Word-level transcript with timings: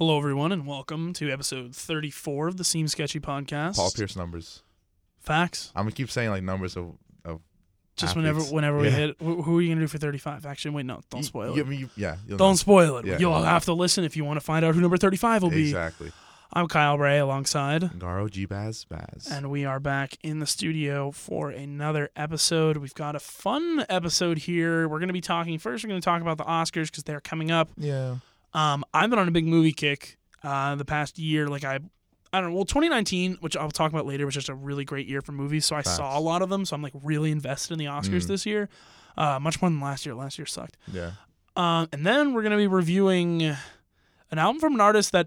Hello, 0.00 0.16
everyone, 0.16 0.50
and 0.50 0.66
welcome 0.66 1.12
to 1.12 1.30
episode 1.30 1.76
34 1.76 2.48
of 2.48 2.56
the 2.56 2.64
Seam 2.64 2.88
Sketchy 2.88 3.20
podcast. 3.20 3.76
Paul 3.76 3.90
Pierce 3.90 4.16
numbers. 4.16 4.62
Facts. 5.18 5.72
I'm 5.76 5.82
gonna 5.84 5.92
keep 5.92 6.10
saying 6.10 6.30
like 6.30 6.42
numbers 6.42 6.74
of 6.74 6.94
of 7.22 7.42
Just 7.96 8.16
athletes. 8.16 8.16
whenever 8.16 8.40
whenever 8.54 8.78
we 8.78 8.84
Yeah. 8.86 8.90
hit, 8.92 9.16
wh- 9.20 9.44
who 9.44 9.58
are 9.58 9.60
you 9.60 9.68
going 9.68 9.78
to 9.78 9.84
do 9.84 9.88
for 9.88 9.98
35? 9.98 10.46
Actually, 10.46 10.70
wait, 10.70 10.86
no, 10.86 11.02
don't 11.10 11.22
spoil 11.22 11.54
you- 11.54 11.62
it. 11.70 11.78
you- 11.78 11.90
yeah, 11.96 12.16
you'll 12.26 12.38
Don't 12.38 12.52
know. 12.52 12.56
spoil 12.56 12.96
it. 12.96 13.04
Yeah. 13.04 13.18
You'll 13.18 13.42
have 13.42 13.66
to 13.66 13.74
listen 13.74 14.04
if 14.04 14.16
you 14.16 14.24
want 14.24 14.38
to 14.38 14.44
find 14.44 14.64
out 14.64 14.74
who 14.74 14.80
number 14.80 14.96
35 14.96 15.42
will 15.42 15.50
be. 15.50 15.64
exactly. 15.68 16.10
I'm 16.52 16.66
Kyle 16.66 16.96
Bray 16.96 17.18
alongside, 17.18 17.82
Garo 17.98 18.28
G 18.28 18.46
Baz 18.46 18.84
Baz. 18.86 19.28
and 19.30 19.50
we 19.50 19.64
are 19.66 19.78
back 19.78 20.16
in 20.24 20.38
the 20.40 20.46
studio 20.46 21.10
for 21.12 21.50
another 21.50 22.08
episode. 22.16 22.78
We've 22.78 22.94
got 22.94 23.14
a 23.14 23.20
fun 23.20 23.84
episode 23.90 24.38
here. 24.38 24.88
We're 24.88 24.98
going 24.98 25.10
to 25.10 25.12
be 25.12 25.20
talking 25.20 25.58
first, 25.58 25.84
we're 25.84 25.88
going 25.90 26.00
to 26.00 26.04
talk 26.04 26.22
about 26.22 26.38
the 26.38 26.44
Oscars 26.44 26.86
because 26.86 27.04
they're 27.04 27.20
coming 27.20 27.52
up. 27.52 27.68
yeah, 27.76 28.16
Um, 28.52 28.84
I've 28.92 29.10
been 29.10 29.18
on 29.18 29.28
a 29.28 29.30
big 29.32 29.46
movie 29.46 29.72
kick 29.72 30.18
uh, 30.42 30.74
the 30.74 30.84
past 30.84 31.18
year. 31.18 31.46
Like 31.48 31.64
I, 31.64 31.78
I 32.32 32.40
don't 32.40 32.50
know. 32.50 32.56
Well, 32.56 32.64
2019, 32.64 33.38
which 33.40 33.56
I'll 33.56 33.70
talk 33.70 33.92
about 33.92 34.06
later, 34.06 34.24
was 34.26 34.34
just 34.34 34.48
a 34.48 34.54
really 34.54 34.84
great 34.84 35.06
year 35.06 35.20
for 35.22 35.32
movies. 35.32 35.66
So 35.66 35.76
I 35.76 35.82
Facts. 35.82 35.96
saw 35.96 36.18
a 36.18 36.20
lot 36.20 36.42
of 36.42 36.48
them. 36.48 36.64
So 36.64 36.74
I'm 36.74 36.82
like 36.82 36.92
really 37.02 37.30
invested 37.30 37.72
in 37.74 37.78
the 37.78 37.86
Oscars 37.86 38.24
Mm. 38.24 38.26
this 38.28 38.46
year. 38.46 38.68
Uh, 39.16 39.38
much 39.40 39.60
more 39.60 39.70
than 39.70 39.80
last 39.80 40.06
year. 40.06 40.14
Last 40.14 40.38
year 40.38 40.46
sucked. 40.46 40.76
yeah. 40.92 41.12
Um, 41.56 41.88
and 41.92 42.06
then 42.06 42.32
we're 42.32 42.42
gonna 42.44 42.56
be 42.56 42.68
reviewing 42.68 43.42
an 43.42 44.38
album 44.38 44.60
from 44.60 44.74
an 44.74 44.80
artist 44.80 45.10
that, 45.12 45.26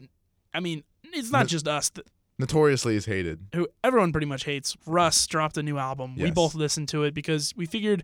I 0.54 0.62
mean, 0.62 0.84
it's 1.04 1.32
not 1.32 1.48
just 1.48 1.68
us. 1.68 1.90
That, 1.90 2.08
Notoriously 2.40 2.96
is 2.96 3.06
hated. 3.06 3.46
who 3.54 3.68
everyone 3.84 4.12
pretty 4.12 4.26
much 4.26 4.46
hates. 4.46 4.76
Russ 4.88 5.28
dropped 5.28 5.58
a 5.58 5.64
new 5.64 5.78
album. 5.78 6.16
We 6.16 6.32
both 6.32 6.56
listened 6.56 6.88
to 6.90 7.04
it 7.04 7.14
because 7.14 7.54
we 7.56 7.66
figured. 7.68 8.04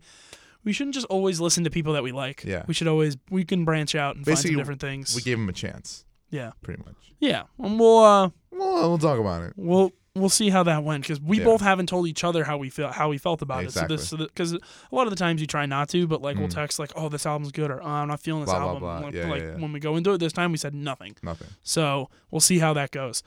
We 0.63 0.73
shouldn't 0.73 0.93
just 0.93 1.07
always 1.07 1.39
listen 1.39 1.63
to 1.63 1.69
people 1.69 1.93
that 1.93 2.03
we 2.03 2.11
like. 2.11 2.43
Yeah. 2.45 2.63
We 2.67 2.73
should 2.73 2.87
always 2.87 3.17
we 3.29 3.45
can 3.45 3.65
branch 3.65 3.95
out 3.95 4.15
and 4.15 4.25
Basically, 4.25 4.49
find 4.49 4.53
some 4.53 4.59
different 4.61 4.81
things. 4.81 5.15
We 5.15 5.21
gave 5.21 5.37
him 5.37 5.49
a 5.49 5.53
chance. 5.53 6.05
yeah. 6.29 6.51
Pretty 6.61 6.81
much. 6.85 6.95
Yeah. 7.19 7.43
And 7.57 7.79
we'll 7.79 7.99
uh 7.99 8.29
Well, 8.51 8.89
we'll 8.89 8.97
talk 8.97 9.19
about 9.19 9.43
it. 9.43 9.53
we'll 9.55 9.91
we'll 10.15 10.27
see 10.29 10.49
how 10.49 10.63
that 10.63 10.83
went 10.83 11.03
because 11.03 11.21
we 11.21 11.37
Yeah. 11.39 11.45
both 11.45 11.61
haven't 11.61 11.87
told 11.87 12.07
each 12.07 12.23
other 12.25 12.43
how 12.43 12.57
we 12.57 12.69
feel 12.69 12.89
how 12.91 13.07
we 13.09 13.17
felt 13.17 13.41
about 13.41 13.63
Exactly. 13.63 13.95
it. 13.95 13.99
So 13.99 14.17
this 14.17 14.27
because 14.27 14.53
a 14.53 14.59
lot 14.91 15.03
of 15.07 15.11
the 15.11 15.15
times 15.15 15.39
you 15.39 15.47
try 15.47 15.65
not 15.65 15.87
to, 15.89 16.07
but 16.07 16.21
like 16.21 16.37
we'll 16.37 16.47
Mm. 16.47 16.53
text 16.55 16.77
like, 16.77 16.91
oh, 16.95 17.07
this 17.09 17.25
album's 17.25 17.51
good, 17.53 17.71
or 17.71 17.81
oh, 17.81 17.85
I'm 17.87 18.07
not 18.09 18.19
feeling 18.19 18.41
this 18.41 18.49
Blah, 18.49 18.59
blah, 18.59 18.67
album. 18.67 18.81
blah. 18.81 18.99
Like, 18.99 19.13
Yeah, 19.13 19.29
like, 19.29 19.41
yeah, 19.41 19.47
yeah. 19.51 19.55
when 19.61 19.71
we 19.71 19.79
go 19.79 19.95
into 19.95 20.11
it 20.11 20.17
this 20.17 20.33
time, 20.33 20.51
we 20.51 20.57
said 20.57 20.73
nothing. 20.73 21.15
Nothing. 21.23 21.47
So 21.63 22.09
we'll 22.31 22.41
see 22.41 22.59
how 22.59 22.73
that 22.73 22.91
goes. 22.91 23.23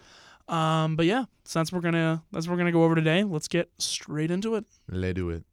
Um, 0.48 0.96
but 0.96 1.06
yeah, 1.06 1.24
so 1.44 1.60
that's 1.60 1.72
what 1.72 1.78
we're 1.82 1.90
gonna 1.90 2.22
that's 2.32 2.46
what 2.46 2.52
we're 2.52 2.58
gonna 2.58 2.72
go 2.72 2.84
over 2.84 2.94
today. 2.94 3.24
Let's 3.24 3.48
get 3.48 3.70
straight 3.78 4.30
into 4.30 4.54
it. 4.56 4.66
Let's 4.88 5.14
do 5.14 5.30
it. 5.30 5.44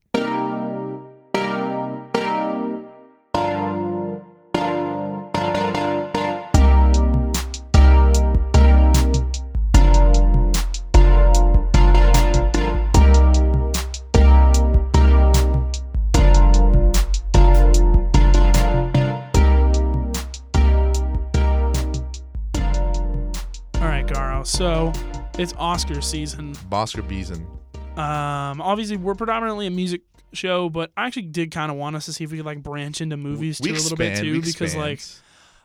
It's 25.39 25.53
Oscar 25.57 26.01
season. 26.01 26.55
Oscar 26.71 27.01
Beeson. 27.01 27.47
Um, 27.95 28.61
obviously 28.61 28.97
we're 28.97 29.15
predominantly 29.15 29.67
a 29.67 29.71
music 29.71 30.01
show, 30.33 30.69
but 30.69 30.91
I 30.95 31.07
actually 31.07 31.23
did 31.23 31.51
kind 31.51 31.71
of 31.71 31.77
want 31.77 31.95
us 31.95 32.05
to 32.05 32.13
see 32.13 32.23
if 32.23 32.31
we 32.31 32.37
could 32.37 32.45
like 32.45 32.61
branch 32.61 33.01
into 33.01 33.17
movies 33.17 33.59
We 33.61 33.69
too 33.71 33.75
a 33.75 33.81
little 33.81 33.97
bit 33.97 34.17
too, 34.19 34.41
because 34.41 34.75
like. 34.75 35.01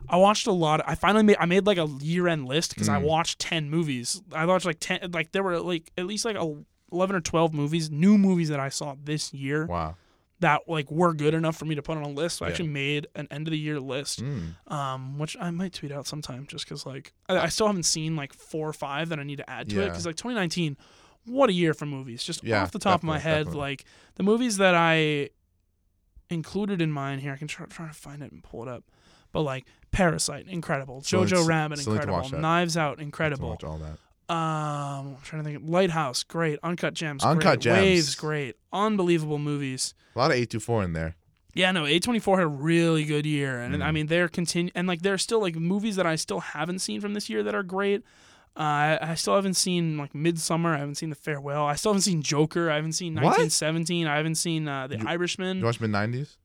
I 0.06 0.18
watched 0.18 0.46
a 0.46 0.52
lot. 0.52 0.80
Of, 0.80 0.86
I 0.86 0.96
finally 0.96 1.24
made. 1.24 1.38
I 1.40 1.46
made 1.46 1.66
like 1.66 1.78
a 1.78 1.86
year-end 2.00 2.46
list 2.46 2.74
because 2.74 2.90
I 2.90 3.00
Mm. 3.00 3.04
watched 3.04 3.38
ten 3.38 3.70
movies. 3.70 4.20
I 4.34 4.44
watched 4.44 4.66
like 4.66 4.76
ten. 4.78 5.10
Like 5.12 5.32
there 5.32 5.42
were 5.42 5.58
like 5.60 5.90
at 5.96 6.04
least 6.04 6.26
like 6.26 6.36
eleven 6.92 7.16
or 7.16 7.20
twelve 7.20 7.54
movies, 7.54 7.90
new 7.90 8.18
movies 8.18 8.50
that 8.50 8.60
I 8.60 8.68
saw 8.68 8.96
this 9.02 9.32
year 9.32 9.64
Wow. 9.64 9.96
That 10.40 10.62
like 10.68 10.90
were 10.90 11.14
good 11.14 11.32
enough 11.34 11.56
for 11.56 11.64
me 11.64 11.74
to 11.76 11.82
put 11.82 11.96
on 11.96 12.02
a 12.02 12.08
list. 12.08 12.38
So 12.38 12.44
I 12.44 12.48
actually 12.48 12.68
made 12.68 13.06
an 13.14 13.28
end 13.30 13.46
of 13.46 13.52
the 13.52 13.58
year 13.58 13.78
list, 13.80 14.22
Mm. 14.22 14.70
um, 14.70 15.18
which 15.18 15.36
I 15.40 15.50
might 15.50 15.72
tweet 15.72 15.92
out 15.92 16.06
sometime 16.06 16.46
just 16.48 16.64
because 16.64 16.84
like 16.84 17.12
I, 17.28 17.38
I 17.38 17.48
still 17.48 17.66
haven't 17.68 17.84
seen 17.84 18.16
like 18.16 18.32
four 18.34 18.68
or 18.68 18.72
five 18.72 19.08
that 19.10 19.18
I 19.18 19.22
need 19.22 19.36
to 19.38 19.48
add 19.48 19.68
to 19.70 19.80
it 19.82 19.86
because 19.86 20.04
like 20.06 20.16
2019, 20.16 20.76
what 21.26 21.48
a 21.50 21.52
year 21.52 21.72
for 21.72 21.86
movies. 21.86 22.22
Just 22.24 22.42
Yeah, 22.44 22.62
off 22.62 22.72
the 22.72 22.78
top 22.78 23.00
of 23.00 23.04
my 23.04 23.18
head, 23.18 23.44
definitely. 23.46 23.60
like 23.60 23.84
the 24.16 24.22
movies 24.24 24.56
that 24.58 24.74
I 24.74 25.30
included 26.30 26.80
in 26.82 26.90
mine 26.90 27.18
here. 27.20 27.32
I 27.32 27.36
can 27.36 27.48
try, 27.48 27.66
try 27.66 27.86
to 27.86 27.92
find 27.94 28.22
it 28.22 28.32
and 28.32 28.42
pull 28.42 28.62
it 28.62 28.68
up. 28.68 28.84
But 29.32 29.42
like 29.42 29.66
Parasite, 29.90 30.46
incredible. 30.48 31.00
Jojo 31.00 31.46
Rabbit, 31.46 31.78
still 31.78 31.94
need 31.94 32.02
to 32.02 32.08
watch 32.12 32.24
incredible. 32.26 32.40
Knives 32.42 32.76
Out, 32.76 33.00
incredible. 33.00 33.56
all 33.64 33.78
that. 33.78 33.98
Um, 34.28 34.36
I'm 34.36 35.16
trying 35.22 35.44
to 35.44 35.50
think. 35.50 35.62
Lighthouse, 35.68 36.22
great. 36.22 36.58
Uncut 36.62 36.94
Gems, 36.94 37.22
Uncut 37.24 37.42
great. 37.54 37.60
Gems. 37.60 37.78
Waves, 37.78 38.14
great. 38.14 38.56
Unbelievable 38.72 39.38
movies. 39.38 39.94
A 40.16 40.18
lot 40.18 40.30
of 40.30 40.36
eight 40.36 40.50
two 40.50 40.60
four 40.60 40.82
in 40.82 40.92
there. 40.92 41.16
Yeah, 41.56 41.70
no, 41.70 41.84
A24 41.84 42.34
had 42.38 42.42
a 42.44 42.48
really 42.48 43.04
good 43.04 43.24
year. 43.26 43.60
And 43.60 43.76
Mm. 43.76 43.84
I 43.84 43.92
mean, 43.92 44.06
they're 44.08 44.28
continue 44.28 44.72
and 44.74 44.88
like 44.88 45.02
there's 45.02 45.22
still 45.22 45.40
like 45.40 45.54
movies 45.54 45.94
that 45.96 46.06
I 46.06 46.16
still 46.16 46.40
haven't 46.40 46.80
seen 46.80 47.00
from 47.00 47.14
this 47.14 47.28
year 47.30 47.42
that 47.44 47.54
are 47.54 47.62
great. 47.62 48.02
Uh, 48.56 48.60
I, 48.62 48.98
I 49.02 49.14
still 49.14 49.34
haven't 49.36 49.54
seen 49.54 49.96
like 49.96 50.12
Midsommar. 50.14 50.74
I 50.74 50.78
haven't 50.78 50.94
seen 50.96 51.10
The 51.10 51.16
Farewell. 51.16 51.64
I 51.64 51.74
still 51.76 51.92
haven't 51.92 52.02
seen 52.02 52.22
Joker. 52.22 52.70
I 52.70 52.76
haven't 52.76 52.92
seen 52.94 53.14
What? 53.14 53.24
1917. 53.38 54.06
I 54.08 54.16
haven't 54.16 54.34
seen 54.36 54.66
uh, 54.66 54.86
The 54.88 54.98
You- 54.98 55.06
Irishman. 55.06 55.58
You 55.58 55.64
watch 55.64 55.80
mid 55.80 55.90
nineties? 55.90 56.36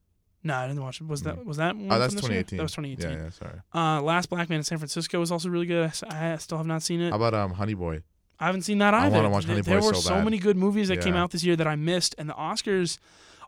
No, 0.43 0.55
I 0.55 0.67
didn't 0.67 0.81
watch 0.81 1.01
it. 1.01 1.07
Was 1.07 1.23
that 1.23 1.35
Mm. 1.37 1.45
was 1.45 1.57
that 1.57 1.75
one? 1.75 1.91
Oh, 1.91 1.99
that's 1.99 2.13
from 2.13 2.21
this 2.21 2.29
year? 2.29 2.43
2018. 2.43 2.57
That 2.57 2.63
was 2.63 2.71
2018. 2.73 3.09
Yeah, 3.11 3.23
yeah. 3.25 3.29
Sorry. 3.29 3.59
Uh, 3.73 4.01
Last 4.01 4.29
Black 4.29 4.49
Man 4.49 4.57
in 4.57 4.63
San 4.63 4.77
Francisco 4.77 5.19
was 5.19 5.31
also 5.31 5.49
really 5.49 5.65
good. 5.65 5.91
I 6.09 6.37
still 6.37 6.57
have 6.57 6.67
not 6.67 6.81
seen 6.83 7.01
it. 7.01 7.09
How 7.11 7.15
about 7.17 7.33
um 7.33 7.51
Honey 7.53 7.73
Boy? 7.73 8.03
I 8.39 8.45
haven't 8.45 8.61
seen 8.61 8.77
that 8.77 8.93
either. 8.93 9.03
I 9.03 9.07
either. 9.07 9.15
wanna 9.17 9.29
watch 9.29 9.45
Honey 9.45 9.61
there 9.61 9.81
were 9.81 9.93
so 9.93 9.99
so 9.99 10.09
bad. 10.15 10.23
many 10.23 10.37
good 10.37 10.55
movies 10.57 10.87
that 10.87 11.01
came 11.01 11.15
out 11.15 11.31
this 11.31 11.43
year 11.43 11.55
that 11.57 11.67
I 11.67 11.75
missed, 11.75 12.15
and 12.17 12.29
the 12.29 12.33
Oscars 12.33 12.97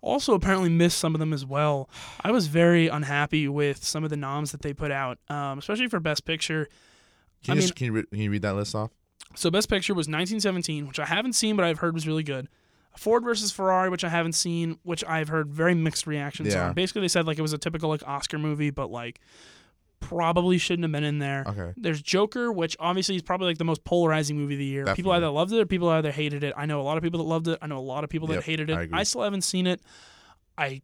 also 0.02 0.34
apparently 0.34 0.68
missed 0.70 0.98
some 0.98 1.14
of 1.16 1.20
them 1.20 1.32
as 1.32 1.46
well. 1.46 1.90
I 2.24 2.32
was 2.32 2.48
very 2.48 2.88
unhappy 2.88 3.48
with 3.48 3.84
some 3.86 4.04
of 4.04 4.10
the 4.10 4.18
noms 4.18 4.52
that 4.52 4.62
they 4.64 4.74
put 4.74 4.92
out, 4.92 5.20
um, 5.30 5.60
especially 5.60 5.88
for 5.88 6.00
Best 6.00 6.26
Picture. 6.26 6.68
Can 7.44 7.54
I 7.54 7.56
you 7.56 7.62
mean- 7.62 7.70
can 7.74 7.86
you 7.86 7.92
re- 7.94 8.06
can 8.12 8.20
you 8.20 8.32
read 8.32 8.42
that 8.42 8.56
list 8.56 8.76
off? 8.76 8.92
So 9.36 9.50
Best 9.50 9.70
Picture 9.70 9.94
was 9.94 10.08
1917, 10.10 10.88
which 10.88 11.00
I 11.00 11.06
haven't 11.06 11.34
seen, 11.34 11.56
but 11.56 11.64
I've 11.64 11.80
heard 11.80 11.94
was 11.94 12.06
really 12.06 12.24
good. 12.24 12.50
Ford 12.98 13.24
versus 13.24 13.52
Ferrari, 13.52 13.90
which 13.90 14.04
I 14.04 14.10
haven't 14.10 14.34
seen, 14.34 14.78
which 14.84 15.04
I've 15.06 15.30
heard 15.30 15.50
very 15.52 15.74
mixed 15.76 16.06
reactions 16.08 16.54
Yeah. 16.54 16.68
on. 16.70 16.74
Basically, 16.74 17.02
they 17.02 17.08
said 17.08 17.26
like 17.26 17.40
it 17.40 17.42
was 17.42 17.54
a 17.54 17.58
typical 17.58 17.90
like 17.90 18.06
Oscar 18.08 18.38
movie, 18.38 18.70
but 18.70 18.92
like 18.92 19.20
probably 20.00 20.58
shouldn't 20.58 20.84
have 20.84 20.92
been 20.92 21.04
in 21.04 21.20
there. 21.20 21.44
Okay. 21.48 21.74
There's 21.78 22.02
Joker, 22.02 22.52
which 22.52 22.76
obviously 22.80 23.16
is 23.16 23.22
probably 23.22 23.48
like 23.48 23.60
the 23.60 23.64
most 23.64 23.84
polarizing 23.84 24.36
movie 24.38 24.56
of 24.56 24.60
the 24.60 24.66
year. 24.66 24.86
People 24.96 25.12
either 25.12 25.30
loved 25.30 25.52
it 25.54 25.60
or 25.60 25.66
people 25.66 25.90
either 25.90 26.12
hated 26.12 26.44
it. 26.44 26.54
I 26.58 26.66
know 26.66 26.82
a 26.82 26.84
lot 26.84 26.98
of 26.98 27.04
people 27.04 27.20
that 27.20 27.30
loved 27.30 27.48
it. 27.48 27.60
I 27.62 27.68
know 27.68 27.78
a 27.78 27.80
lot 27.80 28.04
of 28.04 28.10
people 28.10 28.28
that 28.30 28.36
Yep, 28.36 28.44
hated 28.44 28.70
it. 28.72 28.74
I 28.78 28.82
agree. 28.84 29.04
still 29.06 29.22
haven't 29.22 29.44
seen 29.44 29.68
it. 29.68 29.80
I 30.58 30.82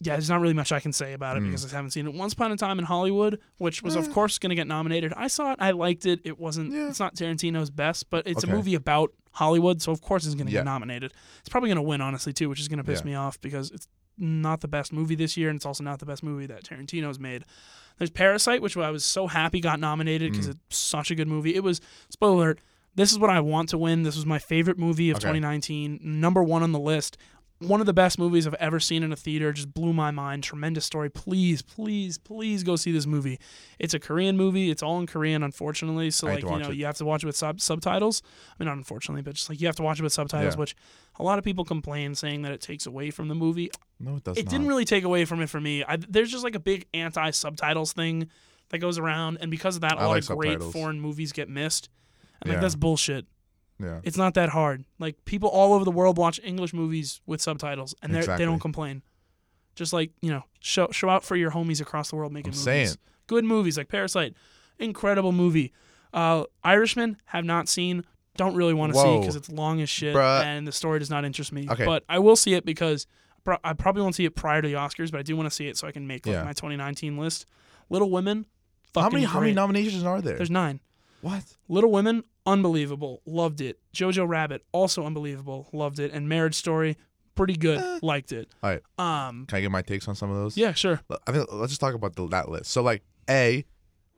yeah, 0.00 0.14
there's 0.14 0.28
not 0.28 0.40
really 0.40 0.54
much 0.54 0.72
I 0.72 0.80
can 0.80 0.92
say 0.92 1.12
about 1.12 1.36
it 1.36 1.42
Mm. 1.44 1.46
because 1.46 1.72
I 1.72 1.76
haven't 1.76 1.92
seen 1.92 2.06
it. 2.08 2.14
Once 2.14 2.32
Upon 2.32 2.50
a 2.50 2.56
Time 2.56 2.78
in 2.80 2.84
Hollywood, 2.84 3.38
which 3.58 3.80
was 3.82 3.94
of 3.94 4.08
Eh. 4.08 4.12
course 4.12 4.38
going 4.38 4.50
to 4.50 4.56
get 4.56 4.66
nominated. 4.66 5.12
I 5.16 5.28
saw 5.28 5.52
it. 5.52 5.58
I 5.60 5.70
liked 5.70 6.04
it. 6.04 6.20
It 6.24 6.38
wasn't. 6.38 6.72
Yeah. 6.72 6.88
It's 6.88 6.98
not 6.98 7.14
Tarantino's 7.14 7.70
best, 7.70 8.10
but 8.10 8.26
it's 8.26 8.42
Okay. 8.44 8.52
a 8.52 8.56
movie 8.56 8.74
about 8.74 9.12
Hollywood, 9.34 9.82
so 9.82 9.92
of 9.92 10.00
course 10.00 10.24
it's 10.26 10.34
going 10.34 10.46
to 10.46 10.52
Yeah. 10.52 10.60
get 10.60 10.64
nominated. 10.66 11.12
It's 11.40 11.48
probably 11.48 11.68
going 11.68 11.76
to 11.76 11.82
win, 11.82 12.00
honestly, 12.00 12.32
too, 12.32 12.48
which 12.48 12.60
is 12.60 12.68
going 12.68 12.78
to 12.78 12.84
piss 12.84 13.00
Yeah. 13.00 13.06
me 13.06 13.14
off 13.14 13.40
because 13.40 13.70
it's 13.70 13.86
not 14.16 14.60
the 14.60 14.68
best 14.68 14.92
movie 14.92 15.14
this 15.16 15.36
year, 15.36 15.48
and 15.50 15.56
it's 15.56 15.66
also 15.66 15.82
not 15.84 15.98
the 15.98 16.06
best 16.06 16.22
movie 16.22 16.46
that 16.46 16.64
Tarantino's 16.64 17.18
made. 17.18 17.44
There's 17.98 18.10
Parasite, 18.10 18.62
which 18.62 18.76
I 18.76 18.90
was 18.90 19.04
so 19.04 19.26
happy 19.26 19.60
got 19.60 19.78
nominated 19.80 20.32
because 20.32 20.48
Mm. 20.48 20.58
it's 20.68 20.76
such 20.78 21.10
a 21.10 21.14
good 21.14 21.28
movie. 21.28 21.54
It 21.54 21.62
was 21.64 21.80
spoiler 22.10 22.34
alert. 22.36 22.60
This 22.96 23.10
is 23.10 23.18
what 23.18 23.28
I 23.30 23.40
want 23.40 23.68
to 23.70 23.78
win. 23.78 24.04
This 24.04 24.14
was 24.14 24.24
my 24.24 24.38
favorite 24.38 24.78
movie 24.78 25.10
of 25.10 25.16
Okay. 25.16 25.22
2019, 25.22 25.98
number 26.02 26.44
one 26.44 26.62
on 26.62 26.70
the 26.70 26.78
list. 26.78 27.16
One 27.66 27.80
of 27.80 27.86
the 27.86 27.92
best 27.92 28.18
movies 28.18 28.46
I've 28.46 28.54
ever 28.54 28.78
seen 28.80 29.02
in 29.02 29.12
a 29.12 29.16
theater. 29.16 29.52
Just 29.52 29.72
blew 29.72 29.92
my 29.92 30.10
mind. 30.10 30.42
Tremendous 30.44 30.84
story. 30.84 31.08
Please, 31.10 31.62
please, 31.62 32.18
please 32.18 32.62
go 32.62 32.76
see 32.76 32.92
this 32.92 33.06
movie. 33.06 33.38
It's 33.78 33.94
a 33.94 33.98
Korean 33.98 34.36
movie. 34.36 34.70
It's 34.70 34.82
all 34.82 34.98
in 35.00 35.06
Korean, 35.06 35.42
unfortunately. 35.42 36.10
So 36.10 36.28
I 36.28 36.34
like 36.34 36.42
you 36.44 36.50
know, 36.58 36.70
it. 36.70 36.76
you 36.76 36.84
have 36.86 36.96
to 36.98 37.04
watch 37.04 37.22
it 37.22 37.26
with 37.26 37.36
sub- 37.36 37.60
subtitles. 37.60 38.22
I 38.24 38.62
mean, 38.62 38.68
not 38.68 38.76
unfortunately, 38.76 39.22
but 39.22 39.34
just 39.34 39.48
like 39.48 39.60
you 39.60 39.66
have 39.66 39.76
to 39.76 39.82
watch 39.82 39.98
it 39.98 40.02
with 40.02 40.12
subtitles, 40.12 40.54
Yeah. 40.54 40.60
which 40.60 40.76
a 41.18 41.22
lot 41.22 41.38
of 41.38 41.44
people 41.44 41.64
complain, 41.64 42.14
saying 42.14 42.42
that 42.42 42.52
it 42.52 42.60
takes 42.60 42.86
away 42.86 43.10
from 43.10 43.28
the 43.28 43.34
movie 43.34 43.70
No, 43.98 44.16
it 44.16 44.24
doesn't. 44.24 44.40
it 44.40 44.44
not. 44.46 44.50
didn't 44.50 44.66
really 44.66 44.84
take 44.84 45.04
away 45.04 45.24
from 45.24 45.40
it 45.40 45.48
for 45.48 45.60
me. 45.60 45.84
I, 45.86 45.96
there's 45.96 46.30
just 46.30 46.44
like 46.44 46.54
a 46.54 46.60
big 46.60 46.86
anti 46.92 47.30
subtitles 47.30 47.92
thing 47.92 48.28
that 48.70 48.78
goes 48.78 48.98
around, 48.98 49.38
and 49.40 49.50
because 49.50 49.76
of 49.76 49.82
that, 49.82 49.94
a 49.94 50.00
I 50.00 50.04
lot 50.06 50.10
like 50.10 50.28
of 50.30 50.36
great 50.36 50.62
foreign 50.62 51.00
movies 51.00 51.32
get 51.32 51.48
missed. 51.48 51.88
And 52.42 52.50
like 52.50 52.56
Yeah. 52.56 52.60
that's 52.60 52.74
bullshit. 52.74 53.26
Yeah. 53.78 54.00
It's 54.04 54.16
not 54.16 54.34
that 54.34 54.50
hard. 54.50 54.84
Like 54.98 55.24
people 55.24 55.48
all 55.48 55.72
over 55.72 55.84
the 55.84 55.90
world 55.90 56.16
watch 56.16 56.40
English 56.44 56.72
movies 56.72 57.20
with 57.26 57.40
subtitles, 57.40 57.94
and 58.02 58.14
they 58.14 58.20
they 58.22 58.44
don't 58.44 58.60
complain. 58.60 59.02
Just 59.74 59.92
like 59.92 60.12
you 60.22 60.30
know, 60.30 60.44
show 60.60 60.88
show 60.92 61.08
out 61.08 61.24
for 61.24 61.34
your 61.36 61.50
homies 61.50 61.80
across 61.80 62.10
the 62.10 62.16
world 62.16 62.32
making 62.32 62.50
I'm 62.52 62.58
movies. 62.58 62.64
saying. 62.64 62.88
Good 63.26 63.44
movies 63.44 63.76
like 63.76 63.88
Parasite, 63.88 64.34
incredible 64.78 65.32
movie. 65.32 65.72
Uh, 66.12 66.44
Irishman 66.62 67.16
have 67.26 67.44
not 67.44 67.68
seen. 67.68 68.04
Don't 68.36 68.54
really 68.56 68.74
want 68.74 68.92
to 68.92 68.98
see 69.00 69.18
because 69.20 69.36
it's 69.36 69.48
long 69.48 69.80
as 69.80 69.88
shit, 69.88 70.14
Bruh. 70.14 70.42
and 70.44 70.66
the 70.66 70.72
story 70.72 70.98
does 70.98 71.10
not 71.10 71.24
interest 71.24 71.52
me. 71.52 71.66
Okay. 71.70 71.84
But 71.84 72.04
I 72.08 72.18
will 72.18 72.34
see 72.36 72.54
it 72.54 72.64
because 72.64 73.06
pro- 73.44 73.58
I 73.62 73.72
probably 73.74 74.02
won't 74.02 74.14
see 74.16 74.24
it 74.24 74.34
prior 74.34 74.60
to 74.60 74.66
the 74.68 74.74
Oscars, 74.74 75.10
but 75.12 75.18
I 75.20 75.22
do 75.22 75.36
want 75.36 75.48
to 75.48 75.54
see 75.54 75.68
it 75.68 75.76
so 75.76 75.86
I 75.86 75.92
can 75.92 76.06
make 76.06 76.26
like 76.26 76.34
Yeah. 76.34 76.42
my 76.44 76.52
2019 76.52 77.16
list. 77.16 77.46
Little 77.90 78.10
Women, 78.10 78.46
How 78.94 79.08
many 79.08 79.24
how 79.24 79.40
many 79.40 79.52
nominations 79.52 80.02
are 80.04 80.20
there? 80.20 80.36
There's 80.36 80.50
nine. 80.50 80.80
what? 81.20 81.44
Little 81.68 81.90
Women, 81.92 82.24
unbelievable, 82.46 83.22
loved 83.26 83.60
it. 83.60 83.78
Jojo 83.94 84.26
Rabbit, 84.28 84.64
also 84.72 85.04
unbelievable, 85.06 85.68
loved 85.72 85.98
it. 85.98 86.12
And 86.12 86.28
Marriage 86.28 86.54
Story, 86.54 86.96
pretty 87.34 87.56
good, 87.56 87.78
Eh. 87.78 87.98
liked 88.02 88.32
it. 88.32 88.48
All 88.62 88.70
right. 88.70 88.82
Um, 88.98 89.46
Can 89.46 89.58
I 89.58 89.60
get 89.62 89.70
my 89.70 89.82
takes 89.82 90.06
on 90.08 90.14
some 90.14 90.30
of 90.30 90.36
those? 90.36 90.56
yeah, 90.56 90.72
sure. 90.72 91.00
I 91.26 91.32
think 91.32 91.46
let's 91.52 91.72
just 91.72 91.80
talk 91.80 91.94
about 91.94 92.16
the, 92.16 92.26
that 92.28 92.48
list. 92.48 92.70
So 92.70 92.82
like 92.82 93.02
A, 93.28 93.64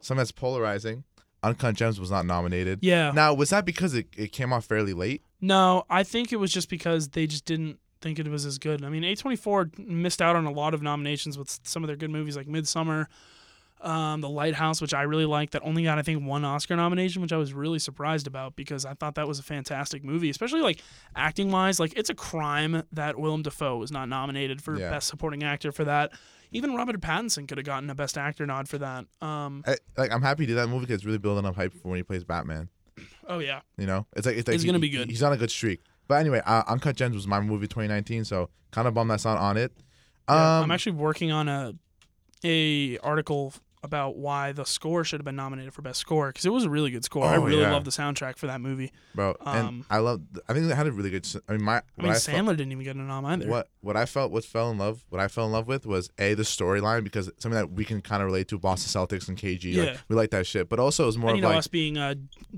something 0.00 0.19
that's 0.19 0.32
polarizing. 0.32 1.05
Uncut 1.43 1.75
Gems 1.76 2.00
was 2.00 2.11
not 2.11 2.26
nominated. 2.26 2.81
Yeah. 2.82 3.12
Now 3.12 3.32
was 3.34 3.50
that 3.50 3.64
because 3.64 3.94
it, 3.94 4.06
it 4.17 4.32
came 4.32 4.52
out 4.52 4.64
fairly 4.64 4.93
late? 4.93 5.23
No, 5.40 5.84
I 5.88 6.02
think 6.02 6.32
it 6.32 6.37
was 6.37 6.52
just 6.52 6.69
because 6.69 7.11
they 7.11 7.26
just 7.26 7.44
didn't 7.44 7.78
think 8.00 8.19
it 8.19 8.26
was 8.28 8.44
as 8.44 8.58
good. 8.58 8.84
I 8.84 8.88
mean, 8.88 9.02
A24 9.05 9.78
missed 9.78 10.20
out 10.20 10.34
on 10.34 10.44
a 10.46 10.50
lot 10.50 10.75
of 10.75 10.82
nominations 10.82 11.38
with 11.38 11.58
some 11.62 11.82
of 11.84 11.88
their 11.88 11.96
good 11.96 12.11
movies 12.11 12.37
like 12.37 12.46
Midsommar, 12.46 13.06
um, 13.87 14.21
The 14.21 14.29
Lighthouse, 14.29 14.81
which 14.81 14.93
I 14.93 15.03
really 15.03 15.25
liked, 15.27 15.53
that 15.53 15.62
only 15.65 15.85
got, 15.85 15.99
I 15.99 16.03
think, 16.03 16.25
one 16.27 16.44
Oscar 16.44 16.75
nomination, 16.77 17.23
which 17.23 17.33
I 17.33 17.37
was 17.37 17.53
really 17.53 17.79
surprised 17.79 18.27
about 18.27 18.56
because 18.56 18.85
I 18.85 18.94
thought 18.94 19.15
that 19.15 19.29
was 19.29 19.38
a 19.38 19.43
fantastic 19.43 20.03
movie, 20.05 20.29
especially 20.29 20.61
like 20.61 20.81
acting 21.15 21.50
wise. 21.50 21.79
Like, 21.79 21.93
it's 21.97 22.11
a 22.11 22.15
crime 22.15 22.83
that 22.93 23.19
Willem 23.19 23.43
Dafoe 23.43 23.77
was 23.79 23.91
not 23.93 24.09
nominated 24.09 24.61
for 24.62 24.79
Yeah. 24.79 24.91
Best 24.91 25.09
Supporting 25.09 25.43
Actor 25.44 25.73
for 25.73 25.85
that. 25.85 26.12
Even 26.53 26.75
Robert 26.75 27.00
Pattinson 27.00 27.47
could 27.49 27.59
have 27.59 27.65
gotten 27.65 27.88
a 27.91 27.94
Best 27.94 28.17
Actor 28.19 28.47
nod 28.47 28.69
for 28.69 28.79
that. 28.79 29.05
Um, 29.21 29.62
I, 29.67 29.77
like 29.97 30.12
I'm 30.12 30.23
happy 30.23 30.43
he 30.44 30.47
did 30.47 30.56
that 30.56 30.69
movie 30.69 30.81
because 30.87 30.97
it's 30.97 31.05
really 31.05 31.19
building 31.19 31.44
up 31.44 31.56
hype 31.56 31.73
for 31.75 31.88
when 31.88 31.97
he 31.97 32.03
plays 32.03 32.25
Batman. 32.25 32.69
oh, 33.29 33.38
yeah. 33.41 33.61
You 33.77 33.87
know, 33.87 34.06
it's 34.17 34.27
like 34.27 34.37
it's, 34.37 34.47
like 34.49 34.55
It's 34.55 34.62
he- 34.62 34.69
gonna 34.69 34.79
be 34.79 34.88
good. 34.88 35.09
He's 35.11 35.23
on 35.23 35.33
a 35.33 35.37
good 35.37 35.50
streak. 35.50 35.81
But 36.09 36.15
anyway, 36.21 36.41
uh, 36.47 36.62
Uncut 36.69 36.94
Gems 36.97 37.17
was 37.17 37.27
my 37.27 37.41
movie 37.41 37.67
2019, 37.67 38.25
so 38.25 38.49
kind 38.71 38.87
of 38.87 38.94
bummed 38.94 39.11
that's 39.11 39.25
not 39.25 39.38
on 39.38 39.56
it. 39.56 39.73
Um, 40.29 40.37
Yeah, 40.37 40.61
I'm 40.61 40.71
actually 40.71 40.93
working 40.93 41.33
on 41.33 41.49
a 41.49 41.75
a 42.44 42.99
article 42.99 43.53
about 43.87 44.17
why 44.17 44.53
the 44.53 44.65
score 44.67 45.05
should 45.05 45.21
have 45.21 45.25
been 45.25 45.37
nominated 45.37 45.73
for 45.73 45.81
best 45.81 46.00
score 46.00 46.29
because 46.29 46.44
it 46.44 46.50
was 46.53 46.65
a 46.65 46.71
really 46.71 46.91
good 46.91 47.05
score. 47.05 47.25
I 47.25 47.37
Oh, 47.37 47.41
really 47.43 47.62
yeah. 47.62 47.73
love 47.73 47.85
the 47.85 47.91
soundtrack 47.91 48.37
for 48.37 48.47
that 48.49 48.61
movie. 48.61 48.93
bro, 49.15 49.35
and 49.47 49.69
um, 49.69 49.87
I 49.88 49.99
love. 49.99 50.21
I 50.49 50.53
think 50.53 50.71
it 50.71 50.75
had 50.75 50.87
a 50.87 50.93
really 50.93 51.11
good. 51.11 51.27
I 51.49 51.53
mean, 51.53 51.62
my 51.62 51.77
I 51.77 52.03
mean, 52.03 52.11
I 52.12 52.17
Sandler 52.17 52.47
felt, 52.47 52.56
didn't 52.59 52.73
even 52.73 52.85
get 52.85 52.97
a 52.97 52.99
nom 52.99 53.25
either. 53.25 53.49
what 53.49 53.69
what 53.81 53.97
I 53.97 54.05
felt 54.05 54.33
what 54.33 54.44
fell 54.44 54.71
in 54.71 54.79
love 54.79 55.05
what 55.09 55.21
I 55.21 55.29
fell 55.29 55.47
in 55.47 55.53
love 55.53 55.69
with 55.69 55.87
was 55.87 56.11
a 56.19 56.35
the 56.35 56.43
storyline 56.43 57.05
because 57.05 57.31
something 57.38 57.53
that 57.59 57.71
we 57.73 57.85
can 57.85 58.03
kind 58.03 58.23
of 58.23 58.27
relate 58.27 58.49
to 58.49 58.59
Boston 58.59 58.91
Celtics 59.00 59.29
and 59.29 59.38
KG. 59.38 59.65
Yeah. 59.73 59.83
Like, 59.85 59.99
we 60.09 60.17
like 60.17 60.31
that 60.31 60.47
shit, 60.47 60.69
but 60.69 60.79
also 60.79 61.05
it 61.05 61.06
was 61.06 61.19
more 61.19 61.31
And, 61.31 61.37
of 61.37 61.37
you 61.38 61.43
know, 61.43 61.49
like 61.49 61.59
us 61.59 61.67
being, 61.69 61.97
uh, 61.97 62.15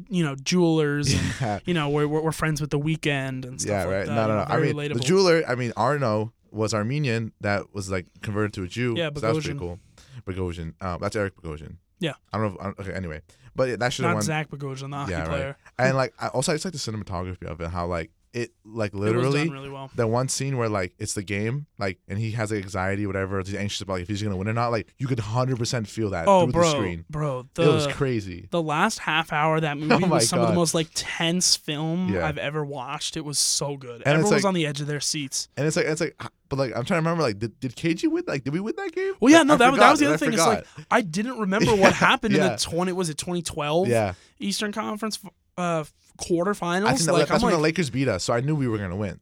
you 0.09 0.25
know, 0.25 0.35
jewelers, 0.37 1.13
and 1.13 1.23
yeah, 1.41 1.59
you 1.67 1.75
know, 1.75 1.89
we're, 1.91 2.07
we're, 2.09 2.33
friends 2.33 2.61
with 2.61 2.71
the 2.71 2.79
Weeknd 2.79 3.45
and 3.45 3.61
stuff 3.61 3.71
yeah, 3.71 3.85
like 3.85 3.93
right. 3.93 4.07
that. 4.07 4.15
no, 4.15 4.27
no, 4.29 4.37
no. 4.37 4.45
I 4.49 4.59
mean, 4.61 4.77
the 4.77 4.89
relatable. 4.95 5.05
jeweler. 5.05 5.43
I 5.47 5.55
mean, 5.55 5.73
Arno 5.77 6.33
was 6.51 6.73
Armenian 6.73 7.33
that 7.43 7.75
was 7.75 7.91
like 7.91 8.07
converted 8.23 8.53
to 8.55 8.63
a 8.63 8.67
Jew. 8.69 8.95
Yeah, 8.97 9.11
so 9.15 9.21
that 9.21 9.35
was 9.35 9.45
pretty 9.45 9.59
cool. 9.59 9.79
Bogosian. 10.29 10.75
Um, 10.83 10.99
that's 11.01 11.17
Eric 11.17 11.35
Bogosian. 11.37 11.77
Yeah. 12.01 12.13
I 12.33 12.39
don't 12.39 12.49
know. 12.49 12.55
If, 12.55 12.61
I 12.61 12.65
don't, 12.65 12.79
okay. 12.81 12.93
Anyway, 12.93 13.23
but 13.57 13.69
yeah, 13.69 13.77
that 13.77 13.93
should 13.93 14.05
have 14.05 14.11
Not 14.11 14.17
won. 14.17 14.23
Zach 14.23 14.51
Bogosian, 14.51 14.91
the 14.91 14.97
hockey 14.97 15.13
Yeah, 15.13 15.29
right. 15.29 15.55
And 15.79 15.97
like, 15.97 16.15
I 16.21 16.29
also 16.29 16.53
I 16.53 16.55
just 16.55 16.65
like 16.65 16.73
the 16.73 16.79
cinematography 16.79 17.45
of 17.45 17.61
it. 17.61 17.71
How 17.71 17.87
like 17.87 18.11
it 18.43 18.51
like 18.65 18.95
literally 18.95 19.45
done 19.47 19.53
really 19.53 19.69
well. 19.71 19.91
that 19.97 20.09
one 20.09 20.29
scene 20.29 20.57
where 20.57 20.69
like 20.69 20.95
it's 20.99 21.15
the 21.15 21.23
game, 21.23 21.67
like, 21.79 21.99
and 22.09 22.19
he 22.19 22.33
has 22.33 22.51
like 22.51 22.63
anxiety, 22.63 23.07
whatever. 23.07 23.39
He's 23.41 23.55
anxious 23.55 23.81
about 23.81 23.95
like, 23.95 24.03
if 24.03 24.09
he's 24.09 24.23
gonna 24.23 24.37
win 24.37 24.49
or 24.49 24.53
not. 24.53 24.71
Like, 24.71 24.93
you 24.99 25.07
could 25.07 25.19
hundred 25.21 25.59
percent 25.59 25.89
feel 25.89 26.11
that 26.11 26.27
Oh, 26.29 26.45
through 26.45 26.53
bro, 26.53 26.63
the 26.65 26.71
screen. 26.71 27.05
bro, 27.11 27.47
it 27.57 27.67
was 27.67 27.87
crazy. 27.89 28.49
the 28.51 28.63
last 28.63 28.99
half 29.01 29.33
hour 29.33 29.57
of 29.57 29.63
that 29.63 29.77
movie 29.79 30.05
Oh 30.05 30.09
was 30.09 30.29
some 30.29 30.41
of 30.41 30.49
the 30.49 30.55
most 30.55 30.75
like 30.75 30.89
tense 30.95 31.57
film 31.57 32.13
Yeah. 32.15 32.27
I've 32.27 32.39
ever 32.39 32.65
watched. 32.65 33.17
It 33.17 33.25
was 33.25 33.39
so 33.39 33.77
good. 33.77 34.01
it's 34.03 34.07
Everyone 34.07 34.33
was 34.35 34.45
like- 34.45 34.49
on 34.49 34.55
the 34.55 34.67
edge 34.67 34.81
of 34.81 34.87
their 34.87 35.01
seats. 35.01 35.49
And 35.57 35.67
it's 35.67 35.77
like 35.77 35.87
it's 35.87 36.01
like, 36.01 36.17
but 36.49 36.59
like 36.59 36.69
I'm 36.77 36.85
trying 36.85 37.03
to 37.03 37.09
remember. 37.09 37.23
Like, 37.23 37.39
did, 37.39 37.59
did 37.61 37.77
KG 37.77 38.11
win? 38.11 38.25
Like, 38.27 38.45
did 38.45 38.53
we 38.55 38.61
win 38.61 38.75
that 38.77 38.93
game? 38.93 39.13
Well, 39.21 39.31
yeah, 39.33 39.43
no, 39.43 39.57
that, 39.57 39.59
that 39.59 39.71
forgot, 39.73 39.91
was 39.91 40.01
the 40.01 40.07
other 40.07 40.17
thing. 40.17 40.33
It's 40.33 40.39
like. 40.47 40.65
I 40.91 41.01
didn't 41.03 41.39
remember 41.39 41.75
what 41.75 41.93
happened 42.09 42.35
in 42.35 42.41
the 42.41 42.57
twenty. 42.57 42.93
Was 42.93 43.11
it 43.11 43.19
twenty 43.19 43.43
twelve? 43.43 43.89
yeah, 43.89 44.15
Eastern 44.39 44.73
Conference 44.73 45.19
uh, 45.59 45.85
quarterfinals. 46.19 46.87
I 46.87 46.95
think 46.95 47.07
that, 47.07 47.13
like 47.13 47.29
that's 47.29 47.43
I'm 47.43 47.47
when 47.47 47.53
like, 47.55 47.59
the 47.59 47.63
Lakers 47.63 47.91
beat 47.91 48.09
us, 48.09 48.25
so 48.25 48.33
I 48.33 48.41
knew 48.41 48.55
we 48.55 48.69
were 48.69 48.79
gonna 48.79 48.97
win. 48.97 49.21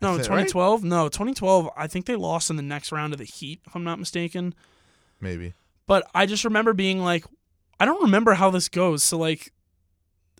no, 0.00 0.12
Is 0.16 0.26
that 0.28 0.30
right? 0.34 0.48
2012. 0.48 0.84
No, 0.84 1.08
2012. 1.08 1.70
I 1.76 1.86
think 1.86 2.06
they 2.06 2.16
lost 2.16 2.50
in 2.50 2.56
the 2.56 2.62
next 2.62 2.92
round 2.92 3.12
of 3.12 3.18
the 3.18 3.24
Heat, 3.24 3.60
if 3.66 3.74
I'm 3.74 3.84
not 3.84 3.98
mistaken. 3.98 4.54
Maybe. 5.20 5.54
But 5.86 6.08
I 6.14 6.26
just 6.26 6.44
remember 6.44 6.72
being 6.72 7.00
like, 7.00 7.24
I 7.80 7.84
don't 7.84 8.02
remember 8.02 8.34
how 8.34 8.50
this 8.50 8.68
goes. 8.68 9.02
So 9.02 9.18
like, 9.18 9.52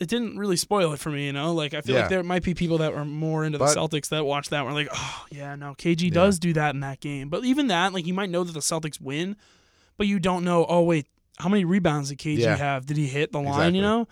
it 0.00 0.08
didn't 0.08 0.38
really 0.38 0.56
spoil 0.56 0.92
it 0.92 1.00
for 1.00 1.10
me. 1.10 1.26
You 1.26 1.32
know, 1.32 1.52
like 1.54 1.74
I 1.74 1.80
feel 1.80 1.94
Yeah. 1.96 2.02
like 2.02 2.10
there 2.10 2.22
might 2.22 2.42
be 2.44 2.54
people 2.54 2.78
that 2.78 2.94
were 2.94 3.04
more 3.04 3.44
into 3.44 3.58
the 3.58 3.64
Celtics 3.64 4.10
that 4.10 4.24
watched 4.24 4.50
that 4.50 4.64
were 4.64 4.72
like, 4.72 4.88
oh 4.92 5.26
yeah, 5.32 5.56
no, 5.56 5.74
KG 5.74 6.02
Yeah. 6.04 6.10
does 6.10 6.38
do 6.38 6.52
that 6.52 6.74
in 6.74 6.80
that 6.80 7.00
game. 7.00 7.28
But 7.28 7.44
even 7.44 7.66
that, 7.68 7.92
like, 7.92 8.06
you 8.06 8.14
might 8.14 8.30
know 8.30 8.44
that 8.44 8.52
the 8.52 8.60
Celtics 8.60 9.00
win, 9.00 9.36
but 9.96 10.06
you 10.06 10.20
don't 10.20 10.44
know. 10.44 10.64
Oh 10.68 10.82
wait, 10.82 11.06
how 11.38 11.48
many 11.48 11.64
rebounds 11.64 12.10
did 12.10 12.18
KG 12.18 12.38
Yeah. 12.38 12.56
have? 12.56 12.86
Did 12.86 12.96
he 12.96 13.06
hit 13.08 13.32
the 13.32 13.38
line? 13.40 13.48
Exactly. 13.48 13.76
You 13.76 13.82
know. 13.82 14.08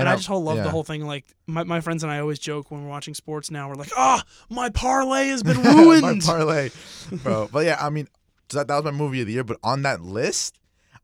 And, 0.00 0.08
I 0.08 0.12
I'm- 0.12 0.18
just 0.18 0.28
whole 0.28 0.42
love 0.42 0.56
yeah. 0.58 0.62
the 0.64 0.70
whole 0.70 0.84
thing. 0.84 1.06
Like 1.06 1.24
my, 1.46 1.64
my 1.64 1.80
friends 1.80 2.02
and 2.02 2.10
I 2.12 2.18
always 2.18 2.38
joke 2.38 2.70
when 2.70 2.82
we're 2.82 2.88
watching 2.90 3.14
sports 3.14 3.50
now. 3.50 3.68
We're 3.68 3.74
like, 3.76 3.90
ah, 3.96 4.24
my 4.48 4.68
parlay 4.70 5.28
has 5.28 5.42
been 5.42 5.60
ruined. 5.62 6.02
my 6.02 6.18
parlay, 6.24 6.70
bro. 7.10 7.48
But 7.52 7.64
yeah, 7.66 7.78
I 7.80 7.90
mean, 7.90 8.08
that, 8.50 8.68
that 8.68 8.74
was 8.76 8.84
my 8.84 8.90
movie 8.90 9.20
of 9.20 9.26
the 9.26 9.32
year. 9.34 9.44
But 9.44 9.58
on 9.62 9.82
that 9.82 10.02
list, 10.02 10.58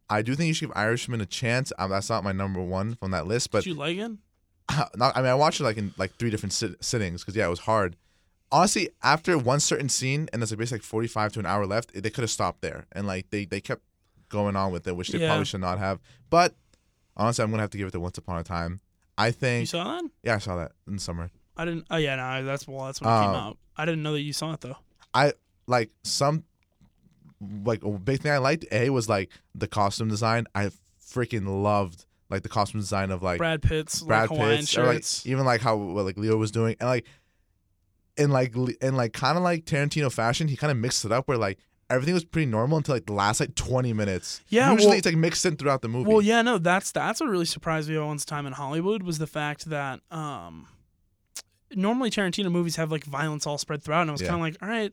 I 0.08 0.22
do 0.22 0.34
think 0.34 0.48
you 0.48 0.54
should 0.54 0.69
give 0.69 0.76
Irishman 0.76 1.20
a 1.20 1.26
chance. 1.26 1.72
Um, 1.78 1.90
that's 1.90 2.08
not 2.10 2.25
my 2.25 2.32
number 2.32 2.60
one 2.62 2.94
from 2.96 3.10
that 3.12 3.26
list, 3.26 3.50
but 3.50 3.64
Did 3.64 3.70
you 3.70 3.75
like 3.76 3.96
it? 3.98 4.12
not, 4.96 5.16
I 5.16 5.20
mean, 5.20 5.31
I 5.31 5.34
watched 5.34 5.60
it 5.60 5.64
like 5.64 5.76
in 5.76 5.94
like 5.96 6.14
three 6.16 6.31
different 6.31 6.52
sit- 6.52 6.82
sittings 6.82 7.22
because 7.22 7.37
yeah, 7.37 7.46
it 7.46 7.50
was 7.50 7.60
hard. 7.60 7.96
Honestly, 8.52 8.88
after 9.02 9.37
one 9.37 9.58
certain 9.60 9.88
scene 9.88 10.28
and 10.32 10.40
there's 10.40 10.50
like 10.52 10.58
basically 10.58 10.78
like 10.78 10.84
45 10.84 11.32
to 11.32 11.38
an 11.40 11.46
hour 11.46 11.66
left, 11.66 11.93
they 11.93 12.10
could 12.10 12.22
have 12.22 12.31
stopped 12.31 12.62
there 12.62 12.87
and 12.93 13.06
like 13.06 13.31
they 13.31 13.44
they 13.44 13.60
kept 13.60 13.82
going 14.28 14.54
on 14.56 14.70
with 14.72 14.87
it, 14.87 14.96
which 14.96 15.08
they 15.10 15.19
Yeah. 15.19 15.28
probably 15.28 15.44
should 15.44 15.60
not 15.60 15.78
have. 15.78 16.00
But 16.31 16.54
honestly, 17.16 17.43
I'm 17.44 17.50
gonna 17.50 17.62
have 17.62 17.70
to 17.70 17.78
give 17.78 17.88
it 17.88 17.93
to 17.93 18.00
Once 18.00 18.19
Upon 18.19 18.38
a 18.38 18.44
Time. 18.44 18.81
I 19.18 19.30
think 19.30 19.60
You 19.62 19.66
saw 19.66 19.84
that? 20.00 20.10
yeah, 20.22 20.34
I 20.34 20.38
saw 20.38 20.56
that 20.56 20.72
in 20.86 20.98
summer. 20.98 21.30
I 21.56 21.64
didn't. 21.64 21.86
Oh 21.90 21.96
yeah, 21.96 22.16
no, 22.16 22.44
that's 22.44 22.68
well, 22.68 22.86
that's 22.86 23.00
when 23.00 23.10
it 23.12 23.20
came 23.20 23.30
Um, 23.30 23.34
out. 23.36 23.58
I 23.76 23.84
didn't 23.84 24.02
know 24.02 24.12
that 24.12 24.20
you 24.20 24.32
saw 24.32 24.52
it 24.52 24.60
though. 24.60 24.76
I 25.14 25.32
like 25.66 25.90
some 26.04 26.44
like 27.64 27.82
a 27.84 27.90
big 27.90 28.20
thing 28.20 28.32
I 28.32 28.38
liked. 28.38 28.64
A 28.72 28.90
was 28.90 29.08
like 29.08 29.30
the 29.54 29.66
costume 29.68 30.08
design. 30.08 30.46
I 30.54 30.70
freaking 31.02 31.62
loved 31.62 32.04
like 32.28 32.42
the 32.42 32.48
costume 32.48 32.80
design 32.80 33.10
of 33.10 33.22
like 33.22 33.38
Brad 33.38 33.62
Pitt's 33.62 34.02
Brad 34.02 34.28
like 34.28 34.30
Hawaiian 34.38 34.58
Pitt's, 34.60 34.76
or 34.76 34.84
like 34.86 34.94
shirts. 34.96 35.26
even 35.26 35.44
like 35.44 35.60
how 35.60 35.76
what, 35.76 36.04
like 36.04 36.19
Leo 36.19 36.36
was 36.36 36.50
doing, 36.50 36.76
and 36.80 36.88
like 36.88 37.06
in 38.16 38.30
like 38.30 38.54
le- 38.56 38.74
in 38.82 38.96
like 38.96 39.12
kind 39.12 39.36
of 39.38 39.42
like 39.44 39.64
Tarantino 39.64 40.12
fashion, 40.12 40.48
he 40.48 40.56
kind 40.56 40.70
of 40.70 40.76
mixed 40.76 41.04
it 41.04 41.12
up 41.12 41.28
where 41.28 41.38
like 41.38 41.58
everything 41.90 42.14
was 42.14 42.24
pretty 42.24 42.46
normal 42.46 42.78
until 42.78 42.94
like 42.94 43.06
the 43.06 43.12
last 43.12 43.40
like 43.40 43.54
twenty 43.54 43.92
minutes. 43.92 44.40
Yeah, 44.48 44.70
usually 44.72 44.88
well- 44.88 44.96
it's 44.98 45.06
like 45.06 45.16
mixed 45.16 45.44
in 45.46 45.56
throughout 45.56 45.82
the 45.82 45.88
movie. 45.88 46.10
well, 46.10 46.22
yeah, 46.22 46.42
no, 46.42 46.58
that's 46.58 46.90
that's 46.92 47.20
what 47.20 47.28
really 47.28 47.44
surprised 47.44 47.88
me 47.88 47.96
about 47.96 48.06
once 48.08 48.24
time 48.24 48.46
in 48.46 48.52
Hollywood 48.52 49.02
was 49.02 49.19
the 49.19 49.26
fact 49.26 49.66
that 49.70 50.00
um, 50.10 50.69
normally 51.74 52.10
Tarantino 52.10 52.50
movies 52.50 52.76
have 52.76 52.90
like 52.90 53.05
violence 53.05 53.46
all 53.46 53.58
spread 53.58 53.82
throughout, 53.82 54.02
and 54.02 54.10
I 54.10 54.12
was 54.12 54.22
Yeah. 54.22 54.28
kind 54.28 54.40
of 54.40 54.43
like, 54.43 54.56
all 54.62 54.69
right. 54.69 54.93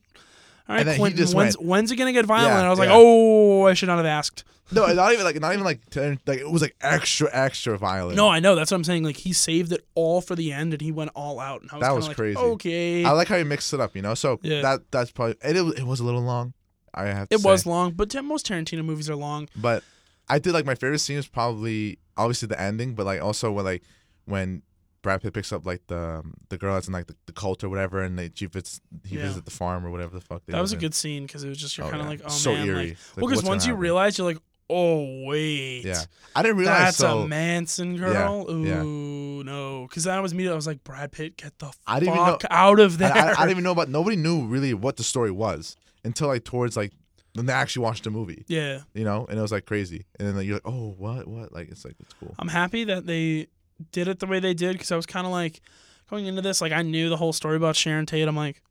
All 0.70 0.76
right, 0.76 0.80
And 0.80 0.88
then 0.88 0.96
he 0.96 1.00
Quentin, 1.00 1.20
when's, 1.36 1.58
went- 1.58 1.62
when's 1.68 1.92
it 1.92 1.98
gonna 1.98 2.14
get 2.14 2.26
violent? 2.26 2.48
Yeah, 2.54 2.58
and 2.60 2.68
I 2.68 2.70
was 2.70 2.80
like, 2.80 2.88
oh, 2.90 3.66
I 3.68 3.74
should 3.74 3.88
not 3.90 3.98
have 3.98 4.06
asked. 4.06 4.46
no, 4.72 4.86
not 4.94 5.12
even 5.12 5.26
like 5.26 5.38
not 5.42 5.52
even 5.52 5.66
like 5.66 5.82
like 6.26 6.40
it 6.40 6.50
was 6.50 6.62
like 6.62 6.74
extra 6.80 7.28
extra 7.34 7.78
violent. 7.78 8.16
No, 8.16 8.30
I 8.30 8.40
know. 8.40 8.56
That's 8.56 8.72
what 8.72 8.78
I'm 8.78 8.86
saying. 8.86 9.04
Like 9.04 9.18
he 9.18 9.34
saved 9.34 9.74
it 9.74 9.86
all 9.94 10.22
for 10.22 10.36
the 10.38 10.54
end, 10.54 10.72
and 10.72 10.82
he 10.82 10.90
went 10.94 11.12
all 11.16 11.42
out. 11.42 11.62
And 11.64 11.70
I 11.72 11.76
was 11.76 11.82
That 11.82 11.96
was 11.96 12.08
like, 12.08 12.16
crazy. 12.16 12.38
Okay, 12.38 13.04
I 13.04 13.12
like 13.12 13.28
how 13.28 13.38
he 13.38 13.44
mixed 13.44 13.74
it 13.74 13.82
up. 13.82 13.94
You 13.94 14.02
know, 14.04 14.14
so 14.14 14.40
Yeah. 14.42 14.62
that 14.62 14.90
that's 14.90 15.12
probably 15.12 15.36
it, 15.44 15.58
it 15.58 15.86
was 15.86 16.00
a 16.00 16.06
little 16.06 16.22
long. 16.22 16.54
I 16.94 17.06
have 17.08 17.30
to 17.30 17.36
it 17.36 17.42
say. 17.42 17.50
was 17.50 17.66
long, 17.66 17.92
but 17.92 18.14
most 18.24 18.48
Tarantino 18.48 18.84
movies 18.86 19.10
are 19.10 19.16
long. 19.16 19.50
But 19.56 19.84
I 20.30 20.40
did 20.40 20.54
like 20.54 20.66
my 20.66 20.76
favorite 20.76 21.00
scene 21.00 21.18
is 21.18 21.28
probably 21.28 22.00
obviously 22.18 22.48
the 22.48 22.60
ending, 22.60 22.94
but 22.96 23.06
like 23.06 23.22
also 23.22 23.52
when 23.52 23.66
like 23.66 23.84
when 24.26 24.62
Brad 25.02 25.22
Pitt 25.22 25.34
picks 25.34 25.52
up 25.52 25.66
like 25.66 25.86
the 25.88 25.98
um, 26.20 26.34
the 26.50 26.58
girl 26.58 26.76
that's 26.76 26.88
in 26.88 26.94
like 26.94 27.08
the, 27.08 27.16
the 27.26 27.34
cult 27.34 27.64
or 27.64 27.70
whatever, 27.70 28.02
and 28.02 28.18
they 28.18 28.30
she 28.34 28.46
visits 28.46 28.80
he 29.06 29.16
Yeah. 29.18 29.24
visits 29.24 29.44
the 29.46 29.52
farm 29.52 29.86
or 29.86 29.92
whatever 29.92 30.16
the 30.16 30.22
fuck. 30.22 30.46
They 30.46 30.52
do. 30.52 30.56
That 30.56 30.62
was 30.62 30.72
a 30.72 30.76
in. 30.76 30.82
good 30.82 30.94
scene 30.96 31.26
because 31.26 31.44
it 31.44 31.50
was 31.50 31.58
just 31.58 31.78
you're 31.78 31.88
Oh, 31.88 31.90
kind 31.90 32.02
of 32.02 32.06
yeah. 32.08 32.12
like, 32.12 32.22
oh 32.26 32.30
so 32.30 32.54
man, 32.54 32.68
eerie. 32.68 32.76
like, 32.76 32.88
like, 32.90 32.98
well, 33.18 33.28
because 33.28 33.44
once 33.44 33.66
you 33.66 33.72
happen? 33.74 33.82
realize, 33.82 34.18
you're 34.18 34.28
like, 34.28 34.38
oh 34.74 35.26
wait, 35.26 35.84
yeah, 35.86 36.02
I 36.36 36.42
didn't 36.42 36.58
realize 36.58 36.80
that's 36.80 36.98
so. 36.98 37.20
a 37.20 37.28
Manson 37.28 37.98
girl. 37.98 38.46
yeah. 38.66 38.82
Ooh, 38.82 39.44
no, 39.44 39.86
because 39.88 40.06
that 40.06 40.22
was 40.22 40.34
me. 40.34 40.50
I 40.50 40.54
was 40.54 40.68
like, 40.68 40.84
Brad 40.84 41.12
Pitt, 41.12 41.38
get 41.38 41.58
the 41.60 41.72
I 41.86 42.00
didn't 42.00 42.16
even 42.16 42.26
fuck 42.26 42.44
out 42.50 42.80
of 42.80 42.98
there. 42.98 43.14
I, 43.14 43.32
I 43.32 43.36
didn't 43.36 43.52
even 43.52 43.64
know 43.64 43.72
about. 43.72 43.90
Nobody 43.90 44.16
knew 44.16 44.46
really 44.46 44.74
what 44.74 44.98
the 44.98 45.04
story 45.04 45.32
was 45.32 45.78
until 46.04 46.28
like 46.28 46.44
towards 46.44 46.76
like 46.76 46.92
when 47.36 47.46
they 47.46 47.54
actually 47.54 47.84
watched 47.84 48.04
the 48.04 48.12
movie. 48.12 48.46
yeah, 48.48 48.82
You 48.94 49.04
know, 49.04 49.26
and 49.30 49.38
it 49.38 49.42
was 49.42 49.52
like 49.52 49.66
crazy. 49.66 50.06
And 50.20 50.28
then 50.28 50.36
like, 50.36 50.46
you're 50.46 50.56
like, 50.56 50.68
oh, 50.68 50.94
what, 50.98 51.28
what? 51.28 51.52
Like 51.52 51.70
it's 51.70 51.86
like 51.86 51.96
it's 52.00 52.14
cool. 52.14 52.34
I'm 52.40 52.48
happy 52.48 52.84
that 52.86 53.06
they 53.06 53.48
did 53.92 54.08
it 54.08 54.20
the 54.20 54.28
way 54.28 54.40
they 54.40 54.54
did 54.54 54.74
because 54.74 54.92
I 54.92 54.96
was 54.96 55.06
kind 55.06 55.26
of 55.26 55.32
like 55.32 55.62
going 56.10 56.26
into 56.26 56.42
this, 56.42 56.62
like 56.62 56.72
I 56.72 56.82
knew 56.82 57.10
the 57.10 57.18
whole 57.18 57.34
story 57.34 57.58
about 57.58 57.76
Sharon 57.76 58.06
Tate. 58.06 58.28
I'm 58.28 58.36
like. 58.36 58.62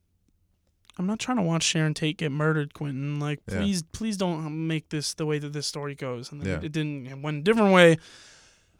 I'm 0.97 1.07
not 1.07 1.19
trying 1.19 1.37
to 1.37 1.43
watch 1.43 1.63
Sharon 1.63 1.93
Tate 1.93 2.17
get 2.17 2.31
murdered, 2.31 2.73
Quentin. 2.73 3.19
Like, 3.19 3.39
Yeah. 3.49 3.59
please, 3.59 3.81
please 3.83 4.15
don't 4.17 4.67
make 4.67 4.89
this 4.89 5.13
the 5.15 5.25
way 5.25 5.39
that 5.39 5.51
this 5.53 5.65
story 5.65 5.95
goes. 5.95 6.31
And 6.31 6.45
Yeah. 6.45 6.57
it, 6.57 6.65
it 6.65 6.71
didn't. 6.71 7.07
It 7.07 7.19
went 7.19 7.37
a 7.37 7.41
different 7.41 7.73
way. 7.73 7.97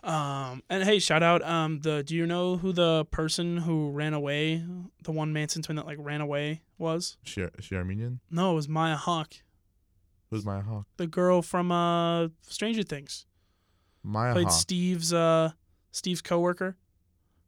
Um, 0.03 0.61
and 0.69 0.83
hey, 0.83 0.99
shout 0.99 1.23
out. 1.23 1.41
Um, 1.43 1.79
the 1.79 2.03
do 2.03 2.13
you 2.13 2.27
know 2.27 2.57
who 2.57 2.73
the 2.73 3.05
person 3.05 3.57
who 3.57 3.89
ran 3.91 4.13
away, 4.13 4.63
the 5.03 5.11
one 5.13 5.31
Manson 5.31 5.61
twin 5.61 5.77
that 5.77 5.85
like 5.85 5.97
ran 5.99 6.19
away 6.19 6.61
was? 6.77 7.17
She, 7.23 7.45
she 7.61 7.75
Armenian? 7.75 8.19
No, 8.29 8.51
it 8.51 8.55
was 8.55 8.67
Maya 8.67 8.97
Hawke, 8.97 9.35
Who's 10.29 10.45
Maya 10.45 10.61
Hawke? 10.61 10.87
the 10.97 11.07
girl 11.07 11.41
from 11.41 11.71
uh 11.71 12.27
Stranger 12.41 12.83
Things. 12.83 13.25
Maya 14.03 14.33
Played 14.33 14.47
Hawke. 14.47 14.53
Steve's 14.59 15.13
uh 15.13 15.51
Steve's 15.91 16.21
coworker 16.21 16.75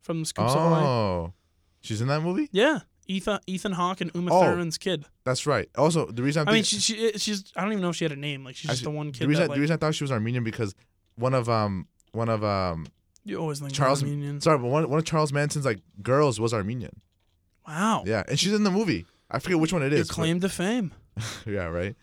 from 0.01 0.24
Scoops. 0.24 0.53
Oh, 0.55 1.34
she's 1.81 2.00
in 2.00 2.07
that 2.07 2.22
movie. 2.22 2.48
Yeah, 2.53 2.79
Ethan 3.07 3.39
Ethan 3.47 3.71
Hawke 3.74 4.01
and 4.01 4.12
Uma 4.15 4.33
Oh. 4.33 4.41
Thurman's 4.41 4.77
kid. 4.77 5.05
That's 5.24 5.45
right. 5.45 5.69
Also, 5.77 6.05
the 6.07 6.24
reason 6.24 6.41
I'm 6.41 6.50
I 6.50 6.53
mean, 6.53 6.63
she, 6.63 6.79
she 6.79 7.12
she's 7.17 7.51
I 7.55 7.62
don't 7.62 7.71
even 7.71 7.81
know 7.81 7.89
if 7.89 7.95
she 7.95 8.05
had 8.05 8.12
a 8.12 8.15
name. 8.15 8.43
Like 8.43 8.55
she's 8.55 8.71
just 8.71 8.83
the 8.83 8.89
one 8.89 9.07
the 9.12 9.17
kid 9.19 9.27
reason 9.27 9.41
that 9.43 9.47
the 9.47 9.51
like 9.51 9.59
reason 9.59 9.74
I 9.74 9.77
thought 9.77 9.95
she 9.95 10.03
was 10.03 10.12
Armenian 10.12 10.43
because 10.43 10.75
one 11.15 11.33
of 11.33 11.47
um 11.50 11.88
one 12.12 12.29
of 12.29 12.43
um 12.43 12.88
you 13.24 13.38
always 13.38 13.59
think 13.59 13.74
Charles- 13.74 14.03
Armenian. 14.03 14.39
sorry 14.41 14.57
but 14.59 14.67
one 14.67 14.89
one 14.89 15.00
of 15.00 15.05
Charles 15.05 15.31
Manson's 15.33 15.65
like 15.65 15.79
girls 16.01 16.39
was 16.39 16.53
Armenian. 16.53 17.01
Wow, 17.67 18.03
Yeah, 18.05 18.24
and 18.27 18.39
she's 18.39 18.53
in 18.53 18.63
the 18.63 18.71
movie. 18.71 19.05
I 19.31 19.39
forget 19.39 19.59
which 19.59 19.74
one 19.74 19.81
it 19.81 19.91
your 19.91 20.01
is. 20.01 20.07
but- 20.07 20.13
claim 20.13 20.39
to 20.41 20.50
fame. 20.50 20.91
yeah, 21.47 21.65
right. 21.65 21.95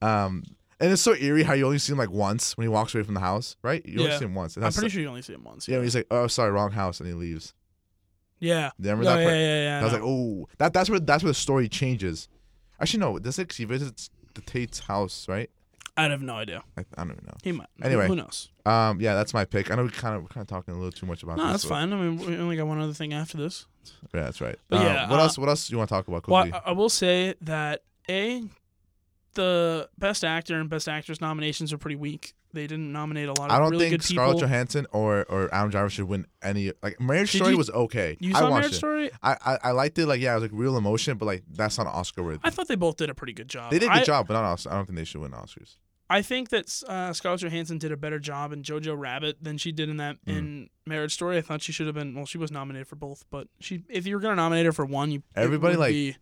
Um, 0.00 0.44
and 0.80 0.90
it's 0.92 1.02
so 1.02 1.14
eerie 1.14 1.42
how 1.42 1.52
you 1.52 1.66
only 1.66 1.78
see 1.78 1.92
him 1.92 1.98
like 1.98 2.10
once 2.10 2.56
when 2.56 2.64
he 2.64 2.68
walks 2.68 2.94
away 2.94 3.04
from 3.04 3.12
the 3.14 3.20
house, 3.20 3.56
right? 3.62 3.84
You 3.84 3.98
only 4.00 4.12
Yeah. 4.12 4.18
see 4.18 4.24
him 4.24 4.34
once. 4.34 4.56
And 4.56 4.64
I'm 4.64 4.68
that's 4.68 4.76
pretty 4.78 4.90
sure 4.90 5.02
you 5.02 5.08
only 5.08 5.20
see 5.22 5.34
him 5.34 5.44
once. 5.44 5.68
Yeah, 5.68 5.82
he's 5.82 5.94
like, 5.94 6.06
oh, 6.10 6.26
sorry, 6.26 6.50
wrong 6.52 6.70
house, 6.70 7.00
and 7.00 7.06
he 7.08 7.14
leaves. 7.14 7.52
Yeah. 8.40 8.70
Remember 8.78 9.04
No, 9.04 9.10
that 9.14 9.20
yeah, 9.20 9.24
part? 9.26 9.36
yeah, 9.36 9.62
yeah. 9.64 9.80
I 9.80 9.84
was 9.84 9.92
no. 9.92 9.98
like, 9.98 10.06
oh, 10.06 10.48
that 10.58 10.72
that's 10.72 10.90
where 10.90 10.98
that's 11.00 11.22
where 11.22 11.30
the 11.30 11.34
story 11.34 11.68
changes. 11.68 12.28
Actually, 12.80 13.00
no, 13.00 13.18
does 13.18 13.38
it? 13.38 13.48
'cause 13.48 13.56
he 13.58 13.64
visits 13.64 14.10
the 14.34 14.40
Tate's 14.40 14.80
house, 14.80 15.28
right? 15.28 15.50
I 15.96 16.04
have 16.04 16.22
no 16.22 16.34
idea. 16.36 16.62
I, 16.78 16.84
I 16.96 17.02
don't 17.04 17.12
even 17.12 17.24
know. 17.26 17.34
He 17.42 17.52
might. 17.52 17.66
Anyway. 17.82 18.06
who 18.06 18.16
knows? 18.16 18.48
Um, 18.64 19.00
yeah, 19.00 19.14
that's 19.14 19.34
my 19.34 19.44
pick. 19.44 19.70
I 19.70 19.74
know 19.74 19.82
we 19.82 19.90
kind 19.90 20.16
of 20.16 20.22
we're 20.22 20.28
kind 20.28 20.40
of 20.42 20.48
talking 20.48 20.72
a 20.72 20.76
little 20.78 20.92
too 20.92 21.04
much 21.04 21.22
about 21.22 21.36
No, 21.36 21.44
this. 21.52 21.62
that's 21.62 21.64
fine. 21.66 21.92
I 21.92 21.96
mean, 21.96 22.16
we 22.16 22.36
only 22.38 22.56
got 22.56 22.66
one 22.66 22.80
other 22.80 22.94
thing 22.94 23.12
after 23.12 23.36
this. 23.36 23.66
Yeah, 24.14 24.22
that's 24.22 24.40
right. 24.40 24.56
But 24.68 24.78
Um, 24.80 24.86
yeah, 24.86 25.10
what 25.10 25.18
uh, 25.18 25.22
else? 25.24 25.36
What 25.36 25.48
else 25.50 25.66
do 25.68 25.72
you 25.72 25.78
want 25.78 25.88
to 25.90 25.94
talk 25.94 26.08
about, 26.08 26.26
Well, 26.26 26.42
quickly? 26.44 26.60
I, 26.64 26.70
I 26.70 26.72
will 26.72 26.88
say 26.88 27.34
that 27.42 27.82
a 28.08 28.44
the 29.34 29.88
best 29.98 30.24
actor 30.24 30.58
and 30.60 30.68
best 30.68 30.88
actress 30.88 31.20
nominations 31.20 31.72
are 31.72 31.78
pretty 31.78 31.96
weak. 31.96 32.34
They 32.52 32.66
didn't 32.66 32.90
nominate 32.92 33.26
a 33.26 33.28
lot 33.28 33.38
of 33.38 33.44
people. 33.46 33.54
I 33.56 33.58
don't 33.60 33.70
really 33.70 33.90
think 33.90 34.02
good 34.02 34.08
people. 34.08 34.24
Scarlett 34.24 34.40
Johansson 34.40 34.86
or 34.92 35.24
or 35.28 35.54
Adam 35.54 35.70
Driver 35.70 35.88
should 35.88 36.06
win 36.06 36.26
any. 36.42 36.72
Like 36.82 37.00
Marriage 37.00 37.30
Did 37.30 37.38
Story 37.38 37.52
you- 37.52 37.58
was 37.58 37.70
okay. 37.70 38.16
you 38.18 38.30
I 38.34 38.40
saw 38.40 38.50
watched 38.50 38.52
Marriage 38.62 38.72
it. 38.72 38.76
Story? 38.76 39.10
I, 39.22 39.36
I 39.44 39.58
I 39.64 39.70
liked 39.70 39.98
it. 39.98 40.06
Like 40.06 40.20
yeah, 40.20 40.32
it 40.32 40.34
was 40.40 40.42
like 40.42 40.50
real 40.54 40.76
emotion, 40.76 41.16
but 41.16 41.26
like 41.26 41.44
that's 41.48 41.78
not 41.78 41.86
Oscar 41.86 42.24
worthy. 42.24 42.40
I 42.42 42.50
thought 42.50 42.66
they 42.66 42.74
both 42.74 42.96
did 42.96 43.08
a 43.08 43.14
pretty 43.14 43.34
good 43.34 43.48
job. 43.48 43.70
They 43.70 43.78
did 43.78 43.86
a 43.88 43.92
good 43.92 44.02
I, 44.02 44.04
job, 44.04 44.26
but 44.26 44.34
not 44.34 44.44
Oscar. 44.44 44.70
I 44.72 44.74
don't 44.74 44.86
think 44.86 44.98
they 44.98 45.04
should 45.04 45.20
win 45.20 45.30
Oscars. 45.30 45.76
I 46.12 46.22
think 46.22 46.48
that 46.48 46.82
uh, 46.88 47.12
Scarlett 47.12 47.42
Johansson 47.42 47.78
did 47.78 47.92
a 47.92 47.96
better 47.96 48.18
job 48.18 48.52
in 48.52 48.62
Jojo 48.64 48.98
Rabbit 48.98 49.36
than 49.40 49.56
she 49.58 49.70
did 49.70 49.88
in 49.88 49.98
that 49.98 50.16
Mm. 50.26 50.36
in 50.38 50.70
Marriage 50.88 51.14
Story. 51.14 51.38
I 51.38 51.40
thought 51.40 51.62
she 51.62 51.70
should 51.70 51.86
have 51.86 51.94
been. 51.94 52.16
Well, 52.16 52.26
she 52.26 52.36
was 52.36 52.50
nominated 52.50 52.88
for 52.88 52.96
both, 52.96 53.24
but 53.30 53.46
she 53.60 53.84
if 53.88 54.08
you 54.08 54.16
were 54.16 54.20
gonna 54.20 54.34
nominate 54.34 54.66
her 54.66 54.72
for 54.72 54.84
one, 54.84 55.12
you 55.12 55.18
it 55.18 55.24
Everybody, 55.36 55.76
would 55.76 55.80
like, 55.80 55.92
be- 55.92 56.16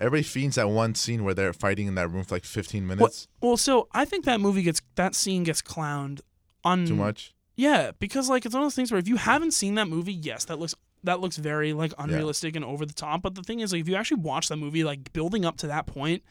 Everybody 0.00 0.22
fiends 0.22 0.56
that 0.56 0.68
one 0.68 0.94
scene 0.94 1.24
where 1.24 1.34
they're 1.34 1.52
fighting 1.52 1.86
in 1.86 1.94
that 1.96 2.10
room 2.10 2.24
for 2.24 2.34
like 2.36 2.44
15 2.44 2.86
minutes. 2.86 3.28
well, 3.42 3.56
so 3.56 3.88
I 3.92 4.04
think 4.04 4.24
that 4.24 4.40
movie 4.40 4.62
gets 4.62 4.80
that 4.94 5.14
scene 5.14 5.44
gets 5.44 5.60
clowned 5.60 6.20
on 6.64 6.86
Too 6.86 6.96
much. 6.96 7.34
Yeah, 7.54 7.90
because 7.98 8.30
like 8.30 8.46
it's 8.46 8.54
one 8.54 8.62
of 8.62 8.66
those 8.66 8.74
things 8.74 8.90
where 8.90 8.98
if 8.98 9.06
you 9.06 9.16
haven't 9.16 9.52
seen 9.52 9.74
that 9.74 9.88
movie, 9.88 10.14
yes, 10.14 10.46
that 10.46 10.58
looks 10.58 10.74
that 11.04 11.20
looks 11.20 11.36
very 11.36 11.72
like 11.72 11.92
unrealistic 11.98 12.56
and 12.56 12.64
over 12.64 12.86
the 12.86 12.94
top. 12.94 13.22
But 13.22 13.34
the 13.34 13.42
thing 13.42 13.60
is, 13.60 13.72
like, 13.72 13.82
if 13.82 13.88
you 13.88 13.94
actually 13.96 14.22
watch 14.22 14.48
that 14.48 14.56
movie, 14.56 14.84
like 14.84 15.12
building 15.12 15.44
up 15.44 15.58
to 15.58 15.66
that 15.66 15.86
point, 15.86 16.22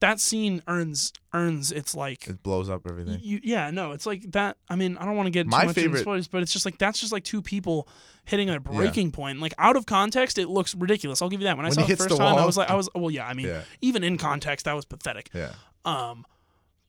that 0.00 0.18
scene 0.20 0.62
earns 0.66 1.12
earns 1.32 1.70
its 1.72 1.94
like. 1.94 2.26
It 2.26 2.42
blows 2.42 2.68
up 2.68 2.86
everything. 2.88 3.20
You, 3.22 3.40
yeah, 3.42 3.70
no, 3.70 3.92
it's 3.92 4.06
like 4.06 4.22
that. 4.32 4.56
I 4.68 4.76
mean, 4.76 4.96
I 4.96 5.04
don't 5.04 5.16
want 5.16 5.26
to 5.26 5.30
get 5.30 5.44
too 5.44 5.50
My 5.50 5.66
much 5.66 5.74
favorite- 5.74 5.90
into 5.90 6.00
spoilers, 6.00 6.28
but 6.28 6.42
it's 6.42 6.52
just 6.52 6.64
like 6.64 6.78
that's 6.78 6.98
just 7.00 7.12
like 7.12 7.24
two 7.24 7.42
people 7.42 7.86
hitting 8.24 8.48
a 8.50 8.58
breaking 8.60 9.12
point. 9.12 9.40
Like 9.40 9.54
out 9.58 9.76
of 9.76 9.86
context, 9.86 10.38
it 10.38 10.48
looks 10.48 10.74
ridiculous. 10.74 11.20
I'll 11.22 11.28
give 11.28 11.40
you 11.40 11.46
that. 11.46 11.56
When 11.56 11.66
I 11.66 11.70
saw 11.70 11.82
it 11.82 11.88
the 11.88 11.96
first 11.96 12.08
the 12.10 12.16
time, 12.16 12.36
I 12.38 12.46
was 12.46 12.56
like, 12.56 12.70
I 12.70 12.74
was 12.74 12.88
well, 12.94 13.10
yeah. 13.10 13.26
I 13.26 13.34
mean, 13.34 13.46
Yeah. 13.46 13.62
even 13.80 14.02
in 14.04 14.16
context, 14.18 14.64
that 14.64 14.74
was 14.74 14.84
pathetic. 14.84 15.30
Yeah. 15.34 15.52
Um, 15.84 16.24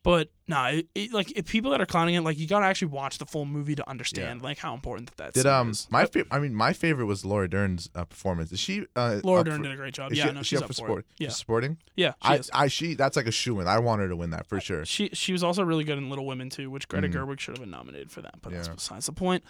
but 0.04 0.30
nah, 0.48 0.68
it, 0.70 0.88
it, 0.96 1.14
like 1.14 1.32
if 1.38 1.46
people 1.48 1.72
that 1.72 1.80
are 1.82 1.86
clowning 1.86 2.16
it, 2.16 2.22
like 2.22 2.38
you 2.38 2.48
gotta 2.48 2.66
actually 2.66 2.88
watch 2.90 3.18
the 3.20 3.26
full 3.26 3.46
movie 3.46 3.76
to 3.76 3.88
understand 3.90 4.42
like 4.42 4.58
how 4.58 4.74
important 4.74 5.10
that 5.10 5.18
that 5.18 5.34
Did 5.34 5.46
um 5.46 5.72
is. 5.72 5.88
my 5.92 6.06
fa- 6.06 6.26
I 6.32 6.40
mean 6.40 6.56
my 6.56 6.74
favorite 6.74 7.06
was 7.06 7.24
Laura 7.24 7.48
Dern's 7.50 7.90
uh, 7.96 8.06
performance. 8.06 8.52
Is 8.52 8.60
she 8.60 8.86
uh 8.96 9.20
Laura 9.24 9.44
Dern 9.44 9.58
for- 9.58 9.64
did 9.64 9.72
a 9.72 9.76
great 9.76 9.94
job. 9.94 10.14
Yeah, 10.14 10.28
she, 10.28 10.32
no, 10.34 10.40
is 10.42 10.48
she's 10.48 10.62
up 10.62 10.68
for 10.68 10.74
sport? 10.74 11.06
Yeah, 11.18 11.30
Sporting? 11.30 11.78
yeah, 11.96 12.14
she 12.24 12.30
I 12.30 12.36
is. 12.38 12.50
I 12.54 12.68
she 12.68 12.94
that's 12.96 13.16
like 13.16 13.28
a 13.28 13.32
shoe 13.32 13.60
in. 13.60 13.68
I 13.68 13.80
want 13.80 14.02
her 14.02 14.10
to 14.10 14.16
win 14.16 14.32
that 14.32 14.48
for 14.48 14.60
sure. 14.60 14.86
She 14.86 15.10
she 15.14 15.32
was 15.34 15.44
also 15.44 15.64
really 15.64 15.84
good 15.84 15.98
in 15.98 16.10
Little 16.10 16.26
Women 16.26 16.50
too, 16.50 16.70
which 16.72 16.88
Greta 16.88 17.08
Mhm. 17.08 17.14
Gerwig 17.14 17.40
should 17.40 17.56
have 17.56 17.62
been 17.62 17.72
nominated 17.72 18.12
for 18.12 18.22
that. 18.22 18.42
But 18.42 18.54
that's 18.54 18.68
besides 18.68 19.06
the 19.06 19.14
point. 19.14 19.44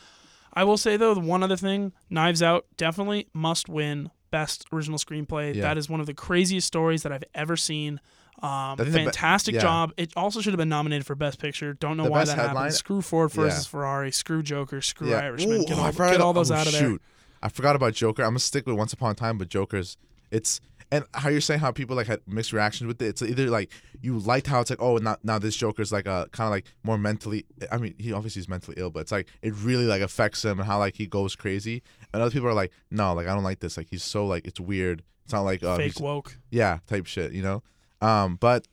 I 0.53 0.65
will 0.65 0.77
say 0.77 0.97
though, 0.97 1.13
the 1.13 1.21
one 1.21 1.43
other 1.43 1.55
thing, 1.55 1.93
Knives 2.09 2.43
Out 2.43 2.65
definitely 2.75 3.27
must 3.33 3.69
win 3.69 4.11
Best 4.31 4.65
Original 4.73 4.97
Screenplay. 4.97 5.55
Yeah. 5.55 5.61
That 5.61 5.77
is 5.77 5.89
one 5.89 6.01
of 6.01 6.07
the 6.07 6.13
craziest 6.13 6.67
stories 6.67 7.03
that 7.03 7.11
I've 7.13 7.23
ever 7.33 7.55
seen. 7.55 8.01
Um, 8.41 8.75
the 8.77 8.85
be- 8.85 8.91
fantastic 8.91 9.55
yeah. 9.55 9.61
job. 9.61 9.93
It 9.97 10.13
also 10.15 10.41
should 10.41 10.53
have 10.53 10.57
been 10.57 10.69
nominated 10.69 11.05
for 11.05 11.15
Best 11.15 11.39
Picture. 11.39 11.73
Don't 11.73 11.97
know 11.97 12.05
The 12.05 12.11
why 12.11 12.25
that 12.25 12.35
headline- 12.35 12.55
happened. 12.55 12.73
Screw 12.73 13.01
Ford 13.01 13.31
Yeah. 13.35 13.43
versus 13.43 13.67
Ferrari. 13.67 14.11
Screw 14.11 14.41
Joker. 14.41 14.81
Screw 14.81 15.09
yeah. 15.09 15.19
Irishman. 15.19 15.61
Ooh, 15.61 15.65
get 15.65 15.77
oh, 15.77 15.81
all, 15.83 15.91
get 15.91 16.21
all 16.21 16.33
those 16.33 16.49
oh, 16.51 16.55
out 16.55 16.65
of 16.65 16.73
there. 16.73 16.81
shoot. 16.81 17.01
I 17.43 17.49
forgot 17.49 17.75
about 17.75 17.93
Joker. 17.93 18.23
I'm 18.23 18.29
gonna 18.29 18.39
stick 18.39 18.65
with 18.65 18.75
Once 18.75 18.93
Upon 18.93 19.11
a 19.11 19.15
Time, 19.15 19.37
but 19.37 19.49
Joker's 19.49 19.97
it's 20.31 20.61
and 20.91 21.05
how 21.13 21.29
you're 21.29 21.41
saying 21.41 21.59
how 21.59 21.71
people 21.71 21.95
like 21.95 22.07
had 22.07 22.19
mixed 22.27 22.51
reactions 22.53 22.87
with 22.87 23.01
it. 23.01 23.07
It's 23.07 23.21
either 23.21 23.49
like 23.49 23.71
you 24.01 24.19
liked 24.19 24.47
how 24.47 24.61
it's 24.61 24.69
like 24.69 24.81
oh 24.81 24.97
now 24.97 25.17
now 25.23 25.39
this 25.39 25.55
Joker's 25.55 25.91
like 25.91 26.05
a 26.05 26.27
kind 26.31 26.47
of 26.47 26.51
like 26.51 26.65
more 26.83 26.97
mentally. 26.97 27.45
I 27.71 27.77
mean 27.77 27.95
he 27.97 28.11
obviously 28.13 28.41
is 28.41 28.49
mentally 28.49 28.75
ill, 28.77 28.89
but 28.91 29.01
it's 29.01 29.11
like 29.11 29.27
it 29.41 29.53
really 29.55 29.85
like 29.85 30.01
affects 30.01 30.43
him 30.43 30.59
and 30.59 30.67
how 30.67 30.79
like 30.79 30.95
he 30.95 31.07
goes 31.07 31.35
crazy. 31.35 31.81
And 32.13 32.21
other 32.21 32.31
people 32.31 32.47
are 32.47 32.53
like 32.53 32.71
no 32.89 33.13
like 33.13 33.27
I 33.27 33.33
don't 33.33 33.43
like 33.43 33.59
this. 33.59 33.77
Like 33.77 33.87
he's 33.89 34.03
so 34.03 34.25
like 34.25 34.45
it's 34.45 34.59
weird. 34.59 35.03
It's 35.25 35.33
not 35.33 35.41
like 35.41 35.63
uh, 35.63 35.77
Fake 35.77 35.99
woke. 35.99 36.37
yeah 36.49 36.79
type 36.87 37.05
shit. 37.05 37.31
You 37.33 37.41
know. 37.43 37.63
Um, 38.01 38.35
but 38.35 38.67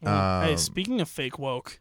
Well, 0.00 0.42
hey, 0.42 0.52
Um, 0.52 0.58
speaking 0.58 1.00
of 1.00 1.08
fake 1.08 1.38
woke, 1.38 1.78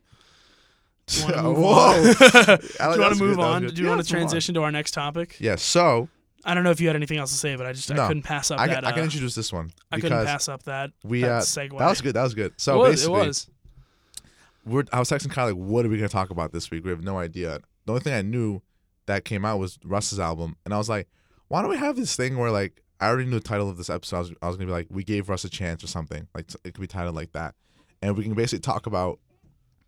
do 1.08 1.18
you 1.20 1.24
want 1.24 1.36
to 1.36 1.44
move 1.44 1.58
Whoa. 1.58 1.72
on? 1.72 2.04
Do 2.04 2.94
you 2.94 3.02
want 3.02 3.14
to 3.14 3.24
move 3.24 3.36
good, 3.38 3.44
on? 3.44 3.62
Do 3.68 3.74
you 3.74 3.84
yeah, 3.84 3.90
want 3.90 4.04
to 4.04 4.08
transition 4.08 4.54
to 4.56 4.62
our 4.64 4.72
next 4.72 4.92
topic? 4.92 5.38
Yeah. 5.40 5.56
So 5.56 6.08
I 6.46 6.54
don't 6.54 6.64
know 6.64 6.70
if 6.72 6.80
you 6.80 6.88
had 6.88 6.96
anything 6.96 7.18
else 7.18 7.32
to 7.32 7.38
say, 7.38 7.56
but 7.56 7.66
I 7.66 7.74
just 7.74 7.90
I 7.92 8.08
couldn't 8.08 8.24
pass 8.24 8.52
up 8.52 8.60
I 8.60 8.68
that. 8.68 8.86
I 8.86 8.92
can 8.92 9.02
uh, 9.02 9.06
introduce 9.06 9.34
this 9.36 9.52
one 9.52 9.72
I 9.92 10.00
couldn't 10.00 10.26
pass 10.26 10.48
up 10.48 10.64
that. 10.64 10.92
we 11.04 11.22
that 11.22 11.32
uh 11.32 11.40
segue. 11.42 11.78
that 11.80 11.90
was 11.90 12.02
good. 12.02 12.14
That 12.14 12.24
was 12.24 12.34
good. 12.36 12.54
So 12.58 12.76
it 12.76 12.90
was. 12.90 13.04
It 13.04 13.08
basically, 13.08 13.28
was. 13.28 13.48
we're 14.66 14.84
I 14.94 15.00
was 15.00 15.10
texting 15.10 15.32
Kyle 15.32 15.48
like, 15.48 15.56
what 15.56 15.86
are 15.86 15.90
we 15.90 15.98
gonna 15.98 16.10
talk 16.10 16.30
about 16.30 16.52
this 16.52 16.70
week? 16.70 16.84
We 16.84 16.92
have 16.92 17.04
no 17.04 17.18
idea. 17.18 17.60
The 17.86 17.92
only 17.94 18.02
thing 18.04 18.14
I 18.14 18.22
knew 18.22 18.62
that 19.08 19.26
came 19.26 19.46
out 19.46 19.58
was 19.58 19.80
Russ's 19.84 20.20
album, 20.20 20.58
and 20.64 20.74
I 20.74 20.78
was 20.78 20.90
like, 20.90 21.08
why 21.48 21.62
don't 21.62 21.72
we 21.72 21.78
have 21.78 21.96
this 21.96 22.16
thing 22.16 22.38
where 22.38 22.52
like 22.52 22.84
I 23.02 23.08
already 23.08 23.26
knew 23.30 23.40
the 23.40 23.48
title 23.48 23.70
of 23.70 23.78
this 23.78 23.90
episode. 23.90 24.16
I 24.16 24.20
was, 24.20 24.32
I 24.44 24.48
was 24.48 24.58
gonna 24.58 24.68
be 24.68 24.72
like, 24.74 24.88
we 24.90 25.04
gave 25.04 25.30
Russ 25.30 25.44
a 25.46 25.50
chance 25.50 25.84
or 25.84 25.88
something. 25.88 26.28
Like 26.36 26.50
it 26.64 26.74
could 26.74 26.82
be 26.82 26.88
titled 26.88 27.16
like 27.16 27.32
that, 27.34 27.56
and 28.02 28.18
we 28.18 28.24
can 28.24 28.34
basically 28.34 28.60
talk 28.62 28.86
about 28.88 29.20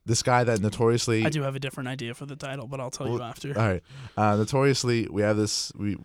this 0.06 0.24
guy 0.24 0.44
that 0.44 0.62
notoriously. 0.62 1.26
I 1.26 1.30
do 1.30 1.44
have 1.44 1.56
a 1.56 1.60
different 1.60 1.90
idea 1.90 2.14
for 2.14 2.26
the 2.26 2.36
title, 2.36 2.68
but 2.68 2.80
I'll 2.80 2.90
tell 2.92 3.08
you 3.10 3.22
after. 3.22 3.50
All 3.60 3.68
right, 3.68 3.84
uh, 4.18 4.36
notoriously 4.38 5.08
we 5.12 5.22
have 5.22 5.38
this 5.38 5.72
we. 5.78 5.98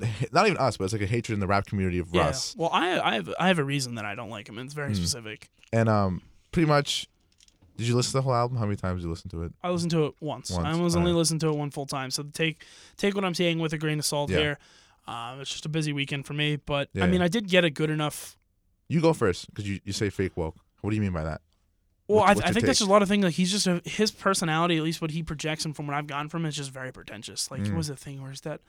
Not 0.32 0.46
even 0.46 0.58
us, 0.58 0.76
but 0.76 0.84
it's 0.84 0.92
like 0.92 1.02
a 1.02 1.06
hatred 1.06 1.34
in 1.34 1.40
the 1.40 1.48
rap 1.48 1.66
community 1.66 1.98
of 1.98 2.08
yeah. 2.12 2.26
Russ, 2.26 2.54
Well, 2.56 2.70
I 2.72 3.00
I 3.00 3.14
have 3.16 3.34
I 3.40 3.48
have 3.48 3.58
a 3.58 3.64
reason 3.64 3.96
that 3.96 4.04
I 4.04 4.14
don't 4.14 4.30
like 4.30 4.48
him. 4.48 4.56
and 4.58 4.66
It's 4.66 4.74
very 4.74 4.90
Hmm. 4.90 4.94
specific. 4.94 5.50
and 5.72 5.88
um, 5.88 6.22
pretty 6.52 6.66
much. 6.68 7.08
Did 7.76 7.86
you 7.86 7.94
listen 7.94 8.10
to 8.10 8.18
the 8.18 8.22
whole 8.22 8.34
album? 8.34 8.58
How 8.58 8.64
many 8.64 8.74
times 8.76 9.00
did 9.00 9.04
you 9.06 9.10
listen 9.10 9.30
to 9.30 9.42
it? 9.44 9.52
I 9.62 9.70
listened 9.70 9.92
to 9.92 10.06
it 10.06 10.14
once. 10.20 10.50
Once, 10.50 10.64
I 10.66 10.74
was 10.80 10.96
only 10.96 11.10
alright. 11.10 11.18
listened 11.18 11.40
to 11.42 11.48
it 11.48 11.56
one 11.56 11.70
full 11.70 11.86
time. 11.86 12.10
So 12.10 12.24
take 12.24 12.64
take 12.96 13.14
what 13.14 13.24
I'm 13.24 13.34
saying 13.34 13.58
with 13.60 13.72
a 13.72 13.78
grain 13.78 13.98
of 14.00 14.04
salt 14.04 14.30
Yeah. 14.30 14.38
here. 14.38 14.58
Um, 15.08 15.40
it's 15.40 15.50
just 15.50 15.64
a 15.66 15.68
busy 15.70 15.92
weekend 15.92 16.26
for 16.26 16.34
me, 16.34 16.56
but 16.56 16.88
Yeah, 16.92 17.04
I 17.04 17.06
mean. 17.06 17.22
I 17.22 17.28
did 17.28 17.48
get 17.48 17.64
a 17.64 17.70
good 17.70 17.90
enough 17.90 18.36
You 18.88 19.00
go 19.00 19.12
first 19.12 19.46
because 19.48 19.68
you, 19.68 19.80
you 19.84 19.92
say 19.92 20.10
fake 20.10 20.36
woke. 20.36 20.56
What 20.82 20.90
do 20.90 20.96
you 20.96 21.02
mean 21.02 21.12
by 21.12 21.24
that? 21.24 21.40
Well, 22.06 22.18
What's- 22.18 22.30
I, 22.30 22.34
what's 22.34 22.48
I 22.48 22.52
think 22.52 22.66
that's 22.66 22.78
just 22.78 22.88
a 22.88 22.92
lot 22.92 23.02
of 23.02 23.08
things. 23.08 23.24
Like 23.24 23.34
he's 23.34 23.50
just 23.50 23.66
a, 23.66 23.82
his 23.84 24.10
personality, 24.10 24.76
at 24.76 24.82
least 24.82 25.00
what 25.02 25.10
he 25.10 25.22
projects, 25.22 25.64
and 25.64 25.74
from 25.76 25.86
what 25.86 25.94
I've 25.96 26.06
gotten 26.06 26.28
from 26.28 26.42
him, 26.42 26.48
is 26.48 26.56
just 26.56 26.70
very 26.70 26.92
pretentious. 26.92 27.50
Like 27.50 27.60
it 27.60 27.68
Mm. 27.68 27.76
was 27.76 27.88
a 27.90 27.96
thing 27.96 28.22
where 28.22 28.30
is 28.32 28.40
that 28.42 28.60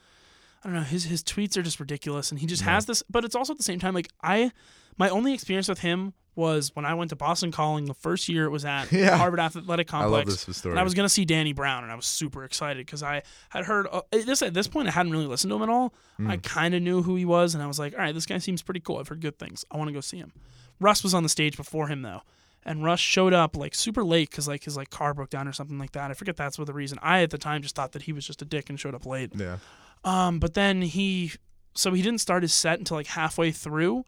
I 0.64 0.68
don't 0.68 0.76
know. 0.76 0.82
His 0.84 1.06
his 1.06 1.24
tweets 1.24 1.56
are 1.56 1.62
just 1.62 1.80
ridiculous, 1.80 2.32
and 2.32 2.40
he 2.40 2.46
just 2.48 2.64
Yeah. 2.64 2.74
has 2.76 2.86
this. 2.86 3.02
But 3.10 3.24
it's 3.26 3.36
also 3.36 3.54
at 3.54 3.58
the 3.58 3.64
same 3.64 3.80
time 3.80 3.94
like 3.94 4.10
I, 4.22 4.52
my 4.98 5.08
only 5.10 5.34
experience 5.34 5.70
with 5.70 5.80
him 5.80 6.14
was 6.40 6.72
when 6.76 6.86
I 6.86 6.96
went 6.96 7.10
to 7.12 7.16
Boston 7.16 7.52
Calling 7.52 7.86
the 7.86 7.94
first 7.94 8.28
year 8.30 8.46
it 8.46 8.50
was 8.50 8.66
at 8.66 8.92
Yeah. 8.92 9.16
Harvard 9.18 9.40
Athletic 9.40 9.88
Complex. 9.88 10.12
I 10.12 10.18
love 10.18 10.26
this 10.48 10.58
story. 10.58 10.74
And 10.74 10.80
I 10.80 10.84
was 10.84 10.94
gonna 10.96 11.10
see 11.10 11.26
Danny 11.26 11.54
Brown, 11.54 11.84
and 11.84 11.92
I 11.92 11.96
was 11.96 12.06
super 12.08 12.44
excited 12.46 12.86
because 12.86 13.04
I 13.04 13.22
had 13.50 13.66
heard 13.66 13.86
uh, 13.92 14.02
this 14.12 14.42
at 14.42 14.54
this 14.56 14.68
point. 14.68 14.88
I 14.88 14.92
hadn't 14.92 15.12
really 15.12 15.28
listened 15.28 15.52
to 15.52 15.56
him 15.58 15.62
at 15.64 15.70
all. 15.70 15.94
I 16.20 16.38
Mm. 16.38 16.44
kind 16.44 16.74
of 16.74 16.82
knew 16.82 17.04
who 17.04 17.16
he 17.16 17.26
was, 17.26 17.54
and 17.54 17.64
I 17.64 17.68
was 17.68 17.78
like, 17.78 17.94
all 17.94 18.00
right, 18.00 18.16
this 18.16 18.26
guy 18.26 18.40
seems 18.40 18.62
pretty 18.62 18.80
cool. 18.80 18.98
I've 18.98 19.08
heard 19.08 19.22
good 19.22 19.38
things. 19.38 19.64
I 19.70 19.78
want 19.78 19.90
to 19.90 19.94
go 19.94 20.02
see 20.02 20.18
him. 20.18 20.32
Russ 20.80 21.04
was 21.04 21.14
on 21.14 21.24
the 21.24 21.30
stage 21.30 21.58
before 21.58 21.88
him 21.88 22.02
though, 22.02 22.22
and 22.66 22.84
Russ 22.84 23.00
showed 23.00 23.34
up 23.34 23.56
like 23.56 23.76
super 23.76 24.04
late 24.04 24.30
because 24.30 24.48
like 24.48 24.64
his 24.64 24.78
like 24.78 24.90
car 24.90 25.14
broke 25.14 25.30
down 25.30 25.48
or 25.48 25.54
something 25.54 25.78
like 25.78 25.92
that. 25.92 26.10
I 26.10 26.14
forget 26.14 26.38
that's 26.38 26.58
what 26.58 26.68
the 26.68 26.74
reason. 26.74 26.98
I 27.02 27.22
at 27.22 27.30
the 27.32 27.38
time 27.38 27.62
just 27.62 27.76
thought 27.76 27.92
that 27.94 28.04
he 28.04 28.14
was 28.14 28.26
just 28.26 28.42
a 28.42 28.46
dick 28.46 28.70
and 28.70 28.80
showed 28.80 28.96
up 28.96 29.06
late. 29.06 29.32
yeah. 29.36 29.58
Um, 30.06 30.40
but 30.40 30.54
then 30.54 30.82
he, 30.82 31.34
so 31.76 31.92
he 31.94 32.02
didn't 32.02 32.22
start 32.22 32.42
his 32.44 32.54
set 32.54 32.80
until 32.80 32.96
like 32.96 33.08
halfway 33.08 33.52
through, 33.52 34.06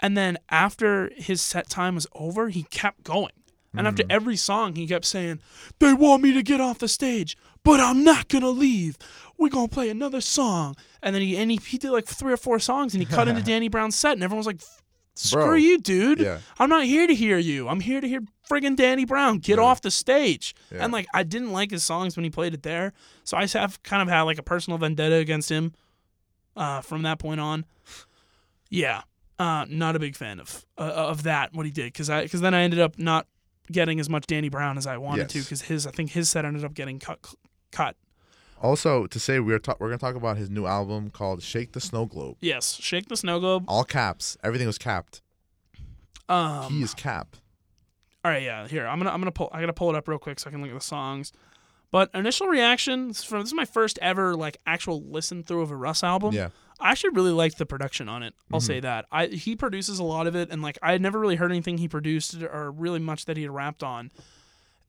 and 0.00 0.16
then 0.16 0.38
after 0.50 1.10
his 1.16 1.40
set 1.40 1.68
time 1.68 1.94
was 1.94 2.06
over, 2.14 2.48
he 2.48 2.64
kept 2.64 3.02
going. 3.04 3.32
And 3.76 3.88
after 3.88 4.04
every 4.08 4.36
song, 4.36 4.76
he 4.76 4.86
kept 4.86 5.04
saying, 5.04 5.40
"They 5.80 5.92
want 5.94 6.22
me 6.22 6.32
to 6.34 6.44
get 6.44 6.60
off 6.60 6.78
the 6.78 6.86
stage, 6.86 7.36
but 7.64 7.80
I'm 7.80 8.04
not 8.04 8.28
gonna 8.28 8.50
leave. 8.50 8.96
We're 9.36 9.48
gonna 9.48 9.66
play 9.66 9.88
another 9.90 10.20
song." 10.20 10.76
And 11.02 11.12
then 11.12 11.22
he 11.22 11.36
and 11.36 11.50
he, 11.50 11.56
he 11.56 11.76
did 11.78 11.90
like 11.90 12.06
three 12.06 12.32
or 12.32 12.36
four 12.36 12.60
songs, 12.60 12.94
and 12.94 13.02
he 13.02 13.06
cut 13.06 13.26
into 13.26 13.42
Danny 13.50 13.68
Brown's 13.68 13.96
set, 13.96 14.12
and 14.12 14.22
everyone 14.22 14.38
was 14.38 14.46
like, 14.46 14.60
"Screw 15.16 15.42
Bro. 15.44 15.54
you, 15.54 15.78
dude! 15.80 16.20
Yeah. 16.20 16.38
I'm 16.60 16.68
not 16.68 16.84
here 16.84 17.08
to 17.08 17.14
hear 17.16 17.36
you. 17.36 17.66
I'm 17.68 17.80
here 17.80 18.00
to 18.00 18.06
hear 18.06 18.20
friggin' 18.48 18.76
Danny 18.76 19.04
Brown, 19.04 19.38
get 19.38 19.56
Yeah. 19.58 19.64
off 19.64 19.80
the 19.80 19.90
stage. 19.90 20.54
Yeah. 20.70 20.84
And 20.84 20.92
like 20.92 21.08
I 21.12 21.24
didn't 21.24 21.50
like 21.50 21.72
his 21.72 21.82
songs 21.82 22.14
when 22.16 22.22
he 22.22 22.30
played 22.30 22.54
it 22.54 22.62
there, 22.62 22.92
so 23.24 23.36
I 23.36 23.44
have 23.46 23.82
kind 23.82 24.02
of 24.02 24.08
had 24.08 24.22
like 24.22 24.38
a 24.38 24.44
personal 24.44 24.78
vendetta 24.78 25.16
against 25.16 25.48
him 25.48 25.72
uh, 26.56 26.80
from 26.80 27.02
that 27.02 27.18
point 27.18 27.40
on. 27.40 27.64
Yeah, 28.70 29.02
uh, 29.38 29.66
not 29.68 29.96
a 29.96 29.98
big 29.98 30.16
fan 30.16 30.40
of 30.40 30.64
uh, 30.78 30.82
of 30.82 31.22
that 31.24 31.52
what 31.54 31.66
he 31.66 31.72
did 31.72 31.86
because 31.86 32.10
I 32.10 32.22
because 32.22 32.40
then 32.40 32.54
I 32.54 32.62
ended 32.62 32.80
up 32.80 32.98
not 32.98 33.26
getting 33.72 33.98
as 33.98 34.08
much 34.08 34.26
Danny 34.26 34.48
Brown 34.48 34.78
as 34.78 34.86
I 34.86 34.96
wanted 34.98 35.28
to 35.30 35.40
because 35.40 35.62
his 35.62 35.86
I 35.86 35.90
think 35.90 36.10
his 36.10 36.28
set 36.28 36.44
ended 36.44 36.64
up 36.64 36.74
getting 36.74 36.98
cut 36.98 37.18
cut. 37.72 37.96
Also, 38.62 39.06
to 39.06 39.20
say 39.20 39.40
we're 39.40 39.58
ta- 39.58 39.74
we're 39.78 39.88
gonna 39.88 39.98
talk 39.98 40.14
about 40.14 40.36
his 40.36 40.48
new 40.48 40.66
album 40.66 41.10
called 41.10 41.42
"Shake 41.42 41.72
the 41.72 41.80
Snow 41.80 42.06
Globe." 42.06 42.36
Yes, 42.40 42.74
shake 42.80 43.08
the 43.08 43.16
snow 43.16 43.40
globe. 43.40 43.64
All 43.68 43.84
caps. 43.84 44.36
Everything 44.42 44.66
was 44.66 44.78
capped. 44.78 45.20
Um, 46.28 46.72
he 46.72 46.82
is 46.82 46.94
cap. 46.94 47.36
All 48.24 48.30
right, 48.30 48.42
yeah. 48.42 48.66
Here, 48.66 48.86
I'm 48.86 48.98
gonna 48.98 49.10
I'm 49.10 49.20
gonna 49.20 49.32
pull. 49.32 49.50
I 49.52 49.60
gotta 49.60 49.74
pull 49.74 49.90
it 49.90 49.96
up 49.96 50.08
real 50.08 50.18
quick 50.18 50.40
so 50.40 50.48
I 50.48 50.50
can 50.50 50.62
look 50.62 50.70
at 50.70 50.74
the 50.74 50.80
songs. 50.80 51.32
But 51.90 52.10
initial 52.14 52.46
reactions 52.48 53.22
from 53.22 53.40
this 53.40 53.48
is 53.48 53.54
my 53.54 53.66
first 53.66 53.98
ever 54.00 54.34
like 54.34 54.56
actual 54.66 55.02
listen 55.02 55.42
through 55.42 55.60
of 55.60 55.70
a 55.70 55.76
Russ 55.76 56.02
album. 56.02 56.32
Yeah. 56.34 56.48
I 56.80 56.90
actually 56.90 57.10
really 57.10 57.30
liked 57.32 57.58
the 57.58 57.66
production 57.66 58.08
on 58.08 58.22
it. 58.22 58.34
I'll 58.52 58.60
Mhm. 58.60 58.66
say 58.66 58.80
that. 58.80 59.06
I 59.12 59.26
he 59.26 59.56
produces 59.56 59.98
a 59.98 60.04
lot 60.04 60.26
of 60.26 60.34
it, 60.34 60.50
and 60.50 60.60
like 60.62 60.78
I 60.82 60.92
had 60.92 61.00
never 61.02 61.18
really 61.20 61.36
heard 61.36 61.50
anything 61.50 61.78
he 61.78 61.88
produced 61.88 62.42
or 62.42 62.70
really 62.70 62.98
much 63.00 63.24
that 63.26 63.36
he 63.36 63.42
had 63.44 63.52
rapped 63.52 63.82
on. 63.82 64.10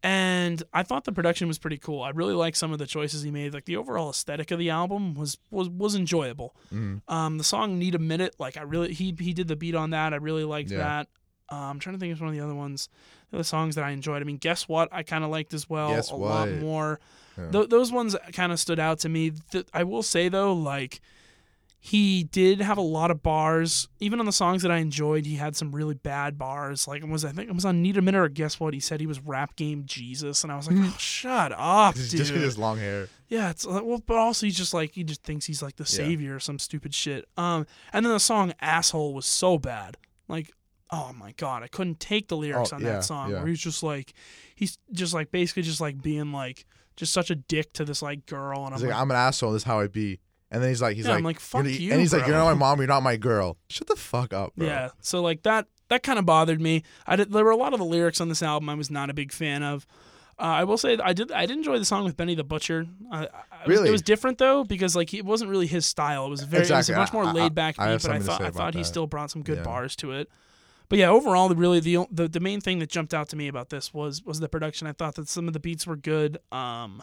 And 0.04 0.62
I 0.72 0.84
thought 0.84 1.06
the 1.06 1.12
production 1.12 1.48
was 1.48 1.58
pretty 1.58 1.78
cool. 1.80 2.04
I 2.04 2.10
really 2.12 2.34
liked 2.36 2.58
some 2.58 2.72
of 2.72 2.78
the 2.78 2.86
choices 2.86 3.24
he 3.24 3.32
made. 3.32 3.54
Like 3.56 3.66
the 3.66 3.76
overall 3.78 4.12
aesthetic 4.12 4.52
of 4.52 4.60
the 4.60 4.70
album 4.70 5.16
was 5.16 5.38
was 5.50 5.68
was 5.70 5.96
enjoyable. 5.96 6.56
Mhm. 6.72 7.02
Um, 7.08 7.38
the 7.40 7.44
song 7.44 7.80
"Need 7.80 7.96
a 7.96 8.00
Minute," 8.00 8.36
like 8.38 8.56
I 8.58 8.62
really 8.62 8.94
he 8.94 9.16
he 9.20 9.34
did 9.34 9.48
the 9.48 9.56
beat 9.56 9.74
on 9.74 9.90
that. 9.92 10.14
I 10.14 10.18
really 10.18 10.44
liked 10.44 10.70
Yeah. 10.72 10.78
that. 10.80 11.08
Um, 11.50 11.60
I'm 11.60 11.80
trying 11.80 11.96
to 11.96 12.00
think 12.00 12.12
of 12.14 12.20
one 12.20 12.30
of 12.30 12.36
the 12.36 12.42
other 12.44 12.56
ones, 12.56 12.90
the 13.32 13.38
other 13.38 13.44
songs 13.44 13.76
that 13.76 13.84
I 13.84 13.92
enjoyed. 13.92 14.22
I 14.22 14.26
mean, 14.26 14.38
guess 14.38 14.68
what? 14.68 14.90
I 14.92 15.02
kind 15.04 15.24
of 15.24 15.30
liked 15.30 15.54
as 15.54 15.70
well 15.70 15.90
Guess 15.90 16.10
a 16.12 16.16
lot 16.16 16.50
more. 16.52 17.00
Yeah. 17.38 17.52
Th- 17.52 17.70
those 17.70 17.92
ones 17.92 18.16
kind 18.34 18.52
of 18.52 18.60
stood 18.60 18.80
out 18.80 19.00
to 19.00 19.10
me. 19.10 19.32
Th- 19.52 19.66
I 19.74 19.84
will 19.84 20.04
say 20.04 20.28
though, 20.30 20.54
like 20.54 21.02
he 21.88 22.24
did 22.24 22.62
have 22.62 22.80
a 22.80 22.82
lot 22.82 23.12
of 23.12 23.22
bars. 23.22 23.88
Even 24.00 24.20
on 24.20 24.26
the 24.26 24.32
songs 24.32 24.64
that 24.64 24.72
I 24.72 24.78
enjoyed, 24.78 25.28
he 25.28 25.36
had 25.36 25.56
some 25.56 25.72
really 25.72 25.94
bad 25.94 26.36
bars. 26.36 26.88
Like 26.88 27.04
it 27.04 27.08
was 27.08 27.24
I 27.24 27.32
think 27.32 27.48
it 27.48 27.54
was 27.54 27.64
on 27.64 27.84
Need 27.84 27.96
a 27.98 28.02
Minute 28.02 28.18
or 28.22 28.28
Guess 28.28 28.60
What? 28.60 28.74
He 28.74 28.80
said 28.80 29.00
he 29.00 29.06
was 29.06 29.20
rap 29.20 29.56
game 29.56 29.84
Jesus, 29.86 30.42
and 30.44 30.52
I 30.52 30.56
was 30.56 30.68
like, 30.68 30.78
oh, 30.80 30.96
shut 31.00 31.54
up, 31.56 31.94
dude. 31.94 32.10
just 32.10 32.32
his 32.32 32.58
long 32.58 32.80
hair. 32.80 33.08
Yeah, 33.28 33.52
it's 33.52 33.68
like, 33.68 33.84
well, 33.84 34.02
but 34.04 34.18
also 34.18 34.48
he's 34.48 34.58
just 34.58 34.74
like 34.74 34.96
he 34.96 35.04
just 35.04 35.22
thinks 35.22 35.46
he's 35.46 35.62
like 35.62 35.76
the 35.76 35.84
Yeah. 35.84 36.06
savior 36.06 36.36
or 36.36 36.40
some 36.40 36.58
stupid 36.58 36.96
shit. 36.96 37.28
Um, 37.38 37.68
and 37.94 38.04
then 38.04 38.14
the 38.14 38.20
song 38.20 38.54
"Asshole" 38.62 39.14
was 39.14 39.28
so 39.28 39.60
bad. 39.60 39.98
Like, 40.28 40.52
oh 40.90 41.14
my 41.14 41.34
god, 41.34 41.62
I 41.62 41.68
couldn't 41.68 42.00
take 42.00 42.30
the 42.30 42.38
lyrics 42.38 42.74
Oh, 42.74 42.78
on 42.78 42.82
yeah, 42.82 42.94
that 42.94 43.04
song. 43.04 43.30
yeah. 43.30 43.38
Where 43.38 43.48
he's 43.48 43.60
just 43.60 43.84
like, 43.84 44.14
he's 44.56 44.80
just 44.92 45.14
like 45.14 45.30
basically 45.30 45.62
just 45.62 45.82
like 45.82 46.02
being 46.02 46.32
like 46.32 46.66
just 46.96 47.14
such 47.14 47.30
a 47.30 47.36
dick 47.36 47.74
to 47.74 47.86
this 47.86 48.02
like 48.02 48.26
girl, 48.26 48.66
and 48.66 48.74
He's 48.74 48.82
I'm 48.82 48.88
like, 48.90 48.96
like, 48.96 49.02
I'm 49.04 49.12
an 49.12 49.18
asshole. 49.18 49.52
This 49.52 49.62
is 49.62 49.66
how 49.68 49.82
I 49.82 49.86
be. 49.88 50.20
And 50.56 50.64
then 50.64 50.70
he's 50.70 50.82
like, 50.82 50.96
he's 50.96 51.06
Yeah, 51.06 51.12
like, 51.12 51.18
I'm 51.20 51.24
like, 51.26 51.40
fuck 51.42 51.66
you're- 51.66 51.92
And 51.92 52.00
he's 52.00 52.14
like, 52.14 52.26
you're 52.26 52.36
not 52.36 52.46
my 52.46 52.54
mom. 52.54 52.80
You're 52.80 52.88
not 52.88 53.04
my 53.04 53.18
girl. 53.18 53.58
Shut 53.70 53.88
the 53.88 53.96
fuck 53.98 54.34
up, 54.34 54.56
bro. 54.56 54.66
yeah. 54.66 54.90
So 55.02 55.22
like 55.22 55.44
that 55.44 55.68
that 55.90 56.02
kind 56.02 56.18
of 56.18 56.26
bothered 56.26 56.62
me. 56.62 56.84
I 57.06 57.16
did. 57.18 57.32
There 57.32 57.44
were 57.44 57.52
a 57.52 57.58
lot 57.58 57.74
of 57.74 57.80
the 57.80 57.86
lyrics 57.86 58.22
on 58.22 58.30
this 58.30 58.42
album 58.42 58.70
I 58.70 58.76
was 58.76 58.90
not 58.90 59.10
a 59.10 59.14
big 59.14 59.32
fan 59.34 59.62
of. 59.62 59.86
Uh, 60.40 60.44
I 60.44 60.64
will 60.64 60.78
say 60.78 60.98
I 61.04 61.14
did. 61.14 61.32
I 61.32 61.46
did 61.46 61.58
enjoy 61.58 61.78
the 61.78 61.86
song 61.86 62.04
with 62.06 62.18
Benny 62.18 62.36
the 62.36 62.44
Butcher. 62.44 62.88
I, 63.12 63.18
I, 63.20 63.24
it 63.24 63.30
was- 63.30 63.68
Really? 63.68 63.90
it 63.90 63.92
was 63.92 64.02
different 64.02 64.38
though 64.38 64.64
because 64.64 64.96
like 64.96 65.14
it 65.14 65.26
wasn't 65.26 65.50
really 65.52 65.68
his 65.68 65.86
style. 65.86 66.26
It 66.26 66.30
was 66.30 66.42
very. 66.44 66.62
Exactly. 66.62 66.94
It 66.96 66.98
was 66.98 67.08
much 67.10 67.14
more 67.14 67.26
I- 67.26 67.32
laid 67.34 67.54
back 67.54 67.76
beat, 67.78 67.84
but 68.02 68.06
I 68.12 68.20
thought 68.20 68.42
I 68.42 68.50
thought 68.50 68.74
he 68.76 68.84
still 68.86 69.08
brought 69.08 69.30
some 69.32 69.44
good 69.44 69.58
Yeah. 69.58 69.64
bars 69.64 69.96
to 69.98 70.12
it. 70.14 70.30
But 70.88 71.00
yeah, 71.00 71.10
overall, 71.10 71.50
the 71.50 71.56
really 71.56 71.80
the, 71.80 72.06
the 72.12 72.28
the 72.28 72.40
main 72.40 72.62
thing 72.62 72.80
that 72.80 72.90
jumped 72.90 73.14
out 73.14 73.28
to 73.30 73.36
me 73.36 73.48
about 73.48 73.70
this 73.70 73.94
was 73.94 74.24
was 74.24 74.40
the 74.40 74.48
production. 74.50 74.88
I 74.88 74.92
thought 74.94 75.16
that 75.16 75.28
some 75.28 75.48
of 75.48 75.54
the 75.54 75.60
beats 75.60 75.86
were 75.88 75.96
good. 75.98 76.38
Um, 76.52 77.02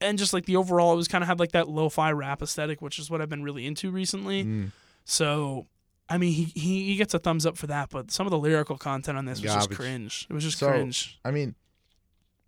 and 0.00 0.18
just 0.18 0.32
like 0.32 0.46
the 0.46 0.56
overall, 0.56 0.92
it 0.92 0.96
was 0.96 1.08
kind 1.08 1.22
of 1.22 1.28
had 1.28 1.38
like 1.38 1.52
that 1.52 1.68
lo-fi 1.68 2.10
rap 2.12 2.42
aesthetic, 2.42 2.82
which 2.82 2.98
is 2.98 3.10
what 3.10 3.20
I've 3.20 3.28
been 3.28 3.42
really 3.42 3.66
into 3.66 3.90
recently. 3.90 4.44
Mm. 4.44 4.72
So, 5.04 5.66
I 6.08 6.18
mean, 6.18 6.32
he, 6.32 6.44
he 6.44 6.84
he 6.86 6.96
gets 6.96 7.14
a 7.14 7.18
thumbs 7.18 7.46
up 7.46 7.56
for 7.56 7.66
that, 7.68 7.90
but 7.90 8.10
some 8.10 8.26
of 8.26 8.30
the 8.30 8.38
lyrical 8.38 8.76
content 8.76 9.16
on 9.18 9.24
this 9.24 9.40
was 9.42 9.52
just 9.54 9.70
cringe. 9.70 10.26
It 10.28 10.32
was 10.34 10.44
just 10.44 10.58
So- 10.58 10.68
cringe. 10.68 11.18
I 11.24 11.30
mean, 11.30 11.54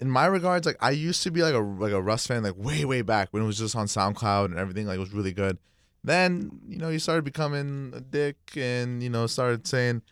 in 0.00 0.11
my 0.11 0.26
regards, 0.26 0.66
like 0.66 0.76
I 0.80 0.90
used 0.90 1.22
to 1.22 1.30
be 1.30 1.42
like 1.42 1.54
a 1.54 1.59
like 1.61 1.92
a 1.92 2.02
Russ 2.02 2.26
fan, 2.26 2.42
like 2.42 2.56
way 2.56 2.85
way 2.85 3.02
back 3.02 3.28
when 3.30 3.42
it 3.42 3.46
was 3.46 3.59
just 3.59 3.74
on 3.76 3.87
SoundCloud 3.87 4.46
and 4.46 4.59
everything. 4.59 4.87
Like 4.87 4.96
it 4.96 5.00
was 5.00 5.12
really 5.12 5.32
good. 5.32 5.59
Then 6.04 6.50
you 6.68 6.76
know 6.78 6.90
he 6.90 6.98
started 6.98 7.24
becoming 7.24 7.92
a 7.96 8.00
dick 8.00 8.37
and 8.56 9.02
you 9.02 9.09
know 9.11 9.26
started 9.26 9.66
saying, 9.66 10.02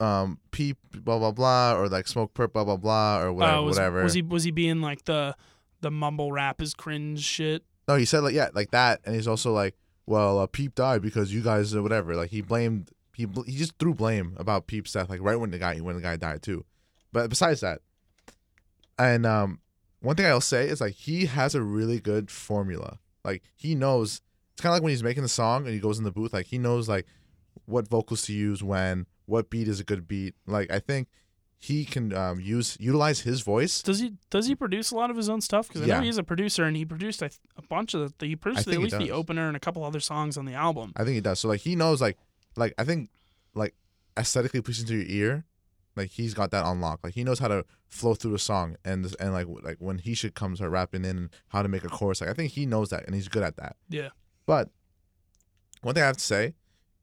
um, 0.00 0.38
peep 0.50 0.76
blah 0.92 1.18
blah 1.18 1.30
blah 1.30 1.76
or 1.76 1.88
like 1.88 2.08
smoke 2.08 2.34
perp 2.34 2.52
blah 2.52 2.64
blah 2.64 2.76
blah 2.76 3.20
or 3.20 3.32
whatever 3.32 3.56
Uh, 3.58 3.62
was, 3.62 3.76
whatever. 3.76 4.02
was 4.02 4.14
he 4.14 4.22
was 4.22 4.42
he 4.44 4.50
being 4.50 4.80
like 4.80 5.04
the 5.04 5.36
the 5.82 5.90
mumble 5.90 6.32
rap 6.32 6.62
is 6.62 6.74
cringe 6.74 7.22
shit? 7.22 7.62
No, 7.86 7.96
he 7.96 8.04
said 8.04 8.20
like 8.20 8.34
yeah, 8.34 8.48
like 8.54 8.70
that, 8.70 9.00
and 9.04 9.14
he's 9.14 9.28
also 9.28 9.52
like, 9.52 9.76
well, 10.06 10.38
uh, 10.38 10.46
Peep 10.46 10.74
died 10.74 11.02
because 11.02 11.34
you 11.34 11.42
guys 11.42 11.74
or 11.74 11.82
whatever. 11.82 12.16
Like 12.16 12.30
he 12.30 12.40
blamed 12.40 12.90
he 13.14 13.26
bl- 13.26 13.42
he 13.42 13.56
just 13.56 13.78
threw 13.78 13.94
blame 13.94 14.34
about 14.38 14.66
Peep's 14.66 14.92
death, 14.92 15.10
like 15.10 15.20
right 15.20 15.38
when 15.38 15.50
the 15.50 15.58
guy 15.58 15.76
when 15.78 15.96
the 15.96 16.02
guy 16.02 16.16
died 16.16 16.42
too. 16.42 16.64
But 17.12 17.28
besides 17.28 17.60
that, 17.60 17.80
and 18.98 19.26
um, 19.26 19.60
one 20.00 20.16
thing 20.16 20.26
I'll 20.26 20.40
say 20.40 20.68
is 20.68 20.80
like 20.80 20.94
he 20.94 21.26
has 21.26 21.54
a 21.54 21.62
really 21.62 22.00
good 22.00 22.30
formula. 22.30 22.98
Like 23.24 23.42
he 23.56 23.74
knows 23.74 24.22
it's 24.52 24.62
kind 24.62 24.72
of 24.72 24.76
like 24.76 24.82
when 24.82 24.90
he's 24.90 25.02
making 25.02 25.22
the 25.22 25.28
song 25.28 25.64
and 25.64 25.74
he 25.74 25.80
goes 25.80 25.98
in 25.98 26.04
the 26.04 26.10
booth, 26.10 26.32
like 26.32 26.46
he 26.46 26.58
knows 26.58 26.88
like 26.88 27.06
what 27.66 27.88
vocals 27.88 28.22
to 28.22 28.32
use 28.32 28.62
when, 28.62 29.06
what 29.26 29.50
beat 29.50 29.68
is 29.68 29.80
a 29.80 29.84
good 29.84 30.08
beat. 30.08 30.34
Like 30.46 30.70
I 30.70 30.78
think 30.78 31.08
he 31.64 31.84
can 31.84 32.12
um, 32.12 32.40
use 32.40 32.76
utilize 32.80 33.20
his 33.20 33.40
voice. 33.42 33.82
Does 33.82 34.00
he 34.00 34.14
does 34.30 34.48
he 34.48 34.56
produce 34.56 34.90
a 34.90 34.96
lot 34.96 35.10
of 35.10 35.16
his 35.16 35.28
own 35.28 35.40
stuff? 35.40 35.68
Because 35.68 35.82
I 35.82 35.86
Yeah. 35.86 35.98
know 35.98 36.04
he's 36.04 36.18
a 36.18 36.24
producer 36.24 36.64
and 36.64 36.76
he 36.76 36.84
produced 36.84 37.22
I 37.22 37.28
th- 37.28 37.38
a 37.56 37.62
bunch 37.62 37.94
of 37.94 38.12
the 38.18 38.26
he 38.26 38.34
produced 38.34 38.66
at 38.66 38.78
least 38.80 38.98
the 38.98 39.12
opener 39.12 39.46
and 39.46 39.56
a 39.56 39.60
couple 39.60 39.84
other 39.84 40.00
songs 40.00 40.36
on 40.36 40.44
the 40.44 40.54
album. 40.54 40.92
I 40.96 41.04
think 41.04 41.14
he 41.14 41.20
does. 41.20 41.38
So 41.38 41.46
like 41.46 41.60
he 41.60 41.76
knows 41.76 42.00
like 42.00 42.18
like 42.56 42.74
I 42.78 42.84
think 42.84 43.10
like 43.54 43.74
aesthetically 44.18 44.60
pleasing 44.60 44.86
to 44.88 44.94
your 44.96 45.06
ear, 45.06 45.44
like 45.94 46.10
he's 46.10 46.34
got 46.34 46.50
that 46.50 46.66
unlocked. 46.66 47.04
Like 47.04 47.14
he 47.14 47.22
knows 47.22 47.38
how 47.38 47.46
to 47.46 47.64
flow 47.86 48.14
through 48.14 48.34
a 48.34 48.40
song 48.40 48.74
and 48.84 49.14
and 49.20 49.32
like 49.32 49.46
like 49.62 49.76
when 49.78 49.98
he 49.98 50.14
should 50.14 50.34
come 50.34 50.56
start 50.56 50.72
rapping 50.72 51.04
in 51.04 51.16
and 51.16 51.30
how 51.48 51.62
to 51.62 51.68
make 51.68 51.84
a 51.84 51.88
chorus. 51.88 52.20
Like 52.20 52.30
I 52.30 52.34
think 52.34 52.50
he 52.52 52.66
knows 52.66 52.88
that 52.90 53.04
and 53.06 53.14
he's 53.14 53.28
good 53.28 53.44
at 53.44 53.56
that. 53.58 53.76
Yeah. 53.88 54.08
But 54.46 54.70
one 55.82 55.94
thing 55.94 56.02
I 56.02 56.06
have 56.06 56.16
to 56.16 56.24
say, 56.24 56.54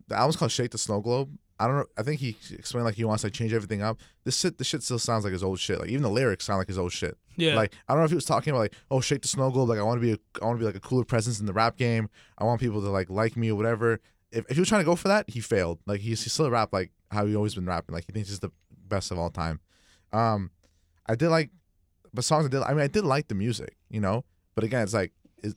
the 0.10 0.16
album's 0.16 0.36
called 0.36 0.52
Shake 0.52 0.72
the 0.72 0.78
Snow 0.78 1.00
Globe. 1.00 1.38
I 1.60 1.68
don't 1.68 1.76
know. 1.78 1.86
I 1.98 2.04
think 2.04 2.22
he 2.22 2.38
explained 2.54 2.86
like 2.86 2.96
he 2.96 3.04
wants 3.04 3.22
to 3.22 3.28
like, 3.28 3.34
change 3.34 3.54
everything 3.54 3.82
up. 3.82 4.00
This 4.24 4.40
shit, 4.40 4.58
this 4.58 4.68
shit 4.68 4.82
still 4.82 5.00
sounds 5.00 5.26
like 5.26 5.34
his 5.34 5.44
old 5.44 5.60
shit. 5.60 5.80
Like 5.80 5.90
even 5.90 6.04
the 6.04 6.10
lyrics 6.10 6.46
sound 6.46 6.60
like 6.60 6.68
his 6.68 6.78
old 6.78 6.94
shit. 6.94 7.18
Yeah. 7.36 7.56
Like 7.56 7.74
I 7.88 7.94
don't 7.94 8.02
know 8.02 8.06
if 8.06 8.12
he 8.12 8.16
was 8.16 8.26
talking 8.26 8.52
about 8.52 8.62
like, 8.62 8.76
oh, 8.90 9.02
shake 9.02 9.22
the 9.22 9.28
snow 9.28 9.52
globe. 9.52 9.70
Like 9.70 9.80
I 9.80 9.84
want 9.84 10.02
to 10.02 10.08
be, 10.08 10.14
a, 10.14 10.42
I 10.42 10.46
want 10.46 10.58
to 10.58 10.62
be 10.62 10.66
like 10.66 10.76
a 10.76 10.80
cooler 10.80 11.04
presence 11.04 11.40
in 11.40 11.46
the 11.46 11.54
rap 11.54 11.76
game. 11.76 12.10
I 12.38 12.46
want 12.46 12.62
people 12.62 12.82
to 12.82 12.90
like 12.90 13.10
like 13.10 13.36
me 13.36 13.52
or 13.52 13.56
whatever. 13.56 14.00
If, 14.32 14.46
if 14.50 14.56
he 14.56 14.60
was 14.62 14.70
trying 14.70 14.82
to 14.82 14.86
go 14.86 14.96
for 14.96 15.10
that, 15.10 15.30
he 15.30 15.42
failed. 15.42 15.80
Like 15.86 16.00
he's, 16.00 16.24
he 16.24 16.30
still 16.30 16.50
rap 16.50 16.70
like 16.72 16.92
how 17.12 17.26
he 17.26 17.36
always 17.36 17.56
been 17.56 17.66
rapping. 17.66 17.94
Like 17.94 18.06
he 18.08 18.14
thinks 18.14 18.30
he's 18.30 18.40
the 18.40 18.52
best 18.88 19.12
of 19.12 19.20
all 19.20 19.30
time. 19.30 19.60
Um, 20.14 20.52
I 21.08 21.16
did 21.16 21.30
like, 21.30 21.50
but 22.14 22.24
songs 22.24 22.46
I 22.46 22.50
did. 22.50 22.62
I 22.62 22.70
mean, 22.70 22.82
I 22.82 22.88
did 22.88 23.04
like 23.04 23.28
the 23.28 23.36
music, 23.36 23.76
you 23.90 24.00
know. 24.00 24.24
But 24.56 24.64
again, 24.64 24.84
it's 24.84 24.94
like, 24.94 25.12
is, 25.44 25.56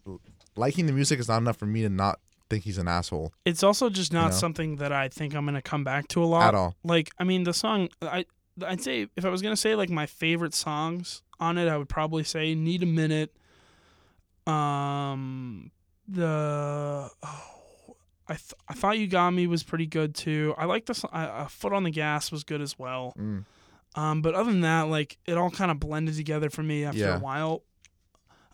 liking 0.57 0.87
the 0.87 0.93
music 0.93 1.21
is 1.21 1.29
not 1.29 1.39
enough 1.39 1.57
for 1.57 1.67
me 1.67 1.83
to 1.83 1.89
not 1.89 2.21
think 2.53 2.65
he's 2.65 2.79
an 2.79 2.89
asshole 2.89 3.33
it's 3.45 3.63
also 3.63 3.89
just 3.91 4.13
not 4.13 4.31
know? 4.33 4.37
something 4.37 4.77
that 4.77 4.93
I 4.93 5.09
think 5.09 5.35
I'm 5.35 5.45
gonna 5.45 5.63
come 5.63 5.85
back 5.85 6.09
to 6.09 6.23
a 6.23 6.29
lot. 6.35 6.49
at 6.49 6.55
all. 6.55 6.77
like 6.85 7.11
I 7.19 7.25
mean 7.25 7.45
the 7.45 7.55
song 7.55 7.89
I 8.03 8.27
I'd 8.67 8.83
say 8.83 9.09
if 9.17 9.25
I 9.25 9.31
was 9.31 9.41
gonna 9.43 9.57
say 9.57 9.75
like 9.75 9.89
my 9.91 10.07
favorite 10.07 10.55
songs 10.55 11.23
on 11.41 11.57
it, 11.59 11.69
I 11.69 11.77
would 11.79 11.89
probably 11.89 12.23
say 12.25 12.55
"Need 12.55 12.83
a 12.83 12.87
Minute." 12.87 13.35
Um, 14.47 15.71
the 16.09 17.11
oh, 17.23 17.97
I 18.29 18.35
th- 18.35 18.55
I 18.69 18.75
thought 18.75 18.99
"You 18.99 19.07
Got 19.07 19.31
Me" 19.33 19.47
was 19.47 19.63
pretty 19.63 19.87
good 19.87 20.15
too. 20.15 20.55
I 20.59 20.67
like 20.67 20.89
I, 21.13 21.25
uh, 21.25 21.47
"Foot 21.49 21.73
on 21.73 21.83
the 21.85 21.91
Gas" 21.91 22.31
was 22.31 22.45
good 22.45 22.61
as 22.61 22.79
well. 22.79 23.15
Mm. 23.19 23.45
Um, 23.95 24.23
but 24.23 24.35
other 24.35 24.51
than 24.51 24.61
that, 24.63 24.83
like 24.83 25.19
it 25.27 25.37
all 25.39 25.51
kind 25.51 25.71
of 25.71 25.81
blended 25.81 26.17
together 26.17 26.51
for 26.51 26.63
me 26.63 26.85
after 26.85 26.99
Yeah. 27.01 27.17
a 27.17 27.21
while. 27.21 27.63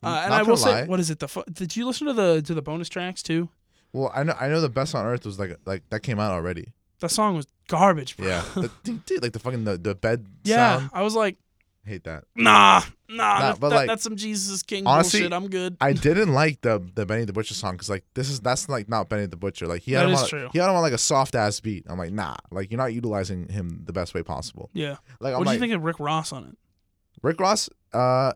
Uh, 0.02 0.10
Not 0.10 0.24
and 0.26 0.34
I 0.34 0.42
will 0.42 0.56
say, 0.56 0.86
what 0.86 1.00
is 1.00 1.10
it? 1.10 1.18
The 1.18 1.26
fo- 1.26 1.42
did 1.52 1.74
you 1.76 1.84
listen 1.86 2.06
to 2.06 2.12
the 2.12 2.40
to 2.42 2.54
the 2.54 2.62
bonus 2.62 2.88
tracks 2.88 3.22
too? 3.22 3.48
Well, 3.92 4.12
I 4.14 4.22
know, 4.22 4.34
I 4.38 4.48
know 4.48 4.60
the 4.60 4.68
best 4.68 4.94
on 4.94 5.04
earth 5.06 5.24
was 5.24 5.38
like, 5.38 5.56
like 5.64 5.88
that 5.90 6.00
came 6.00 6.18
out 6.18 6.32
already. 6.32 6.72
That 7.00 7.10
song 7.10 7.36
was 7.36 7.46
garbage, 7.68 8.16
bro. 8.16 8.26
Yeah, 8.26 8.44
the, 8.54 8.70
ding, 8.82 9.02
ding, 9.06 9.20
like 9.22 9.32
the 9.32 9.38
fucking 9.38 9.64
the, 9.64 9.78
the 9.78 9.94
bed 9.94 10.26
yeah. 10.44 10.78
sound. 10.78 10.90
I 10.92 11.02
was 11.02 11.14
like, 11.14 11.36
Hate 11.88 12.04
that. 12.04 12.24
Nah, 12.36 12.82
nah, 13.08 13.40
that, 13.40 13.60
but 13.60 13.70
that- 13.70 13.76
like- 13.76 13.88
that's 13.88 14.02
some 14.02 14.14
Jesus 14.16 14.62
King 14.62 14.86
Honestly, 14.86 15.20
bullshit. 15.20 15.32
I'm 15.32 15.48
good. 15.48 15.76
I 15.80 15.92
didn't 15.94 16.34
like 16.34 16.60
the 16.60 16.86
the 16.94 17.06
Benny 17.06 17.24
the 17.24 17.32
Butcher 17.32 17.54
song 17.54 17.72
because 17.72 17.88
like 17.88 18.04
this 18.14 18.28
is 18.28 18.40
that's 18.40 18.68
like 18.68 18.90
not 18.90 19.08
Benny 19.08 19.24
the 19.24 19.36
Butcher. 19.36 19.66
Like 19.66 19.82
he 19.82 19.92
had 19.92 20.02
That 20.02 20.10
him 20.10 20.16
on, 20.16 20.28
true. 20.28 20.48
he 20.52 20.58
had 20.58 20.68
him 20.68 20.76
on 20.76 20.82
like 20.82 20.92
a 20.92 20.98
soft 20.98 21.34
ass 21.34 21.58
beat. 21.60 21.86
I'm 21.88 21.96
like 21.96 22.12
nah, 22.12 22.36
like 22.50 22.70
you're 22.70 22.76
not 22.78 22.92
utilizing 22.92 23.48
him 23.48 23.84
the 23.86 23.94
best 23.94 24.12
way 24.12 24.22
possible. 24.22 24.68
Yeah. 24.74 24.96
Like 25.18 25.32
I'm 25.32 25.38
what 25.38 25.44
do 25.44 25.46
like 25.46 25.54
you 25.54 25.60
think 25.60 25.72
of 25.72 25.82
Rick 25.82 25.98
Ross 25.98 26.30
on 26.30 26.44
it? 26.44 26.58
Rick 27.22 27.40
Ross. 27.40 27.70
Uh, 27.94 28.32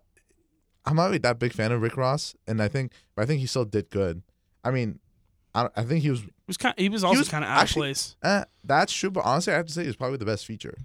I'm 0.86 0.96
not 0.96 1.06
really 1.06 1.18
that 1.18 1.38
big 1.38 1.52
fan 1.52 1.72
of 1.72 1.82
Rick 1.82 1.98
Ross, 1.98 2.34
and 2.46 2.62
I 2.62 2.68
think 2.68 2.92
I 3.18 3.26
think 3.26 3.40
he 3.40 3.46
still 3.46 3.66
did 3.66 3.90
good. 3.90 4.22
I 4.64 4.70
mean, 4.70 4.98
I 5.54 5.68
I 5.76 5.82
think 5.84 6.02
he 6.02 6.10
was. 6.10 6.20
He 6.20 6.30
was 6.46 6.56
kind. 6.56 6.74
He 6.78 6.88
was 6.88 7.04
also 7.04 7.18
was 7.20 7.28
kind 7.28 7.44
of 7.44 7.50
out 7.50 7.64
of 7.64 7.70
place. 7.70 8.16
Eh, 8.22 8.44
that's 8.64 8.92
true, 8.92 9.10
but 9.10 9.24
honestly, 9.24 9.52
I 9.52 9.56
have 9.56 9.66
to 9.66 9.72
say 9.72 9.86
was 9.86 9.96
probably 9.96 10.18
the 10.18 10.24
best 10.24 10.46
feature. 10.46 10.78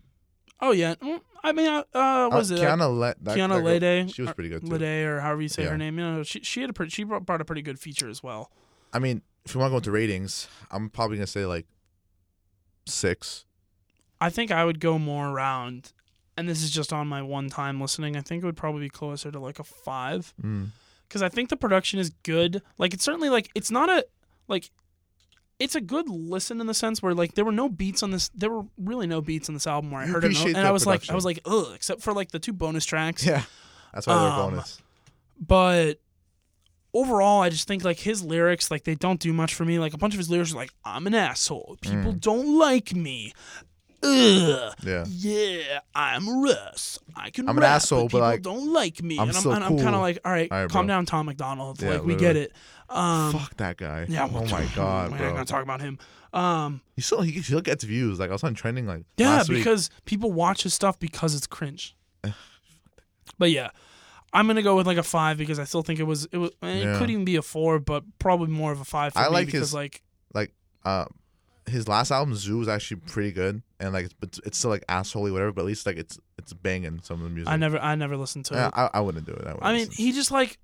Oh 0.60 0.72
yeah, 0.72 0.96
Mm, 0.96 1.22
I 1.44 1.52
mean, 1.52 1.68
uh, 1.68 1.84
uh 1.94 2.30
was 2.32 2.52
Uh, 2.52 2.56
it? 2.56 2.62
Kiana 2.62 2.90
Le- 3.00 3.16
that, 3.22 3.38
Kiana 3.38 3.50
that 3.50 3.62
girl, 3.62 3.80
Lede, 3.80 4.14
She 4.14 4.22
was 4.24 4.34
pretty 4.34 4.50
good 4.50 4.62
too. 4.66 4.72
Lede, 4.72 5.06
or 5.06 5.20
however 5.22 5.42
you 5.44 5.50
say 5.50 5.64
Yeah. 5.64 5.70
her 5.70 5.78
name. 5.78 6.00
You 6.00 6.06
know, 6.06 6.24
she 6.24 6.40
she 6.42 6.62
had 6.62 6.70
a 6.70 6.74
pretty, 6.74 6.90
she 6.90 7.04
brought 7.04 7.42
a 7.42 7.46
pretty 7.46 7.62
good 7.62 7.80
feature 7.80 8.10
as 8.10 8.24
well. 8.24 8.52
I 8.92 9.00
mean, 9.00 9.22
if 9.46 9.54
you 9.54 9.60
want 9.60 9.70
to 9.70 9.74
go 9.74 9.78
into 9.78 9.92
ratings, 9.92 10.48
I'm 10.72 10.90
probably 10.90 11.18
gonna 11.18 11.28
say 11.28 11.46
like 11.46 11.68
six. 12.86 13.46
I 14.20 14.30
think 14.30 14.52
I 14.52 14.66
would 14.66 14.80
go 14.80 14.98
more 14.98 15.30
around, 15.30 15.94
and 16.36 16.50
this 16.50 16.64
is 16.64 16.72
just 16.72 16.92
on 16.92 17.08
my 17.08 17.22
one 17.22 17.50
time 17.50 17.80
listening. 17.80 18.16
I 18.18 18.22
think 18.22 18.44
it 18.44 18.46
would 18.46 18.58
probably 18.58 18.82
be 18.82 18.90
closer 18.90 19.32
to 19.32 19.40
like 19.40 19.60
a 19.60 19.64
five 19.64 20.34
Mm. 20.42 20.70
because 21.08 21.22
I 21.22 21.30
think 21.30 21.50
the 21.50 21.58
production 21.58 22.00
is 22.00 22.10
good. 22.24 22.62
Like 22.78 22.94
it's 22.94 23.04
certainly 23.04 23.30
like 23.30 23.50
it's 23.54 23.70
not 23.70 23.90
a 23.90 24.06
like 24.48 24.70
it's 25.60 25.74
a 25.76 25.82
good 25.82 26.08
listen 26.10 26.62
in 26.62 26.68
the 26.68 26.74
sense 26.74 27.02
where 27.02 27.14
like 27.16 27.34
there 27.34 27.44
were 27.46 27.52
no 27.52 27.68
beats 27.70 28.04
on 28.04 28.12
this. 28.12 28.30
There 28.30 28.50
were 28.52 28.64
really 28.78 29.08
no 29.08 29.22
beats 29.22 29.50
on 29.50 29.54
this 29.56 29.66
album 29.68 29.92
where 29.92 30.02
I 30.02 30.06
You 30.06 30.14
heard 30.14 30.24
it, 30.24 30.38
and, 30.38 30.56
and 30.58 30.68
I 30.68 30.72
was 30.72 30.86
like, 30.86 31.10
I 31.10 31.16
was 31.16 31.26
like, 31.26 31.40
ugh, 31.46 31.72
except 31.74 32.02
for 32.02 32.14
like 32.14 32.32
the 32.32 32.40
two 32.40 32.54
bonus 32.54 32.86
tracks. 32.86 33.26
Yeah, 33.26 33.42
that's 33.94 34.06
why 34.08 34.16
they're 34.20 34.32
Um, 34.32 34.52
bonus. 34.52 34.82
but 35.40 36.00
overall 36.94 37.42
i 37.44 37.50
just 37.50 37.68
think 37.68 37.84
like 37.84 38.00
his 38.00 38.24
lyrics 38.24 38.72
like 38.72 38.84
they 38.86 38.96
don't 38.96 39.20
do 39.20 39.32
much 39.34 39.54
for 39.54 39.66
me 39.66 39.78
like 39.78 39.94
a 39.94 39.98
bunch 39.98 40.14
of 40.14 40.18
his 40.18 40.30
lyrics 40.30 40.54
are 40.54 40.56
like 40.56 40.72
i'm 40.86 41.06
an 41.06 41.14
asshole 41.14 41.78
people 41.82 42.14
Mm. 42.14 42.22
don't 42.22 42.58
like 42.58 42.96
me 42.96 43.34
Ugh. 44.08 44.74
Yeah, 44.84 45.06
yeah 45.08 45.80
i'm 45.96 46.42
russ 46.44 47.00
i 47.16 47.30
can 47.30 47.48
I'm 47.50 47.58
an 47.58 47.62
rap, 47.64 47.76
asshole, 47.78 48.04
but, 48.04 48.08
people 48.10 48.20
like, 48.22 48.42
don't 48.42 48.72
like 48.74 49.02
me 49.04 49.20
I'm 49.20 49.30
and 49.30 49.38
i'm, 49.38 49.46
and 49.48 49.64
I'm 49.64 49.78
kind 49.78 49.96
of 49.96 50.02
like 50.02 50.20
all 50.24 50.32
right, 50.32 50.52
All 50.52 50.62
right, 50.62 50.70
calm 50.70 50.86
bro. 50.86 50.96
down 50.96 51.06
tom 51.06 51.26
mcdonald 51.26 51.82
Yeah, 51.82 51.90
like 51.92 52.04
we 52.04 52.16
get 52.16 52.36
it 52.36 52.54
um 52.90 53.34
fuck 53.34 53.56
that 53.58 53.78
guy. 53.78 54.06
yeah 54.10 54.28
oh 54.32 54.46
my 54.46 54.66
god, 54.76 55.12
we're 55.12 55.18
not 55.18 55.34
gonna 55.34 55.46
talk 55.46 55.64
about 55.64 55.82
him 55.82 56.00
um 56.34 56.82
He 56.96 57.02
still 57.02 57.22
he 57.22 57.42
still 57.42 57.62
gets 57.62 57.84
views. 57.84 58.20
Like 58.20 58.30
I 58.30 58.34
was 58.34 58.44
on 58.44 58.54
trending 58.54 58.86
like 58.86 59.04
Yeah, 59.18 59.30
last 59.38 59.50
week. 59.50 59.60
because 59.60 59.90
people 60.06 60.32
watch 60.32 60.64
his 60.64 60.74
stuff 60.74 61.00
because 61.00 61.34
it's 61.36 61.48
cringe. 61.48 61.96
but 63.38 63.52
yeah, 63.52 63.70
I'm 64.34 64.48
gonna 64.48 64.62
go 64.62 64.76
with 64.76 64.88
like 64.88 64.98
a 64.98 65.04
five 65.04 65.38
because 65.38 65.58
I 65.60 65.64
still 65.64 65.84
think 65.84 66.00
it 66.00 66.04
was 66.04 66.26
it 66.32 66.38
was 66.38 66.52
it 66.62 66.84
Yeah. 66.86 66.98
could 67.00 67.10
even 67.10 67.26
be 67.26 67.36
a 67.38 67.42
four, 67.42 67.80
but 67.80 68.04
probably 68.20 68.48
more 68.48 68.72
of 68.72 68.80
a 68.82 68.86
five 68.86 69.14
for 69.14 69.20
I 69.20 69.28
like 69.28 69.46
because 69.48 69.62
his- 69.62 69.74
like 69.74 70.02
uh, 70.86 71.06
his 71.68 71.88
last 71.88 72.12
album 72.12 72.34
Zoo 72.36 72.58
was 72.58 72.68
actually 72.68 73.02
pretty 73.02 73.32
good, 73.32 73.62
and 73.80 73.94
like 73.94 74.10
it's, 74.22 74.40
it's 74.46 74.58
still 74.58 74.70
like 74.72 74.86
assholey 74.88 75.32
whatever, 75.32 75.52
but 75.52 75.62
at 75.62 75.68
least 75.68 75.86
like 75.86 75.98
it's 75.98 76.18
it's 76.38 76.54
banging 76.54 77.00
some 77.04 77.18
of 77.18 77.24
the 77.24 77.30
music. 77.30 77.52
I 77.52 77.58
never 77.58 77.78
I 77.80 77.96
never 77.96 78.16
listened 78.18 78.46
to 78.46 78.54
Yeah, 78.56 78.68
it. 78.68 78.74
I, 78.76 78.90
I 78.96 79.00
wouldn't 79.02 79.26
do 79.26 79.34
it. 79.34 79.46
I, 79.46 79.56
I 79.62 79.72
mean, 79.74 79.88
listen. 79.88 79.94
he 80.04 80.12
just 80.12 80.32
like 80.32 80.58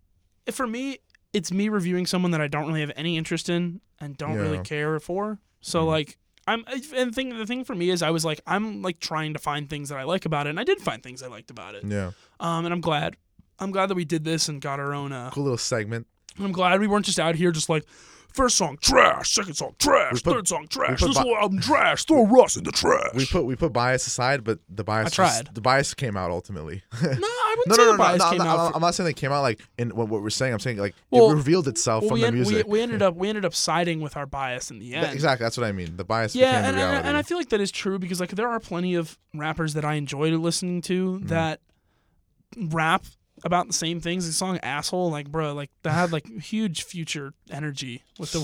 for 0.51 0.65
me, 0.67 0.99
it's 1.33 1.51
me 1.51 1.69
reviewing 1.69 2.05
someone 2.05 2.31
that 2.31 2.41
I 2.41 2.47
don't 2.47 2.67
really 2.67 2.81
have 2.81 2.91
any 2.95 3.17
interest 3.17 3.49
in 3.49 3.81
and 3.99 4.17
don't 4.17 4.35
really 4.37 4.59
care 4.59 4.99
for. 4.99 5.39
So 5.61 5.83
Mhm. 5.83 5.87
like. 5.87 6.17
I'm 6.45 6.65
and 6.67 6.83
the 6.83 7.11
thing 7.13 7.29
the 7.37 7.45
thing 7.45 7.63
for 7.63 7.73
me 7.73 7.89
is 7.89 8.01
I 8.01 8.09
was 8.09 8.25
like 8.25 8.41
I'm 8.45 8.81
like 8.81 8.99
trying 8.99 9.31
to 9.31 9.39
find 9.39 9.69
things 9.69 9.87
that 9.87 9.97
I 9.97 10.03
like 10.03 10.25
about 10.25 10.45
it 10.45 10.49
and 10.49 10.59
I 10.59 10.65
did 10.65 10.79
find 10.81 11.01
things 11.01 11.23
I 11.23 11.27
liked 11.27 11.49
about 11.49 11.73
it. 11.73 11.85
yeah, 11.85 12.11
Um 12.41 12.65
and 12.65 12.73
I'm 12.73 12.81
glad 12.81 13.15
I'm 13.59 13.71
glad 13.71 13.85
that 13.85 13.95
we 13.95 14.03
did 14.03 14.25
this 14.25 14.49
and 14.49 14.59
got 14.61 14.77
our 14.77 14.93
own 14.93 15.13
uh 15.13 15.29
cool 15.31 15.43
little 15.43 15.57
segment. 15.57 16.05
I'm 16.37 16.51
glad 16.51 16.81
we 16.81 16.87
weren't 16.87 17.05
just 17.05 17.17
out 17.17 17.35
here 17.35 17.53
just 17.53 17.69
like 17.69 17.85
first 18.33 18.57
song 18.57 18.77
trash, 18.81 19.33
second 19.33 19.53
song 19.53 19.75
trash, 19.79 20.21
put- 20.23 20.33
third 20.33 20.47
song 20.47 20.67
trash, 20.67 20.99
this 21.01 21.15
bi- 21.15 21.21
whole 21.21 21.35
album 21.37 21.59
trash. 21.61 22.03
Throw 22.05 22.25
Russ 22.25 22.57
in 22.57 22.63
the 22.63 22.71
trash. 22.71 23.13
We 23.15 23.25
put 23.25 23.45
we 23.45 23.55
put 23.55 23.71
bias 23.73 24.05
aside, 24.07 24.43
but 24.43 24.59
the 24.69 24.83
bias 24.83 25.07
I 25.07 25.09
just- 25.09 25.15
tried. 25.45 25.55
the 25.55 25.61
bias 25.61 25.93
came 25.93 26.17
out 26.17 26.31
ultimately. 26.31 26.81
no, 27.03 27.09
I 27.09 27.55
wouldn't 27.57 27.67
no, 27.67 27.75
say 27.75 27.81
no, 27.81 27.85
no, 27.85 27.91
the 27.91 27.91
no, 27.91 27.97
bias 27.97 28.19
no, 28.19 28.29
came 28.31 28.37
no, 28.39 28.43
out. 28.45 28.59
I'm, 28.59 28.71
for- 28.71 28.75
I'm 28.77 28.81
not 28.81 28.95
saying 28.95 29.05
they 29.05 29.13
came 29.13 29.31
out 29.31 29.41
like 29.41 29.59
in 29.77 29.89
what, 29.95 30.09
what 30.09 30.21
we're 30.21 30.29
saying. 30.29 30.53
I'm 30.53 30.59
saying 30.59 30.77
like 30.77 30.95
Well- 31.11 31.31
it 31.31 31.35
revealed 31.35 31.67
itself 31.67 32.01
well, 32.03 32.09
from 32.09 32.15
we, 32.15 32.21
the 32.21 32.27
en- 32.27 32.33
music. 32.33 32.67
we, 32.67 32.71
we 32.73 32.81
ended 32.81 33.01
up 33.01 33.15
we 33.15 33.29
ended 33.29 33.45
up 33.45 33.53
siding 33.53 34.01
with 34.01 34.17
our 34.17 34.25
bias 34.25 34.71
in 34.71 34.79
the 34.79 34.89
Th- 34.91 35.03
end. 35.03 35.13
exactly, 35.13 35.45
that's 35.45 35.57
what 35.57 35.65
I 35.67 35.71
mean. 35.71 35.95
The 35.95 36.03
bias 36.03 36.35
Yeah, 36.35 36.51
became 36.51 36.55
and, 36.55 36.65
the 36.77 36.81
and, 36.81 36.89
reality. 36.91 37.07
and 37.09 37.17
I 37.17 37.21
feel 37.21 37.37
like 37.37 37.49
that 37.49 37.61
is 37.61 37.71
true 37.71 37.99
because 37.99 38.19
like 38.19 38.31
there 38.31 38.47
are 38.49 38.59
plenty 38.59 38.95
of 38.95 39.17
rappers 39.33 39.73
that 39.75 39.85
I 39.85 39.93
enjoy 39.93 40.29
listening 40.37 40.81
to 40.83 40.93
Mm-hmm. 41.13 41.27
that 41.27 41.59
rap 42.57 43.05
about 43.43 43.67
the 43.67 43.73
same 43.73 43.99
things. 43.99 44.25
The 44.25 44.33
song 44.33 44.57
"Asshole," 44.63 45.09
like 45.11 45.31
bro, 45.31 45.53
like 45.53 45.69
that 45.83 45.91
had 45.91 46.11
like 46.11 46.27
huge 46.41 46.83
future 46.83 47.33
energy 47.51 48.03
with 48.19 48.31
the. 48.31 48.39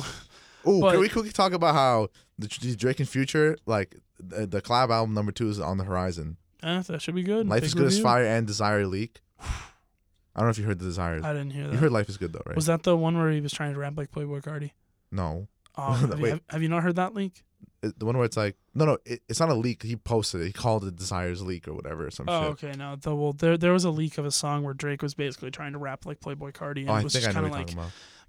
Ooh, 0.70 0.82
but- 0.82 0.92
can 0.92 1.00
we 1.00 1.10
quickly 1.10 1.32
talk 1.32 1.54
about 1.54 1.74
how 1.74 2.10
the, 2.38 2.48
the 2.62 2.76
Drake 2.76 3.00
and 3.00 3.08
Future 3.08 3.58
like 3.66 3.96
the, 4.20 4.46
the 4.46 4.62
collab 4.62 4.90
album 4.90 5.14
number 5.14 5.32
two 5.32 5.50
is 5.50 5.60
on 5.60 5.78
the 5.78 5.84
horizon. 5.86 6.38
Eh, 6.62 6.82
that 6.88 7.02
should 7.02 7.16
be 7.16 7.24
good. 7.24 7.48
Life 7.48 7.62
Big 7.62 7.68
is 7.68 7.74
good 7.74 7.88
as 7.88 8.00
fire 8.00 8.26
and 8.26 8.46
Desire 8.46 8.86
leak. 8.86 9.22
I 9.40 10.42
don't 10.42 10.46
know 10.48 10.50
if 10.52 10.58
you 10.58 10.66
heard 10.66 10.80
the 10.80 10.86
Desires. 10.86 11.24
I 11.24 11.32
didn't 11.34 11.52
hear 11.52 11.68
that. 11.68 11.74
You 11.74 11.80
heard 11.80 11.92
Life 11.92 12.10
is 12.10 12.18
good 12.18 12.34
though, 12.34 12.42
right? 12.46 12.56
Was 12.56 12.66
that 12.68 12.84
the 12.84 12.96
one 12.98 13.18
where 13.18 13.32
he 13.32 13.40
was 13.42 13.54
trying 13.54 13.74
to 13.74 13.80
rap 13.80 13.94
like 13.98 14.12
Playboi 14.12 14.42
Carti? 14.44 14.72
no, 15.12 15.48
Oh, 15.78 15.94
have, 15.94 16.10
you, 16.18 16.24
Wait. 16.24 16.30
have, 16.32 16.42
have 16.50 16.62
you 16.62 16.68
not 16.70 16.84
heard 16.84 16.98
that 16.98 17.14
leak? 17.14 17.44
It- 17.82 17.98
the 18.00 18.06
one 18.06 18.18
where 18.18 18.26
it's 18.26 18.36
like 18.38 18.56
no, 18.76 18.86
no, 18.86 18.98
it, 19.06 19.22
it's 19.30 19.40
not 19.40 19.50
a 19.50 19.54
leak. 19.54 19.84
He 19.84 19.96
posted 19.96 20.42
it. 20.42 20.48
He 20.48 20.54
called 20.54 20.84
it 20.86 20.96
Desires 20.96 21.42
leak 21.42 21.68
or 21.68 21.74
whatever 21.74 22.08
or 22.08 22.12
some 22.12 22.28
Oh, 22.30 22.56
shit. 22.56 22.64
okay. 22.70 22.78
No, 22.78 22.96
the, 22.96 23.16
well, 23.16 23.34
there 23.34 23.58
there 23.58 23.74
was 23.74 23.84
a 23.86 23.90
leak 23.92 24.18
of 24.18 24.26
a 24.26 24.32
song 24.32 24.64
where 24.64 24.74
Drake 24.74 25.02
was 25.02 25.14
basically 25.14 25.52
trying 25.52 25.74
to 25.74 25.80
rap 25.80 26.06
like 26.06 26.20
Playboi 26.20 26.54
Carti, 26.54 26.82
and 26.82 26.90
Oh, 26.90 26.96
it 26.96 27.00
I 27.00 27.04
was 27.04 27.14
think 27.14 27.24
just 27.26 27.34
kind 27.36 27.46
of 27.46 27.52
like. 27.52 27.72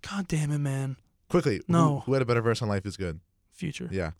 God 0.08 0.28
damn 0.28 0.50
it, 0.50 0.58
man. 0.58 0.96
Quickly, 1.28 1.56
who- 1.58 1.62
No. 1.68 2.00
who, 2.06 2.12
had 2.14 2.22
a 2.22 2.24
better 2.24 2.40
verse 2.42 2.62
on 2.62 2.68
Life 2.68 2.86
is 2.86 2.96
good? 2.96 3.20
Future. 3.52 3.88
Yeah, 3.92 4.12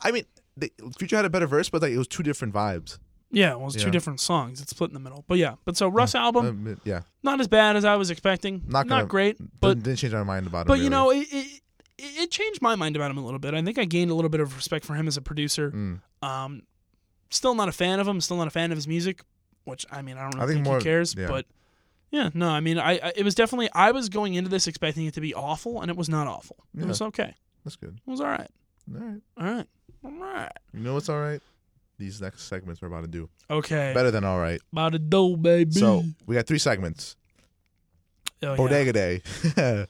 I 0.00 0.10
mean, 0.12 0.24
the, 0.56 0.72
Future 0.98 1.16
had 1.16 1.24
a 1.24 1.30
better 1.30 1.46
verse, 1.46 1.68
but 1.70 1.82
like 1.82 1.92
it 1.92 1.98
was 1.98 2.06
two 2.08 2.22
different 2.22 2.54
vibes. 2.54 2.98
Yeah, 3.30 3.54
well, 3.56 3.66
it's 3.66 3.74
two 3.74 3.86
Yeah. 3.86 3.90
different 3.90 4.20
songs. 4.20 4.60
It's 4.60 4.70
split 4.70 4.90
in 4.90 4.94
the 4.94 5.00
middle. 5.00 5.24
But 5.26 5.38
yeah, 5.38 5.54
but 5.64 5.76
so 5.76 5.88
Russ 5.88 6.14
album, 6.14 6.46
Um, 6.46 6.80
yeah, 6.84 7.00
not 7.24 7.40
as 7.40 7.48
bad 7.48 7.74
as 7.74 7.84
I 7.84 7.96
was 7.96 8.10
expecting. 8.10 8.62
Not 8.66 8.86
Not, 8.86 8.88
gonna- 8.88 9.06
great, 9.06 9.36
but 9.60 9.82
didn't 9.82 9.96
change 9.96 10.12
my 10.12 10.22
mind 10.22 10.46
about 10.46 10.66
it. 10.66 10.68
but 10.68 10.78
you 10.78 10.88
know, 10.90 11.10
it, 11.10 11.26
it 11.32 11.53
it 11.98 12.30
changed 12.30 12.60
my 12.62 12.74
mind 12.74 12.96
about 12.96 13.10
him 13.10 13.18
a 13.18 13.24
little 13.24 13.38
bit. 13.38 13.54
I 13.54 13.62
think 13.62 13.78
I 13.78 13.84
gained 13.84 14.10
a 14.10 14.14
little 14.14 14.28
bit 14.28 14.40
of 14.40 14.54
respect 14.56 14.84
for 14.84 14.94
him 14.94 15.06
as 15.06 15.16
a 15.16 15.22
producer. 15.22 15.70
Mm. 15.70 16.00
Um, 16.22 16.62
still 17.30 17.54
not 17.54 17.68
a 17.68 17.72
fan 17.72 18.00
of 18.00 18.08
him. 18.08 18.20
Still 18.20 18.36
not 18.36 18.46
a 18.46 18.50
fan 18.50 18.72
of 18.72 18.76
his 18.78 18.88
music, 18.88 19.22
which 19.64 19.86
I 19.90 20.02
mean 20.02 20.16
I 20.18 20.22
don't 20.22 20.34
I 20.36 20.42
really 20.44 20.54
think 20.54 20.64
think, 20.64 20.72
more- 20.72 20.78
he 20.78 20.84
cares. 20.84 21.14
yeah. 21.16 21.26
But 21.28 21.46
yeah, 22.10 22.30
no, 22.34 22.48
I 22.50 22.60
mean 22.60 22.78
I, 22.78 22.92
I 22.98 23.12
it 23.16 23.24
was 23.24 23.34
definitely 23.34 23.68
I 23.72 23.90
was 23.92 24.08
going 24.08 24.34
into 24.34 24.50
this 24.50 24.66
expecting 24.66 25.06
it 25.06 25.14
to 25.14 25.20
be 25.20 25.34
awful, 25.34 25.80
and 25.82 25.90
it 25.90 25.96
was 25.96 26.08
not 26.08 26.26
awful. 26.26 26.56
It 26.78 26.84
was 26.86 27.00
okay. 27.02 27.34
that's 27.64 27.76
good. 27.76 27.98
It 28.06 28.10
was 28.10 28.20
all 28.20 28.26
right. 28.28 28.50
All 28.94 29.00
right, 29.00 29.20
All 29.38 29.46
right. 29.46 29.66
All 30.04 30.10
right. 30.12 30.52
you 30.74 30.80
know 30.80 30.94
what's 30.94 31.08
all 31.08 31.20
right? 31.20 31.40
These 31.96 32.20
next 32.20 32.42
segments 32.42 32.82
we're 32.82 32.88
about 32.88 33.02
to 33.02 33.06
do 33.08 33.30
Okay. 33.48 33.92
better 33.94 34.10
than 34.10 34.24
all 34.24 34.38
right. 34.40 34.60
About 34.72 34.92
to 34.92 34.98
do, 34.98 35.36
baby. 35.36 35.70
So 35.72 36.02
we 36.26 36.34
got 36.34 36.46
three 36.46 36.58
segments. 36.58 37.16
Oh, 38.42 38.50
yeah. 38.50 38.56
Bodega 38.56 38.92
Day. 38.92 39.22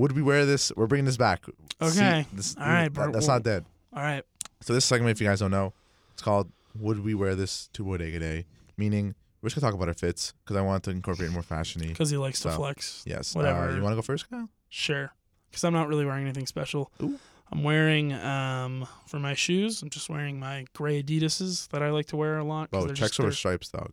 Would 0.00 0.12
we 0.12 0.22
wear 0.22 0.46
this? 0.46 0.72
We're 0.74 0.86
bringing 0.86 1.04
this 1.04 1.18
back. 1.18 1.44
Okay. 1.82 2.24
this, 2.32 2.56
All 2.56 2.64
right, 2.64 2.84
that- 2.84 2.92
bro. 2.92 3.12
that's 3.12 3.26
not 3.26 3.42
dead. 3.42 3.66
All 3.92 4.02
right. 4.02 4.24
So 4.62 4.72
this 4.72 4.86
segment, 4.86 5.10
if 5.10 5.20
you 5.20 5.26
guys 5.26 5.40
don't 5.40 5.50
know, 5.50 5.74
it's 6.14 6.22
called 6.22 6.50
"Would 6.78 7.04
We 7.04 7.14
Wear 7.14 7.34
This 7.34 7.68
to 7.74 7.84
Bodega 7.84 8.18
Day?" 8.18 8.46
Meaning 8.78 9.14
we're 9.42 9.50
just 9.50 9.60
gonna 9.60 9.70
talk 9.70 9.76
about 9.76 9.88
our 9.88 9.94
fits 9.94 10.32
because 10.42 10.56
I 10.56 10.62
want 10.62 10.84
to 10.84 10.90
incorporate 10.90 11.30
more 11.32 11.42
fashiony. 11.42 11.88
Because 11.88 12.08
he 12.08 12.16
likes 12.16 12.40
to 12.40 12.50
flex. 12.50 13.02
Yes. 13.06 13.34
Whatever. 13.34 13.68
Uh, 13.68 13.76
you 13.76 13.82
want 13.82 13.92
to 13.92 13.96
go 13.96 14.02
first, 14.02 14.30
Kyle? 14.30 14.48
Sure. 14.70 15.12
Because 15.50 15.64
I'm 15.64 15.74
not 15.74 15.86
really 15.88 16.06
wearing 16.06 16.24
anything 16.24 16.46
special. 16.46 16.90
Ooh. 17.02 17.18
I'm 17.52 17.62
wearing 17.62 18.14
um 18.14 18.86
for 19.06 19.18
my 19.18 19.34
shoes. 19.34 19.82
I'm 19.82 19.90
just 19.90 20.08
wearing 20.08 20.40
my 20.40 20.64
gray 20.74 21.02
Adidas's 21.02 21.66
that 21.72 21.82
I 21.82 21.90
like 21.90 22.06
to 22.06 22.16
wear 22.16 22.38
a 22.38 22.44
lot. 22.44 22.70
Oh, 22.72 22.90
checks 22.94 23.20
or 23.20 23.32
stripes, 23.32 23.68
dog. 23.68 23.92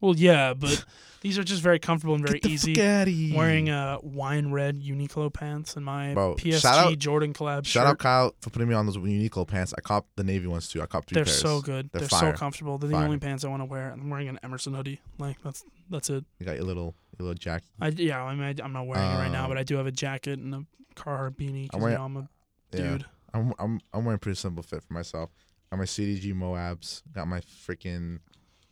Well, 0.00 0.14
yeah, 0.16 0.54
but 0.54 0.84
these 1.22 1.38
are 1.38 1.42
just 1.44 1.60
very 1.62 1.78
comfortable 1.78 2.14
and 2.14 2.24
very 2.26 2.40
easy. 2.46 2.74
fuck. 2.74 3.36
Wearing 3.36 3.68
uh 3.70 3.98
wine 4.02 4.52
red 4.52 4.80
Uniqlo 4.82 5.32
pants 5.32 5.74
and 5.76 5.84
my 5.84 6.14
Bro, 6.14 6.36
PSG 6.36 6.60
shout 6.60 6.78
out- 6.86 6.98
Jordan 6.98 7.32
collab 7.32 7.66
Shout 7.66 7.82
shirt. 7.82 7.86
out 7.86 7.98
Kyle 7.98 8.34
for 8.40 8.50
putting 8.50 8.68
me 8.68 8.74
on 8.74 8.86
those 8.86 8.96
Uniqlo 8.96 9.46
pants. 9.46 9.74
I 9.76 9.80
copped 9.80 10.14
the 10.16 10.24
navy 10.24 10.46
ones 10.46 10.68
too. 10.68 10.80
I 10.82 10.86
copped 10.86 11.08
three 11.08 11.16
They're 11.16 11.24
pairs. 11.24 11.40
so 11.40 11.60
good. 11.60 11.90
They're 11.92 12.00
They're, 12.00 12.08
so 12.08 12.32
comfortable. 12.32 12.78
They're 12.78 12.88
the 12.88 12.94
Fire. 12.94 13.04
only 13.04 13.18
pants 13.18 13.44
I 13.44 13.48
want 13.48 13.60
to 13.62 13.66
wear. 13.66 13.90
I'm 13.90 14.08
wearing 14.08 14.28
an 14.28 14.38
Emerson 14.42 14.74
hoodie. 14.74 15.00
Like 15.18 15.40
that's 15.42 15.64
that's 15.90 16.10
it. 16.10 16.24
You 16.38 16.46
got 16.46 16.56
your 16.56 16.64
little 16.64 16.94
your 17.18 17.26
little 17.28 17.34
jacket. 17.38 17.66
I 17.80 17.88
yeah. 17.88 18.22
I 18.22 18.34
mean 18.34 18.44
I, 18.60 18.64
am 18.64 18.72
not 18.72 18.86
wearing 18.86 19.04
it 19.10 19.14
right 19.16 19.32
now, 19.32 19.44
Um, 19.44 19.50
but 19.50 19.58
I 19.58 19.64
do 19.64 19.76
have 19.76 19.86
a 19.86 19.92
jacket 19.92 20.38
and 20.38 20.54
a 20.54 20.64
Carhartt 20.94 21.36
beanie 21.36 21.68
I'm 21.72 21.80
wearing- 21.80 21.92
you 21.94 21.98
know, 21.98 22.04
I'm 22.04 22.16
a 22.16 22.28
Yeah. 22.72 22.80
dude. 22.90 23.06
I'm 23.34 23.52
I'm 23.58 23.80
I'm 23.92 24.04
wearing 24.04 24.16
a 24.16 24.18
pretty 24.18 24.36
simple 24.36 24.62
fit 24.62 24.82
for 24.84 24.92
myself. 24.94 25.30
Got 25.70 25.78
my 25.78 25.84
CDG 25.84 26.32
Moabs. 26.32 27.02
Got 27.12 27.28
my 27.28 27.40
freaking 27.40 28.20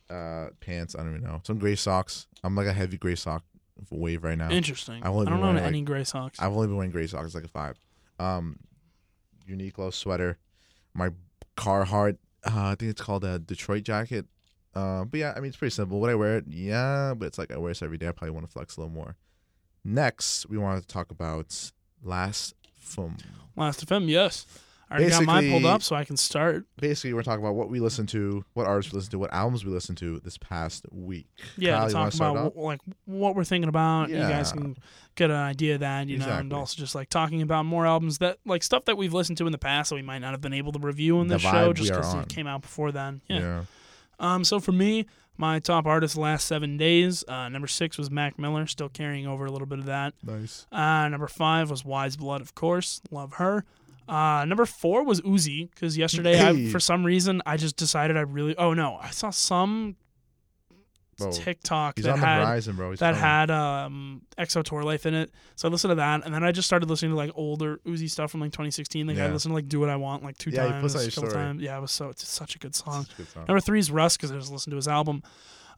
uh 0.09 0.47
pants. 0.59 0.95
I 0.95 0.99
don't 0.99 1.15
even 1.15 1.23
know. 1.23 1.41
Some 1.43 1.57
gray 1.57 1.75
socks. 1.75 2.27
I'm 2.43 2.55
like 2.55 2.67
a 2.67 2.73
heavy 2.73 2.97
gray 2.97 3.15
sock 3.15 3.43
wave 3.91 4.23
right 4.23 4.37
now. 4.37 4.49
Interesting. 4.49 5.01
I've 5.03 5.11
only 5.11 5.25
been 5.25 5.35
don't 5.35 5.43
own 5.43 5.57
any 5.57 5.81
gray 5.81 6.03
socks. 6.03 6.39
I've 6.39 6.51
only 6.51 6.67
been 6.67 6.77
wearing 6.77 6.91
gray 6.91 7.07
socks. 7.07 7.27
It's 7.27 7.35
like 7.35 7.43
a 7.43 7.49
five. 7.49 7.77
Um, 8.19 8.59
Uniqlo 9.49 9.93
sweater. 9.93 10.37
My 10.93 11.09
Carhartt. 11.55 12.17
Uh, 12.45 12.69
I 12.71 12.75
think 12.75 12.91
it's 12.91 13.01
called 13.01 13.23
a 13.23 13.39
Detroit 13.39 13.83
jacket. 13.83 14.25
Uh, 14.73 15.05
but 15.05 15.19
yeah, 15.19 15.33
I 15.35 15.39
mean 15.39 15.49
it's 15.49 15.57
pretty 15.57 15.73
simple. 15.73 15.99
Would 15.99 16.11
I 16.11 16.15
wear 16.15 16.37
it? 16.37 16.45
Yeah, 16.47 17.13
but 17.17 17.25
it's 17.25 17.37
like 17.37 17.51
I 17.51 17.57
wear 17.57 17.71
this 17.71 17.81
every 17.81 17.97
day. 17.97 18.07
I 18.07 18.11
probably 18.11 18.31
want 18.31 18.45
to 18.45 18.51
flex 18.51 18.77
a 18.77 18.81
little 18.81 18.93
more. 18.93 19.15
Next, 19.83 20.47
we 20.49 20.57
wanted 20.57 20.81
to 20.81 20.87
talk 20.87 21.11
about 21.11 21.71
last 22.03 22.53
film. 22.79 23.17
Last 23.55 23.85
FM, 23.87 24.07
yes. 24.07 24.45
I 24.89 24.95
already 24.95 25.09
got 25.09 25.23
mine 25.25 25.49
pulled 25.51 25.65
up, 25.65 25.83
so 25.83 25.95
I 25.95 26.05
can 26.05 26.15
start. 26.15 26.65
basically 26.79 27.13
we're 27.13 27.23
talking 27.23 27.43
about 27.43 27.55
what 27.55 27.69
we 27.69 27.79
listened 27.81 28.07
to, 28.09 28.45
what 28.53 28.65
artists 28.67 28.93
we 28.93 28.97
listened 28.97 29.11
to, 29.11 29.19
what 29.19 29.33
albums 29.33 29.65
we 29.65 29.71
listened 29.71 29.97
to 29.97 30.19
this 30.21 30.37
past 30.37 30.85
week. 30.91 31.27
Yeah, 31.57 31.79
Kyle, 31.79 31.89
talk 32.09 32.13
about 32.13 32.55
like 32.55 32.79
what 33.05 33.35
we're 33.35 33.43
thinking 33.43 33.67
about. 33.67 34.09
Yeah. 34.09 34.27
You 34.27 34.33
guys 34.33 34.53
can 34.53 34.77
get 35.15 35.29
an 35.29 35.35
idea 35.35 35.73
of 35.73 35.81
that, 35.81 36.07
you 36.07 36.17
know, 36.17 36.29
and 36.29 36.53
also 36.53 36.77
just 36.77 36.95
like 36.95 37.09
talking 37.09 37.41
about 37.41 37.65
more 37.65 37.85
albums 37.85 38.19
that 38.19 38.37
like 38.45 38.63
stuff 38.63 38.85
that 38.85 38.97
we've 38.97 39.13
listened 39.13 39.37
to 39.39 39.45
in 39.45 39.51
the 39.51 39.57
past 39.57 39.89
that 39.89 39.95
we 39.95 40.01
might 40.01 40.19
not 40.19 40.31
have 40.31 40.41
been 40.41 40.53
able 40.53 40.71
to 40.71 40.79
review 40.79 41.19
in 41.19 41.27
The 41.27 41.35
this 41.35 41.43
vibe 41.43 41.51
show 41.51 41.73
just 41.73 41.91
because 41.91 42.13
it 42.13 42.29
came 42.29 42.47
out 42.47 42.61
before 42.61 42.91
then. 42.93 43.21
Yeah. 43.27 43.63
Um, 44.19 44.43
so 44.43 44.59
for 44.59 44.71
me, 44.71 45.05
my 45.37 45.59
top 45.59 45.85
artist 45.85 46.17
last 46.17 46.47
seven 46.47 46.77
days. 46.77 47.23
Uh, 47.27 47.49
number 47.49 47.67
six 47.67 47.97
was 47.97 48.09
Mac 48.09 48.39
Miller, 48.39 48.65
still 48.67 48.89
carrying 48.89 49.27
over 49.27 49.45
a 49.45 49.51
little 49.51 49.67
bit 49.67 49.79
of 49.79 49.85
that. 49.85 50.13
Nice. 50.23 50.65
Uh, 50.71 51.07
number 51.09 51.27
five 51.27 51.69
was 51.69 51.85
Weyes 51.85 52.17
Blood, 52.17 52.41
of 52.41 52.55
course, 52.55 53.01
love 53.11 53.33
her. 53.33 53.65
Uh, 54.07 54.45
number 54.45 54.65
four 54.65 55.03
was 55.03 55.21
Uzi 55.21 55.69
because 55.71 55.97
yesterday, 55.97 56.37
Hey. 56.37 56.67
I, 56.67 56.71
for 56.71 56.79
some 56.79 57.03
reason, 57.05 57.41
I 57.45 57.57
just 57.57 57.75
decided 57.75 58.17
I 58.17 58.21
really. 58.21 58.55
Oh 58.57 58.73
no, 58.73 58.97
I 59.01 59.09
saw 59.09 59.29
some 59.31 59.95
Bro, 61.17 61.31
TikTok 61.31 61.95
that 61.95 62.19
had 62.19 62.45
horizon, 62.45 62.75
that 62.77 62.99
coming. 62.99 63.15
had 63.15 63.49
um 63.49 64.21
XO 64.37 64.63
Tour 64.63 64.83
Llif3 64.83 65.05
in 65.07 65.13
it. 65.15 65.31
So 65.55 65.67
I 65.67 65.71
listened 65.71 65.89
to 65.91 65.95
that, 65.95 66.23
and 66.23 66.31
then 66.33 66.43
I 66.43 66.51
just 66.51 66.67
started 66.67 66.89
listening 66.89 67.11
to 67.11 67.17
like 67.17 67.31
older 67.33 67.79
Uzi 67.87 68.07
stuff 68.07 68.29
from 68.29 68.39
like 68.41 68.51
2016. 68.51 69.07
Like 69.07 69.17
I 69.17 69.31
listened 69.31 69.49
to 69.51 69.55
like 69.55 69.67
Do 69.67 69.79
What 69.79 69.89
I 69.89 69.95
Want 69.95 70.23
like 70.23 70.37
two 70.37 70.51
Yeah, 70.51 70.67
times, 70.67 70.93
posted 70.93 70.99
on 70.99 71.03
your 71.05 71.09
a 71.09 71.11
couple 71.15 71.29
times. 71.31 71.61
Yeah, 71.63 71.77
it 71.77 71.81
was 71.81 71.91
so 71.91 72.09
it's 72.09 72.27
such 72.27 72.55
a 72.55 72.59
good 72.59 72.75
song. 72.75 73.03
Such 73.05 73.13
a 73.13 73.17
good 73.17 73.29
song. 73.29 73.45
Number 73.47 73.59
three 73.61 73.79
is 73.79 73.89
Russ 73.89 74.15
because 74.15 74.31
I 74.31 74.35
just 74.35 74.51
listened 74.51 74.73
to 74.73 74.75
his 74.75 74.87
album. 74.87 75.23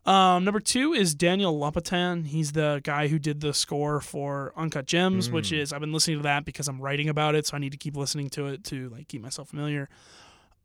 Um, 0.06 0.44
number 0.46 0.60
two 0.60 0.94
is 0.94 1.14
Daniel 1.14 1.58
Lopatin. 1.60 2.26
He's 2.28 2.54
the 2.54 2.82
guy 2.84 3.08
who 3.10 3.20
did 3.20 3.42
the 3.42 3.54
score 3.54 4.02
for 4.02 4.54
Uncut 4.56 4.86
Gems, 4.86 5.30
which 5.30 5.50
Mm. 5.52 5.60
is 5.60 5.74
I've 5.74 5.82
been 5.82 5.92
listening 5.94 6.18
to 6.18 6.24
that 6.24 6.46
because 6.46 6.68
I'm 6.68 6.82
writing 6.82 7.10
about 7.10 7.36
it, 7.36 7.46
so 7.46 7.56
I 7.56 7.60
need 7.60 7.72
to 7.74 7.78
keep 7.78 7.96
listening 7.96 8.30
to 8.32 8.48
it 8.48 8.64
to 8.66 8.90
like 8.90 9.08
keep 9.08 9.22
myself 9.22 9.50
familiar. 9.50 9.88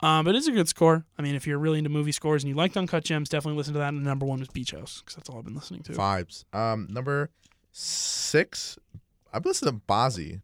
Um, 0.01 0.25
but 0.25 0.35
it's 0.35 0.47
a 0.47 0.53
good 0.53 0.68
score. 0.68 1.05
I 1.18 1.23
mean, 1.23 1.35
if 1.35 1.47
you're 1.47 1.59
really 1.59 1.79
into 1.79 1.90
movie 1.90 2.12
scores 2.12 2.42
and 2.42 2.49
you 2.49 2.55
liked 2.55 2.77
Uncut 2.77 3.05
Gems, 3.05 3.29
definitely 3.29 3.57
listen 3.59 3.73
to 3.75 3.79
that. 3.81 3.88
And 3.88 4.03
number 4.05 4.27
one 4.27 4.38
was 4.40 4.49
Beach 4.49 4.73
House 4.73 5.01
because 5.01 5.16
that's 5.16 5.29
all 5.29 5.38
I've 5.38 5.44
been 5.44 5.55
listening 5.55 5.83
to. 5.85 5.92
Vibes. 5.92 6.44
Um, 6.55 6.88
number 6.90 7.31
six. 7.73 8.79
I've 9.33 9.44
listened 9.44 9.70
to 9.73 9.92
Bazzi 9.92 10.40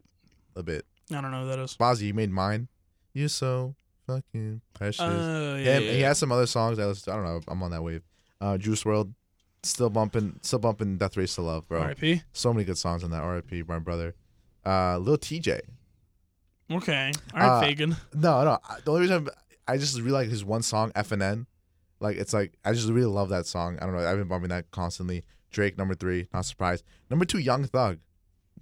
a 0.55 0.63
bit. 0.63 0.85
I 1.11 1.21
don't 1.21 1.31
know 1.31 1.43
who 1.43 1.49
that 1.49 1.59
is. 1.59 1.75
Bazzi, 1.77 2.01
you 2.03 2.13
made 2.13 2.29
mine. 2.31 2.67
You're 3.13 3.29
so 3.29 3.75
fucking 4.07 4.61
precious. 4.73 5.01
Oh, 5.01 5.55
yeah, 5.55 5.77
Him- 5.77 5.83
yeah, 5.83 5.91
He 5.91 6.01
has 6.01 6.17
some 6.17 6.31
other 6.31 6.45
songs 6.47 6.79
I 6.79 6.85
listen 6.85 7.05
to. 7.05 7.11
I 7.11 7.15
don't 7.15 7.25
know. 7.25 7.41
I'm 7.47 7.61
on 7.63 7.71
that 7.71 7.83
wave. 7.83 8.03
Uh, 8.41 8.57
Juice 8.57 8.83
WRLD, 8.83 9.13
still 9.63 9.89
bumping, 9.89 10.39
still 10.41 10.59
bumping. 10.59 10.97
Death 10.97 11.15
Race 11.15 11.35
to 11.35 11.41
Love, 11.43 11.67
bro. 11.67 11.81
R.I.P. 11.81 12.23
So 12.33 12.51
many 12.51 12.65
good 12.65 12.77
songs 12.77 13.03
on 13.03 13.11
that. 13.11 13.21
R.I.P. 13.21 13.63
My 13.67 13.77
brother. 13.79 14.15
Uh, 14.65 14.97
Lil 14.97 15.17
Tjay. 15.17 15.61
Okay. 16.71 17.11
All 17.33 17.39
right, 17.39 17.57
Uh, 17.57 17.61
Fagan. 17.61 17.95
No, 18.13 18.43
no. 18.43 18.57
I- 18.67 18.79
The 18.83 18.91
only 18.91 19.01
reason 19.01 19.27
I'm- 19.27 19.35
I 19.67 19.77
just 19.77 19.95
really 19.97 20.11
like 20.11 20.29
his 20.29 20.43
one 20.43 20.63
song 20.63 20.91
FNN. 20.95 21.45
Like 21.99 22.17
it's 22.17 22.33
like 22.33 22.57
I 22.65 22.73
just 22.73 22.89
really 22.89 23.05
love 23.05 23.29
that 23.29 23.45
song. 23.45 23.77
I 23.79 23.85
don't 23.85 23.95
know. 23.95 24.05
I've 24.07 24.17
been 24.17 24.27
bumping 24.27 24.49
that 24.49 24.71
constantly. 24.71 25.23
Drake 25.51 25.77
number 25.77 25.93
three, 25.93 26.27
not 26.33 26.45
surprised. 26.45 26.83
Number 27.09 27.25
two, 27.25 27.37
Young 27.37 27.65
Thug. 27.65 27.99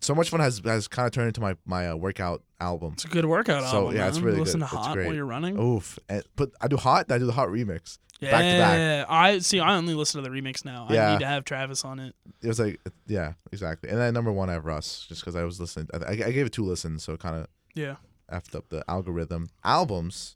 So 0.01 0.15
much 0.15 0.29
fun 0.29 0.39
has 0.39 0.61
has 0.65 0.87
kind 0.87 1.05
of 1.05 1.11
turned 1.11 1.27
into 1.27 1.41
my 1.41 1.55
my 1.65 1.89
uh, 1.89 1.95
workout 1.95 2.43
album. 2.61 2.93
It's 2.93 3.05
a 3.05 3.09
good 3.09 3.25
workout 3.25 3.63
So, 3.69 3.77
album. 3.77 3.95
yeah, 3.95 4.07
it's 4.07 4.19
really 4.19 4.39
Listen 4.39 4.61
good. 4.61 4.69
to 4.69 4.75
It's 4.77 4.85
Hot 4.87 4.97
while 4.97 5.13
you're 5.13 5.25
running. 5.25 5.59
Oof. 5.59 5.99
And, 6.07 6.23
but 6.35 6.51
I 6.61 6.67
do 6.67 6.77
hot. 6.77 7.11
I 7.11 7.17
do 7.17 7.25
the 7.25 7.31
hot 7.33 7.49
remix. 7.49 7.97
yeah, 8.21 8.31
back 8.31 8.41
to 8.43 8.57
back. 8.57 9.07
I 9.09 9.39
see. 9.39 9.59
I 9.59 9.75
only 9.75 9.93
listen 9.93 10.23
to 10.23 10.29
the 10.29 10.33
remix 10.35 10.63
now. 10.65 10.87
Yeah. 10.89 11.09
I 11.09 11.11
need 11.13 11.19
to 11.19 11.25
have 11.27 11.43
Travis 11.45 11.83
on 11.85 11.99
it. 11.99 12.15
It 12.41 12.47
was 12.47 12.59
like 12.59 12.79
yeah, 13.07 13.33
exactly. 13.51 13.89
And 13.89 13.99
then 13.99 14.13
number 14.13 14.31
one, 14.31 14.49
I 14.49 14.53
have 14.53 14.65
Russ, 14.65 15.05
just 15.07 15.21
because 15.21 15.35
I 15.35 15.43
was 15.43 15.59
listening. 15.59 15.87
I, 15.93 15.97
I 15.97 16.11
I 16.11 16.31
gave 16.31 16.45
it 16.45 16.53
two 16.53 16.63
listens, 16.65 17.03
so 17.03 17.17
kind 17.17 17.35
of 17.35 17.47
Yeah. 17.75 17.95
effed 18.31 18.55
up 18.55 18.69
the 18.69 18.83
algorithm. 18.89 19.47
Albums. 19.63 20.35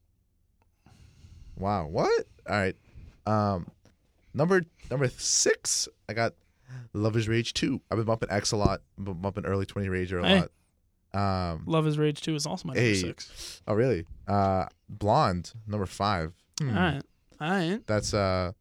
Wow. 1.58 1.88
What? 1.88 2.26
All 2.50 2.56
right. 2.56 2.76
Um, 3.26 3.68
number 4.34 4.64
number 4.92 5.08
six. 5.10 5.88
I 6.10 6.14
got 6.14 6.34
Luv 6.94 7.16
Is 7.16 7.28
Rage 7.28 7.54
two. 7.54 7.82
I've 7.90 7.98
been 7.98 8.06
bumping 8.06 8.30
X 8.32 8.52
a 8.52 8.58
lot. 8.58 8.82
Been 8.98 9.14
bumping 9.16 9.46
early 9.46 9.66
Twenty 9.66 9.88
Rager 9.88 10.24
a 10.24 10.28
Hey. 10.28 10.40
lot. 10.40 11.52
Um. 11.54 11.64
Luv 11.68 11.86
Is 11.88 11.98
Rage 12.00 12.22
2 12.22 12.34
is 12.36 12.46
also 12.48 12.68
my 12.68 12.74
number 12.74 12.88
Hey. 12.88 12.96
six. 12.96 13.62
Oh 13.68 13.74
really? 13.76 14.06
Uh, 14.28 14.66
Blonde 14.90 15.54
number 15.68 15.86
five. 15.86 16.34
Hmm. 16.60 16.70
All 16.70 16.76
right. 16.76 17.02
All 17.40 17.50
right. 17.52 17.88
That's 17.88 18.14
uh, 18.14 18.52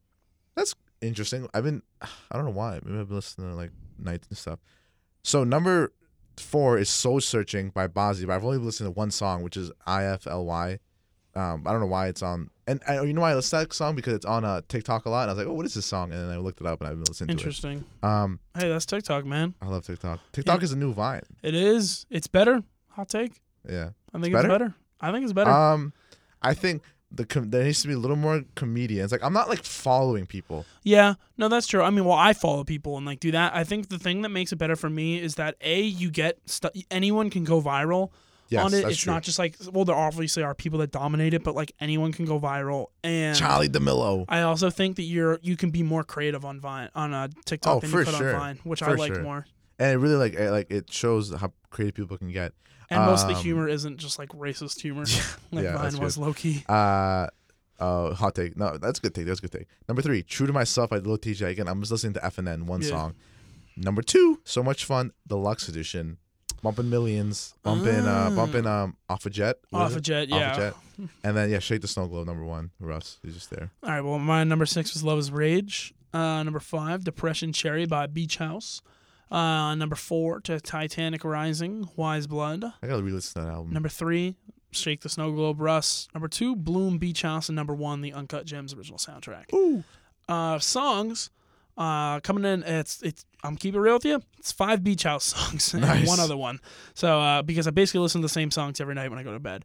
that's 0.55 0.75
interesting. 1.01 1.49
I've 1.55 1.65
been. 1.65 1.83
I 2.03 2.09
don't 2.35 2.45
know 2.45 2.51
why. 2.51 2.79
Maybe 2.85 2.99
I've 2.99 3.09
been 3.09 3.17
listening 3.17 3.51
to 3.51 3.57
like 3.57 3.71
nights 3.99 4.29
and 4.29 4.37
stuff. 4.37 4.59
So 5.23 5.45
number 5.45 5.93
four 6.37 6.77
is 6.79 6.91
Soul 6.91 7.21
Searching 7.21 7.71
by 7.71 7.89
Bazzi, 7.89 8.27
but 8.27 8.35
I've 8.35 8.45
only 8.45 8.59
listened 8.59 8.87
to 8.89 8.91
one 8.91 9.11
song, 9.11 9.43
which 9.43 9.57
is 9.57 9.71
IFLY. 9.87 10.79
Um, 11.35 11.63
I 11.67 11.71
don't 11.73 11.81
know 11.81 11.87
why 11.87 12.09
it's 12.09 12.23
on. 12.23 12.51
And 12.67 12.81
I, 12.87 13.01
you 13.03 13.13
know 13.13 13.23
why 13.23 13.33
I 13.33 13.35
listened 13.35 13.61
to 13.63 13.67
that 13.69 13.75
song 13.75 13.97
because 13.97 14.15
it's 14.15 14.25
on 14.27 14.45
uh, 14.45 14.61
TikTok 14.69 15.05
a 15.07 15.11
lot. 15.11 15.23
And 15.23 15.31
I 15.31 15.35
was 15.35 15.39
like, 15.39 15.47
oh, 15.49 15.53
what 15.55 15.67
is 15.67 15.75
this 15.75 15.85
song? 15.87 16.13
And 16.13 16.21
then 16.31 16.31
I 16.31 16.39
looked 16.39 16.61
it 16.61 16.67
up 16.67 16.81
and 16.81 16.89
I've 16.89 16.95
been 16.97 17.05
listening 17.09 17.29
to 17.29 17.33
it. 17.35 17.39
Interesting. 17.39 17.85
Um, 18.03 18.39
Hey, 18.57 18.69
that's 18.69 18.87
TikTok, 18.87 19.25
man. 19.25 19.55
I 19.61 19.67
love 19.67 19.85
TikTok. 19.85 20.21
TikTok 20.33 20.63
is 20.63 20.73
a 20.73 20.77
new 20.77 20.93
Vine. 20.93 21.23
It 21.43 21.55
is. 21.55 22.07
It's 22.09 22.29
better. 22.29 22.63
Hot 22.91 23.09
take. 23.09 23.41
Yeah. 23.69 23.91
I 24.15 24.19
think 24.21 24.27
It's 24.27 24.27
it's 24.27 24.33
better? 24.35 24.49
better. 24.49 24.75
I 25.01 25.11
think 25.13 25.25
it's 25.25 25.33
better. 25.33 25.51
Um, 25.51 25.93
I 26.41 26.55
think 26.55 26.83
the 27.11 27.27
com- 27.27 27.51
there 27.51 27.65
needs 27.65 27.83
to 27.83 27.89
be 27.89 27.95
a 27.95 27.99
little 27.99 28.17
more 28.17 28.45
comedians. 28.55 29.11
Like 29.13 29.25
I'm 29.25 29.33
not 29.33 29.49
like 29.49 29.65
following 29.65 30.27
people. 30.27 30.65
yeah. 30.85 31.15
No, 31.37 31.49
that's 31.49 31.67
true. 31.67 31.83
I 31.83 31.91
mean, 31.91 32.05
well, 32.05 32.17
I 32.17 32.33
follow 32.33 32.63
people 32.63 32.97
and 32.97 33.05
like 33.05 33.19
do 33.19 33.33
that. 33.33 33.55
I 33.57 33.65
think 33.65 33.89
the 33.89 33.99
thing 33.99 34.23
that 34.23 34.29
makes 34.29 34.53
it 34.53 34.57
better 34.57 34.77
for 34.77 34.89
me 34.89 35.19
is 35.21 35.35
that 35.35 35.57
a 35.61 35.81
you 35.83 36.11
get 36.11 36.39
stu- 36.47 36.71
anyone 36.91 37.29
can 37.31 37.43
go 37.45 37.61
viral. 37.61 38.11
Yes, 38.53 38.65
on 38.65 38.75
it. 38.75 38.85
It's 38.85 38.99
true. 38.99 39.13
not 39.13 39.23
just 39.23 39.39
like 39.39 39.57
well, 39.73 39.85
there 39.85 39.95
obviously 39.97 40.43
are 40.43 40.55
people 40.55 40.79
that 40.81 40.91
dominate 40.93 41.35
it, 41.35 41.43
but 41.45 41.55
like 41.55 41.73
anyone 41.81 42.13
can 42.13 42.25
go 42.25 42.39
viral. 42.39 42.87
And 43.03 43.37
Charli 43.37 43.71
D'Amelio. 43.71 44.25
I 44.29 44.43
also 44.43 44.71
think 44.71 44.97
that 44.97 45.03
you're 45.05 45.39
you 45.43 45.57
can 45.57 45.71
be 45.71 45.83
more 45.83 46.05
creative 46.05 46.45
on 46.45 46.61
Vine 46.61 46.91
on 46.95 47.13
uh, 47.15 47.29
TikTok 47.45 47.77
Oh, 47.77 47.81
than 47.81 47.91
you 47.91 48.05
could 48.05 48.15
sure. 48.15 48.35
on 48.35 48.41
Vine, 48.41 48.59
which 48.65 48.83
I 48.83 48.91
For 48.91 48.97
like 48.99 49.15
sure. 49.15 49.23
more. 49.23 49.47
and 49.79 49.93
it 49.93 49.97
really 49.97 50.17
like 50.17 50.35
it, 50.35 50.51
like 50.51 50.71
it 50.71 50.93
shows 50.93 51.33
how 51.35 51.53
creative 51.71 51.95
people 51.95 52.17
can 52.19 52.31
get. 52.31 52.53
And 52.91 53.07
most 53.07 53.23
of 53.23 53.29
the 53.31 53.37
Um, 53.37 53.43
humor 53.43 53.69
isn't 53.69 53.97
just 53.97 54.19
like 54.19 54.29
racist 54.31 54.81
humor, 54.81 55.05
like 55.51 55.65
yeah, 55.65 55.73
that's 55.79 55.95
Vine 55.95 56.05
was 56.05 56.19
low 56.19 56.35
key. 56.35 56.63
Uh, 56.69 57.27
uh, 57.81 58.13
hot 58.15 58.35
take. 58.35 58.57
No, 58.57 58.77
that's 58.77 58.99
a 58.99 59.03
good 59.03 59.15
take. 59.15 59.27
That's 59.27 59.39
a 59.39 59.43
good 59.43 59.53
take. 59.53 59.67
Number 59.89 60.03
three, 60.03 60.23
True 60.23 60.47
to 60.47 60.53
Myself 60.53 60.91
by 60.91 60.99
Lil 60.99 61.17
Tjay. 61.19 61.49
Again, 61.49 61.69
I'm 61.69 61.81
just 61.81 61.91
listening 61.91 62.13
to 62.13 62.21
FNN, 62.21 62.65
one 62.67 62.83
Yeah. 62.83 62.89
song. 62.89 63.15
Number 63.77 64.03
two, 64.03 64.41
So 64.45 64.63
Much 64.63 64.85
Fun, 64.85 65.13
Deluxe 65.27 65.69
Edition. 65.69 66.19
Bumping 66.63 66.89
millions, 66.91 67.55
bumping, 67.65 68.07
uh, 68.07 68.29
Ah. 68.31 68.37
bumping, 68.37 68.67
um, 68.67 68.97
off 69.09 69.27
a 69.27 69.31
jet. 69.31 69.57
What 69.71 69.81
is 69.81 69.87
Off 69.87 69.95
a 69.95 69.99
it? 69.99 70.03
jet, 70.03 70.33
Off 70.33 70.39
yeah. 70.41 70.53
a 70.53 70.57
jet. 70.57 70.75
And 71.25 71.37
then 71.37 71.51
yeah, 71.51 71.59
Shake 71.59 71.81
the 71.81 71.89
Snow 71.89 72.07
Globe, 72.07 72.27
number 72.29 72.45
one. 72.45 72.71
Russ, 72.79 73.19
he's 73.23 73.35
just 73.35 73.51
there. 73.51 73.71
All 73.83 73.89
right, 73.91 74.01
well, 74.01 74.19
my 74.21 74.45
number 74.45 74.65
six 74.67 74.93
was 74.95 75.03
Luv 75.03 75.19
Is 75.19 75.33
Rage. 75.33 75.93
Uh, 76.15 76.43
number 76.45 76.61
five, 76.61 77.03
Depression 77.05 77.53
Cherry 77.53 77.85
by 77.87 78.07
Beach 78.07 78.37
House. 78.37 78.81
Uh, 79.31 79.75
number 79.75 79.97
four, 79.97 80.41
to 80.43 80.61
Titanic 80.61 81.25
Rising, 81.25 81.89
Weyes 81.97 82.27
Blood. 82.27 82.65
I 82.83 82.87
gotta 82.87 83.03
re-listen 83.03 83.41
to 83.43 83.49
that 83.49 83.53
album. 83.55 83.73
Number 83.73 83.89
three, 83.89 84.37
Shake 84.71 85.01
the 85.01 85.09
Snow 85.09 85.33
Globe, 85.33 85.61
Russ. 85.61 86.07
Number 86.15 86.29
two, 86.29 86.55
Bloom 86.55 86.99
Beach 86.99 87.23
House. 87.23 87.49
And 87.49 87.57
number 87.57 87.75
one, 87.75 88.03
the 88.03 88.13
Uncut 88.13 88.45
Gems 88.47 88.73
original 88.75 88.99
soundtrack. 88.99 89.53
Ooh. 89.55 89.83
Uh, 90.29 90.59
songs 90.59 91.31
uh, 91.77 92.21
coming 92.21 92.45
in, 92.45 92.63
it's, 92.63 93.01
it's, 93.03 93.25
I'm 93.45 93.57
keeping 93.57 93.79
it 93.81 93.83
real 93.83 93.95
with 93.95 94.05
you. 94.05 94.23
It's 94.39 94.53
five 94.53 94.83
Beach 94.85 95.03
House 95.05 95.25
songs 95.35 95.73
and 95.75 95.83
Nice. 95.83 96.07
one 96.07 96.21
other 96.21 96.37
one. 96.37 96.61
So, 96.95 97.21
uh, 97.21 97.43
because 97.43 97.67
I 97.67 97.71
basically 97.71 98.01
listen 98.01 98.21
to 98.21 98.25
the 98.27 98.33
same 98.33 98.51
songs 98.51 98.81
every 98.81 98.95
night 98.95 99.11
when 99.11 99.19
I 99.19 99.23
go 99.23 99.33
to 99.33 99.41
bed. 99.41 99.65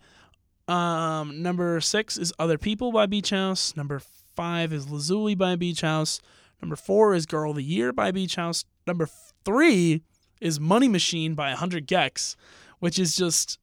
Um, 0.67 1.41
number 1.41 1.80
six 1.80 2.17
is 2.17 2.34
Other 2.39 2.58
People 2.58 2.91
by 2.91 3.06
Beach 3.06 3.30
House. 3.30 3.76
Number 3.78 4.02
five 4.36 4.74
is 4.74 4.89
Lazuli 4.89 5.36
by 5.36 5.56
Beach 5.56 5.82
House. 5.82 6.20
Number 6.62 6.76
four 6.76 7.13
is 7.13 7.26
Girl 7.26 7.52
of 7.52 7.58
the 7.58 7.63
Year 7.63 7.93
by 7.93 8.12
Beach 8.12 8.36
House. 8.36 8.65
Number 8.86 9.08
three 9.46 10.02
is 10.41 10.60
Money 10.60 10.88
Machine 10.88 11.36
by 11.36 11.50
100 11.50 11.88
gecs, 11.88 12.36
which 12.80 13.00
is 13.00 13.15
just, 13.15 13.60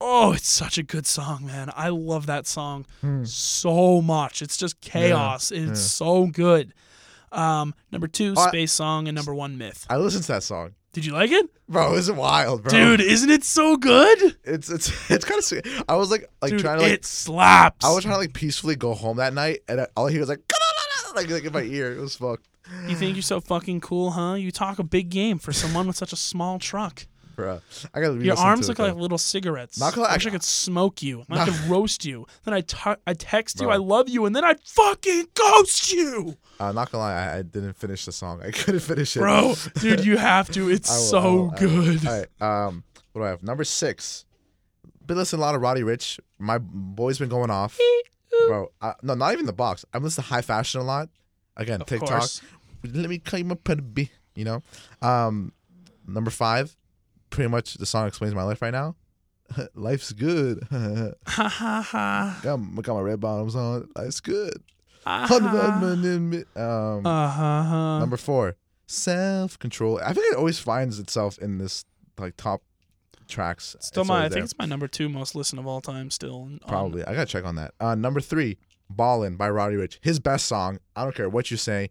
oh, 0.00 0.32
it's 0.32 0.48
such 0.48 0.78
a 0.78 0.82
good 0.82 1.06
song, 1.06 1.46
man. 1.46 1.70
I 1.76 1.88
love 1.90 2.26
that 2.26 2.46
song 2.46 2.86
Hmm. 3.02 3.24
so 3.24 4.02
much. 4.02 4.42
It's 4.42 4.56
just 4.56 4.80
chaos. 4.80 5.50
It's 5.52 5.60
yeah. 5.68 5.74
so 5.74 6.26
good. 6.26 6.74
Um, 7.32 7.74
number 7.90 8.06
two, 8.08 8.34
Oh, 8.36 8.40
I- 8.42 8.48
Space 8.48 8.72
Song, 8.72 9.08
and 9.08 9.14
number 9.14 9.34
one, 9.34 9.58
Myth. 9.58 9.86
I 9.90 9.96
listened 9.96 10.24
to 10.24 10.32
that 10.32 10.42
song, 10.42 10.74
Did 10.92 11.04
you 11.06 11.12
like 11.12 11.30
it, 11.30 11.46
bro. 11.68 11.94
It's 11.96 12.10
wild, 12.10 12.62
bro. 12.64 12.70
dude? 12.70 13.00
Isn't 13.00 13.30
it 13.30 13.42
so 13.44 13.76
good, 13.76 14.36
it's 14.44 14.68
it's 14.70 14.88
it's 15.10 15.24
kind 15.24 15.38
of 15.38 15.44
sweet. 15.44 15.66
I 15.88 15.96
was 15.96 16.10
like 16.10 16.28
like 16.42 16.50
dude? 16.52 16.60
trying 16.60 16.76
to 16.78 16.82
like 16.84 16.92
it 16.92 17.04
slaps. 17.06 17.84
I 17.84 17.92
was 17.92 18.04
trying 18.04 18.14
to 18.14 18.18
like 18.18 18.34
peacefully 18.34 18.76
go 18.76 18.92
home 18.94 19.16
that 19.16 19.32
night, 19.34 19.60
and 19.68 19.80
I, 19.80 19.86
all 19.96 20.08
I 20.08 20.10
hear 20.10 20.20
was 20.20 20.28
like 20.28 20.40
like 21.14 21.30
like 21.30 21.44
in 21.44 21.52
my 21.52 21.62
ear. 21.62 21.92
It 21.92 22.00
was 22.00 22.16
fucked, 22.16 22.46
You 22.88 22.94
think 22.96 23.16
you're 23.16 23.22
so 23.22 23.40
fucking 23.40 23.80
cool, 23.80 24.10
huh? 24.12 24.34
You 24.34 24.50
talk 24.50 24.78
a 24.78 24.84
big 24.84 25.08
game 25.10 25.38
for 25.38 25.52
someone 25.52 25.86
with 25.86 25.96
such 25.96 26.12
a 26.12 26.16
small 26.16 26.58
truck. 26.58 27.06
Bro. 27.34 27.60
I 27.94 28.00
gotta. 28.00 28.22
Your 28.24 28.36
arms 28.38 28.68
look 28.68 28.78
like 28.78 28.94
little 28.94 29.18
cigarettes. 29.18 29.78
Not 29.78 29.94
gonna- 29.94 30.08
I 30.08 30.14
wish 30.14 30.26
I 30.26 30.30
could 30.30 30.42
smoke 30.42 31.02
you. 31.02 31.24
I 31.30 31.44
could 31.44 31.58
roast 31.70 32.04
you. 32.04 32.26
Then 32.44 32.54
I 32.54 32.60
t- 32.60 32.76
I 33.06 33.14
text 33.14 33.60
you, 33.60 33.70
I 33.70 33.76
love 33.76 34.08
you, 34.08 34.26
and 34.26 34.34
then 34.36 34.44
I'd 34.44 34.60
fucking 34.60 35.26
ghost 35.34 35.92
you, 35.92 36.36
Uh, 36.60 36.72
not 36.72 36.90
gonna 36.92 37.04
lie, 37.04 37.12
I, 37.14 37.38
I 37.38 37.42
didn't 37.42 37.74
finish 37.74 38.04
the 38.04 38.12
song. 38.12 38.42
I 38.44 38.50
couldn't 38.50 38.80
finish 38.80 39.16
it, 39.16 39.20
bro. 39.20 39.54
Dude, 39.80 40.04
you 40.04 40.16
have 40.16 40.50
to. 40.52 40.70
It's 40.72 40.88
will, 40.90 40.96
so 40.98 41.22
will, 41.34 41.50
good. 41.50 42.06
All 42.06 42.12
right. 42.18 42.42
Um, 42.66 42.84
what 43.12 43.22
do 43.22 43.26
I 43.26 43.30
have? 43.30 43.42
Number 43.42 43.64
six. 43.64 44.24
Been 45.06 45.16
listening 45.16 45.40
a 45.40 45.44
lot 45.44 45.54
of 45.54 45.60
Roddy 45.60 45.82
Ricch. 45.82 46.20
My 46.38 46.58
boy's 46.58 47.18
been 47.18 47.28
going 47.28 47.50
off, 47.50 47.78
bro. 48.46 48.70
I, 48.80 48.94
no, 49.02 49.14
not 49.14 49.32
even 49.32 49.46
the 49.46 49.52
box. 49.52 49.84
I'm 49.92 50.02
listening 50.02 50.24
to 50.24 50.28
high 50.30 50.42
fashion 50.42 50.80
a 50.80 50.84
lot. 50.84 51.08
Again, 51.56 51.80
Of 51.80 51.88
TikTok. 51.88 52.08
course. 52.08 52.40
Let 52.84 53.08
me 53.10 53.20
my 53.42 53.54
pretty 53.56 53.82
bee. 53.82 54.10
You 54.34 54.44
know. 54.44 54.62
Um, 55.02 55.52
number 56.06 56.30
five. 56.30 56.76
Pretty 57.32 57.50
much 57.50 57.74
the 57.74 57.86
song 57.86 58.06
explains 58.06 58.34
my 58.34 58.44
life 58.44 58.62
right 58.62 58.72
now. 58.72 58.94
Life's 59.74 60.12
good. 60.12 60.66
Ha 60.70 61.10
ha 61.26 61.48
ha. 61.82 62.40
got, 62.42 62.56
got 62.82 62.94
my 62.94 63.00
red 63.00 63.20
bottoms 63.20 63.56
on. 63.56 63.88
Life's 63.96 64.20
good. 64.20 64.62
um, 65.04 65.26
Uh 67.04 67.28
huh. 67.28 67.98
number 67.98 68.16
four, 68.16 68.56
self 68.86 69.58
control. 69.58 70.00
I 70.04 70.12
think 70.12 70.32
it 70.32 70.38
always 70.38 70.58
finds 70.58 70.98
itself 70.98 71.38
in 71.38 71.58
this 71.58 71.84
like 72.18 72.36
top 72.36 72.62
tracks. 73.28 73.74
Still 73.80 74.02
It's 74.02 74.08
my, 74.08 74.18
I 74.18 74.22
think 74.22 74.32
there. 74.34 74.44
it's 74.44 74.58
my 74.58 74.66
number 74.66 74.88
two 74.88 75.08
most 75.08 75.34
listened 75.34 75.58
of 75.58 75.66
all 75.66 75.80
time. 75.80 76.10
Still, 76.10 76.42
Um, 76.44 76.60
Probably. 76.68 77.04
I 77.04 77.14
gotta 77.14 77.26
check 77.26 77.44
on 77.44 77.56
that. 77.56 77.74
Uh, 77.80 77.94
number 77.94 78.20
three, 78.20 78.58
Ballin' 78.90 79.36
by 79.36 79.50
Roddy 79.50 79.76
Rich. 79.76 79.98
His 80.02 80.20
best 80.20 80.46
song. 80.46 80.78
I 80.94 81.02
don't 81.02 81.14
care 81.14 81.28
what 81.28 81.50
you 81.50 81.56
say. 81.56 81.90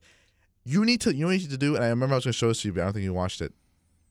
You 0.64 0.86
need 0.86 1.02
to 1.02 1.16
you 1.16 1.28
need 1.30 1.50
to 1.50 1.58
do, 1.58 1.76
and 1.76 1.84
I 1.84 1.88
remember 1.90 2.14
I 2.14 2.18
was 2.18 2.26
gonna 2.26 2.34
show 2.34 2.48
this 2.50 2.62
to 2.62 2.70
you, 2.70 2.74
but 2.74 2.82
I 2.82 2.84
don't 2.86 2.94
think 2.94 3.04
you 3.04 3.14
watched 3.14 3.42
it. 3.42 3.54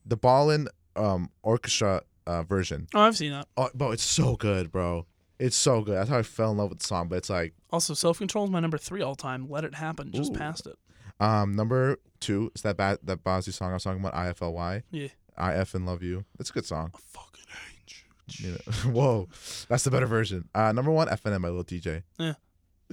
The 0.05 0.17
Ballin' 0.17 0.69
um 0.97 1.31
orchestra 1.43 2.03
uh, 2.27 2.43
version. 2.43 2.87
oh, 2.95 3.01
I've 3.01 3.17
seen 3.17 3.33
that. 3.33 3.49
Oh, 3.57 3.71
bro, 3.75 3.91
it's 3.93 4.03
so 4.05 4.37
good, 4.37 4.71
bro. 4.71 5.07
It's 5.39 5.57
so 5.57 5.81
good. 5.83 5.97
That's 5.97 6.11
how 6.11 6.19
I 6.19 6.23
fell 6.23 6.51
in 6.53 6.59
love 6.59 6.69
with 6.71 6.81
the 6.81 6.87
song. 6.87 7.09
But 7.09 7.17
it's 7.17 7.31
like 7.31 7.55
Also, 7.71 7.95
self 7.95 8.19
control 8.19 8.45
is 8.45 8.51
my 8.51 8.61
number 8.61 8.77
three 8.79 9.01
all 9.03 9.15
time. 9.15 9.49
Let 9.49 9.65
it 9.65 9.75
happen. 9.75 10.13
Just 10.13 10.33
Ooh. 10.33 10.37
past 10.39 10.67
it. 10.67 10.77
um 11.19 11.53
number 11.55 11.97
two 12.21 12.51
is 12.55 12.63
that 12.63 12.77
bad 12.77 12.99
that 13.05 13.25
Bazzi 13.25 13.53
song 13.53 13.71
I 13.71 13.75
was 13.75 13.85
talking 13.85 14.01
about, 14.01 14.15
IFLY. 14.15 14.83
Yeah. 14.91 15.09
I 15.39 15.55
F 15.55 15.75
and 15.75 15.87
love 15.87 16.03
you. 16.03 16.25
It's 16.39 16.51
a 16.51 16.53
good 16.53 16.67
song. 16.67 16.91
A 16.95 16.99
fucking 16.99 17.45
angel. 17.73 18.07
You 18.29 18.51
know, 18.93 18.93
whoa, 18.93 19.29
that's 19.69 19.85
the 19.85 19.91
better 19.91 20.07
version. 20.07 20.49
Uh, 20.55 20.73
number 20.73 20.91
one, 20.91 21.09
FNM 21.09 21.41
by 21.43 21.49
Lil 21.49 21.65
Tjay. 21.65 22.03
Yeah. 22.19 22.35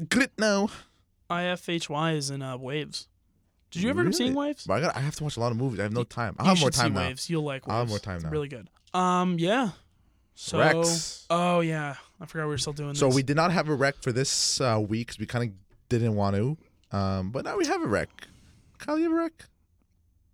Grit 0.10 0.32
now. 0.38 0.70
IFHY 1.30 2.16
is 2.16 2.30
in 2.30 2.42
uh, 2.42 2.56
Waves. 2.58 3.10
Did 3.72 3.84
you 3.84 3.90
ever 3.90 4.00
end 4.00 4.10
up 4.10 4.16
seeing 4.16 4.34
Waves? 4.34 4.66
But 4.66 4.76
I 4.76 4.82
got 4.82 4.96
I 4.96 5.00
have 5.00 5.16
to 5.18 5.24
watch 5.24 5.38
a 5.38 5.40
lot 5.40 5.52
of 5.52 5.58
movies. 5.58 5.80
I 5.80 5.84
have 5.84 5.94
no 5.94 6.04
time. 6.04 6.36
You 6.40 6.46
have 6.46 6.60
more 6.60 6.72
time 6.72 6.94
now. 6.94 7.02
Waves. 7.02 7.30
You'll 7.30 7.44
like 7.44 7.68
Waves. 7.68 7.74
I'll 7.74 7.80
have 7.80 7.90
more 7.90 8.00
time 8.00 8.16
It's 8.16 8.24
now. 8.24 8.30
Really 8.30 8.48
good. 8.48 8.70
Um, 8.94 9.38
yeah. 9.40 9.72
So, 10.40 10.60
Rex. 10.60 11.26
oh 11.32 11.62
yeah, 11.62 11.96
I 12.22 12.26
forgot 12.28 12.46
we 12.46 12.52
were 12.52 12.58
still 12.60 12.74
doing 12.74 12.90
this. 12.90 13.00
So 13.00 13.08
this. 13.08 13.16
we 13.16 13.24
did 13.24 13.36
not 13.36 13.52
have 13.52 13.70
a 13.70 13.74
rec 13.74 13.96
for 14.02 14.12
this 14.12 14.62
uh, 14.62 14.80
week 14.80 15.08
because 15.08 15.20
we 15.20 15.26
kind 15.26 15.50
of 15.50 15.56
didn't 15.90 16.16
want 16.16 16.36
to. 16.36 16.58
Um, 16.96 17.32
but 17.32 17.44
now 17.44 17.58
we 17.58 17.66
have 17.66 17.82
a 17.82 17.88
rec. 17.88 18.10
Kyle, 18.78 18.98
you 18.98 19.06
have 19.06 19.14
a 19.14 19.16
rec? 19.16 19.34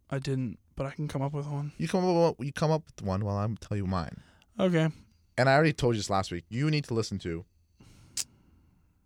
I 0.09 0.19
didn't, 0.19 0.59
but 0.75 0.85
I 0.85 0.91
can 0.91 1.07
come 1.07 1.21
up 1.21 1.31
with 1.31 1.47
one. 1.47 1.71
You 1.77 1.87
come 1.87 2.05
up. 2.05 2.35
You 2.39 2.51
come 2.51 2.69
up 2.69 2.83
with 2.85 3.05
one 3.05 3.23
while 3.23 3.37
I'm 3.37 3.55
tell 3.55 3.77
you 3.77 3.85
mine. 3.85 4.21
Okay. 4.59 4.89
And 5.37 5.49
I 5.49 5.53
already 5.55 5.73
told 5.73 5.95
you 5.95 5.99
this 5.99 6.09
last 6.09 6.31
week. 6.31 6.43
You 6.49 6.69
need 6.69 6.83
to 6.85 6.93
listen 6.93 7.17
to. 7.19 7.45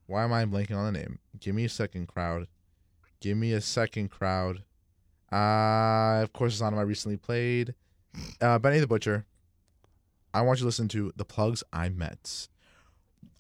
Why 0.08 0.24
am 0.24 0.34
I 0.34 0.46
blanking 0.46 0.76
on 0.76 0.92
the 0.92 1.00
name? 1.00 1.20
Give 1.40 1.54
me 1.54 1.66
a 1.66 1.70
second, 1.70 2.08
crowd. 2.08 2.48
Give 3.20 3.38
me 3.38 3.54
a 3.54 3.62
second, 3.62 4.10
crowd. 4.10 4.64
Uh, 5.32 6.22
of 6.24 6.32
course, 6.34 6.54
it's 6.54 6.62
on 6.62 6.76
my 6.76 6.82
recently 6.82 7.18
played. 7.18 7.74
Uh, 8.42 8.60
Benny 8.60 8.80
the 8.80 8.88
Butcher. 8.88 9.26
I 10.34 10.42
want 10.42 10.60
you 10.60 10.62
to 10.62 10.68
listen 10.68 10.88
to 10.90 11.12
the 11.16 11.26
plugs 11.26 11.64
I 11.74 11.90
met. 11.90 12.48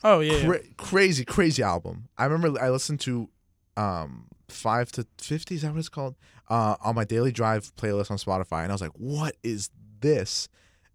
Oh 0.03 0.19
yeah. 0.19 0.37
yeah. 0.37 0.57
Crazy, 0.77 1.25
crazy 1.25 1.63
album. 1.63 2.09
I 2.17 2.25
remember 2.25 2.59
I 2.61 2.69
listened 2.69 2.99
to 3.01 3.29
um 3.75 4.25
five 4.47 4.91
to 4.93 5.05
fifty. 5.17 5.55
Is 5.55 5.61
that 5.61 5.71
what 5.71 5.79
it's 5.79 5.89
called? 5.89 6.15
Uh, 6.49 6.75
on 6.81 6.95
my 6.95 7.03
daily 7.03 7.31
drive 7.31 7.75
playlist 7.75 8.09
on 8.09 8.17
Spotify, 8.17 8.63
and 8.63 8.71
I 8.71 8.73
was 8.73 8.81
like, 8.81 8.95
"What 8.95 9.35
is 9.43 9.69
this?" 9.99 10.47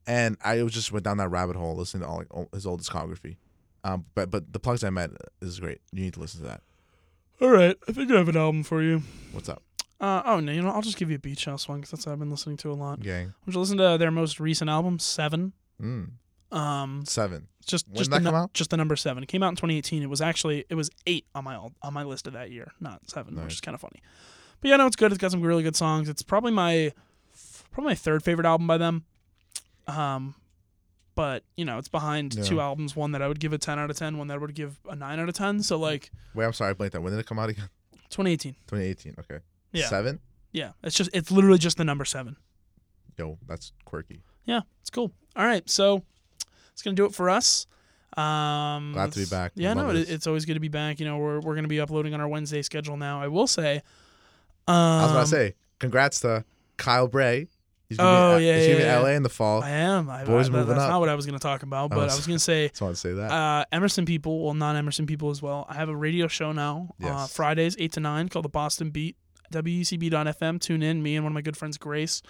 And 0.06 0.36
I 0.44 0.62
was 0.62 0.72
just 0.72 0.90
went 0.92 1.04
down 1.04 1.18
that 1.18 1.28
rabbit 1.28 1.56
hole 1.56 1.76
listening 1.76 2.02
to 2.02 2.08
all 2.08 2.18
like, 2.18 2.34
all 2.34 2.48
his 2.52 2.66
old 2.66 2.80
discography. 2.80 3.36
Um, 3.84 4.06
but 4.14 4.30
but 4.30 4.52
the 4.52 4.58
plugs 4.58 4.84
I 4.84 4.90
met 4.90 5.10
is 5.40 5.60
great. 5.60 5.80
You 5.92 6.02
need 6.02 6.14
to 6.14 6.20
listen 6.20 6.40
to 6.42 6.46
that. 6.48 6.62
All 7.40 7.50
right. 7.50 7.76
I 7.88 7.92
think 7.92 8.10
I 8.10 8.16
have 8.16 8.28
an 8.28 8.36
album 8.36 8.62
for 8.62 8.82
you. 8.82 9.02
What's 9.32 9.48
up, 9.48 9.62
Uh, 10.00 10.22
oh 10.24 10.40
no, 10.40 10.52
you 10.52 10.62
know 10.62 10.70
I'll 10.70 10.82
just 10.82 10.96
give 10.96 11.10
you 11.10 11.16
a 11.16 11.20
Beach 11.20 11.44
House 11.44 11.68
one 11.68 11.78
because 11.80 11.90
that's 11.90 12.06
what 12.06 12.12
I've 12.12 12.18
been 12.18 12.30
listening 12.30 12.56
to 12.58 12.70
a 12.70 12.74
lot. 12.74 13.00
gang? 13.00 13.34
Would 13.46 13.54
you 13.54 13.60
listen 13.60 13.78
to 13.78 13.96
their 13.98 14.10
most 14.10 14.38
recent 14.40 14.68
album, 14.70 14.98
Seven? 14.98 15.52
Mm, 15.80 16.10
Um, 16.56 17.04
seven. 17.06 17.48
just 17.66 17.88
When 17.88 17.96
just 17.96 18.10
the 18.10 18.18
that 18.18 18.24
come 18.24 18.34
nu- 18.34 18.40
out? 18.40 18.52
just 18.54 18.70
the 18.70 18.76
number 18.76 18.94
seven. 18.94 19.22
It 19.22 19.26
came 19.28 19.42
out 19.42 19.48
in 19.48 19.56
2018. 19.56 20.02
It 20.02 20.10
was 20.10 20.20
actually 20.20 20.64
it 20.68 20.74
was 20.74 20.90
eight 21.06 21.26
on 21.34 21.44
my 21.44 21.56
on 21.56 21.92
my 21.94 22.04
list 22.04 22.26
of 22.26 22.34
that 22.34 22.50
year, 22.52 22.72
not 22.80 23.08
seven, 23.10 23.34
Nice. 23.34 23.44
which 23.44 23.54
is 23.54 23.60
kind 23.60 23.74
of 23.74 23.80
funny. 23.80 24.00
But 24.60 24.68
yeah, 24.68 24.76
no, 24.76 24.86
it's 24.86 24.96
good. 24.96 25.10
It's 25.12 25.18
got 25.20 25.30
some 25.32 25.42
really 25.42 25.62
good 25.64 25.74
songs. 25.76 26.08
It's 26.08 26.22
probably 26.22 26.52
my 26.52 26.92
probably 27.72 27.90
my 27.90 27.94
third 27.96 28.22
favorite 28.22 28.46
album 28.46 28.66
by 28.66 28.78
them. 28.78 29.04
Um, 29.88 30.34
but 31.14 31.44
you 31.56 31.64
know, 31.64 31.78
it's 31.78 31.88
behind 31.88 32.34
Yeah. 32.34 32.42
two 32.44 32.60
albums. 32.60 32.94
One 32.96 33.12
that 33.12 33.22
I 33.22 33.28
would 33.28 33.40
give 33.40 33.52
a 33.52 33.58
10 33.58 33.78
out 33.78 33.90
of 33.90 33.96
10. 33.96 34.18
One 34.18 34.26
that 34.28 34.34
I 34.34 34.38
would 34.38 34.54
give 34.54 34.78
a 34.88 34.96
nine 34.96 35.18
out 35.20 35.28
of 35.28 35.34
10. 35.34 35.62
So 35.62 35.78
like 35.78 36.10
Wait, 36.34 36.44
I'm 36.44 36.52
sorry, 36.52 36.70
I 36.70 36.74
blanked 36.74 36.92
that. 36.94 37.00
When 37.02 37.12
did 37.12 37.20
it 37.20 37.26
come 37.26 37.38
out 37.38 37.48
again? 37.50 37.68
2018. 38.10 38.54
2018. 38.66 39.14
Okay. 39.20 39.38
Yeah. 39.72 39.88
Seven. 39.88 40.20
Yeah, 40.52 40.72
it's 40.82 40.94
just 40.96 41.08
it's 41.14 41.30
literally 41.30 41.58
just 41.58 41.78
the 41.78 41.84
number 41.84 42.04
seven. 42.04 42.36
Yo, 43.18 43.38
that's 43.48 43.72
quirky. 43.86 44.22
Yeah, 44.44 44.60
it's 44.80 44.90
cool. 44.90 45.12
All 45.34 45.46
right, 45.46 45.68
so 45.68 46.02
it's 46.72 46.82
gonna 46.82 46.94
do 46.96 47.06
it 47.06 47.14
for 47.14 47.30
us. 47.30 47.66
Um, 48.16 48.92
Glad 48.92 49.12
to 49.12 49.18
be 49.20 49.24
back. 49.24 49.52
Yeah, 49.54 49.72
no, 49.72 49.88
it, 49.88 50.10
it's 50.10 50.26
always 50.26 50.44
good 50.44 50.54
to 50.54 50.60
be 50.60 50.68
back. 50.68 51.00
You 51.00 51.06
know, 51.06 51.16
we're 51.16 51.40
we're 51.40 51.54
gonna 51.54 51.68
be 51.68 51.80
uploading 51.80 52.12
on 52.12 52.20
our 52.20 52.28
Wednesday 52.28 52.60
schedule 52.60 52.98
now. 52.98 53.22
I 53.22 53.28
will 53.28 53.46
say. 53.46 53.76
Um, 54.68 54.74
I 54.76 55.02
was 55.04 55.10
about 55.12 55.20
to 55.22 55.26
say, 55.28 55.54
congrats 55.78 56.20
to 56.20 56.44
Kyle 56.76 57.08
Bray. 57.08 57.48
He's 57.92 57.98
gonna 57.98 58.34
Oh, 58.34 58.38
be, 58.38 58.44
yeah, 58.46 58.56
he's 58.58 58.66
gonna 58.66 58.76
be 58.78 58.82
yeah, 58.84 58.96
in 58.98 59.02
LA 59.02 59.08
in 59.10 59.22
the 59.22 59.28
fall. 59.28 59.62
I 59.62 59.70
am. 59.70 60.10
I, 60.10 60.24
Boys 60.24 60.48
I, 60.48 60.52
moving 60.52 60.68
That's 60.68 60.80
up. 60.80 60.90
not 60.90 61.00
what 61.00 61.08
I 61.08 61.14
was 61.14 61.26
gonna 61.26 61.38
talk 61.38 61.62
about, 61.62 61.86
Oh, 61.92 61.96
but 61.96 62.10
I 62.10 62.14
was 62.16 62.26
gonna 62.26 62.38
say. 62.38 62.68
Just 62.68 62.82
want 62.82 62.94
to 62.94 63.00
say 63.00 63.12
that. 63.12 63.30
Uh, 63.30 63.64
Emerson 63.72 64.04
people, 64.04 64.44
well, 64.44 64.54
non 64.54 64.76
Emerson 64.76 65.06
people 65.06 65.30
as 65.30 65.40
well. 65.42 65.66
I 65.68 65.74
have 65.74 65.88
a 65.88 65.96
radio 65.96 66.26
show 66.28 66.52
now, 66.52 66.94
uh, 67.02 67.26
Fridays 67.26 67.76
eight 67.78 67.92
to 67.92 68.00
nine, 68.00 68.28
called 68.28 68.44
the 68.44 68.48
Boston 68.50 68.90
Beat. 68.90 69.16
WECB.FM. 69.52 70.60
Tune 70.60 70.82
in. 70.82 71.02
Me 71.02 71.14
and 71.16 71.24
one 71.24 71.32
of 71.32 71.34
my 71.34 71.42
good 71.42 71.56
friends, 71.56 71.76
Grace. 71.78 72.22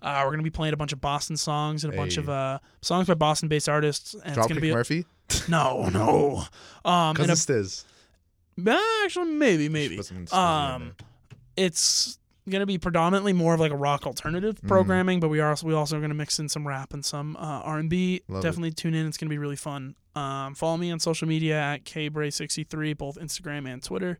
Uh, 0.00 0.22
we're 0.24 0.30
gonna 0.30 0.42
be 0.42 0.50
playing 0.50 0.72
a 0.74 0.76
bunch 0.76 0.92
of 0.92 1.00
Boston 1.00 1.36
songs 1.36 1.84
and 1.84 1.92
a 1.92 1.96
bunch 1.96 2.16
of 2.16 2.28
uh, 2.28 2.58
songs 2.80 3.06
by 3.06 3.14
Boston-based 3.14 3.68
artists, 3.68 4.14
and 4.14 4.36
it's 4.36 4.46
gonna 4.48 4.58
Dropkick 4.58 4.62
be 4.62 4.70
a- 4.70 4.74
Murphy. 4.74 5.04
no, 5.48 5.88
no. 5.90 6.44
Um, 6.84 7.12
Because 7.14 7.18
and 7.46 7.56
a, 7.56 7.62
it's 7.62 7.84
Stiz. 8.66 8.66
uh, 8.66 9.04
actually, 9.04 9.32
maybe, 9.32 9.68
maybe. 9.68 9.96
put 9.98 10.06
some 10.06 10.24
Stiz 10.26 10.32
in 10.32 10.38
Um, 10.38 10.82
there. 11.56 11.66
It's 12.44 12.52
gonna 12.52 12.66
be 12.66 12.78
predominantly 12.78 13.32
more 13.32 13.54
of 13.54 13.60
like 13.60 13.72
a 13.72 13.76
rock 13.76 14.06
alternative 14.06 14.60
Mm. 14.60 14.68
programming, 14.68 15.20
but 15.20 15.28
we 15.28 15.40
are 15.40 15.50
also, 15.50 15.66
we 15.66 15.74
also 15.74 15.96
are 15.98 16.00
gonna 16.00 16.14
mix 16.14 16.38
in 16.38 16.48
some 16.48 16.66
rap 16.66 16.92
and 16.92 17.04
some 17.04 17.36
uh, 17.36 17.60
R 17.64 17.78
and 17.78 17.88
B. 17.90 18.22
Love 18.28 18.40
it. 18.44 18.48
Definitely 18.48 18.72
tune 18.72 18.94
in. 18.94 19.06
It's 19.06 19.16
gonna 19.16 19.30
be 19.30 19.38
really 19.38 19.56
fun. 19.56 19.94
Um, 20.14 20.54
follow 20.54 20.76
me 20.76 20.90
on 20.90 20.98
social 21.00 21.26
media 21.28 21.58
at 21.58 21.84
kbray63, 21.84 22.96
both 22.98 23.16
Instagram 23.18 23.66
and 23.72 23.82
Twitter. 23.82 24.18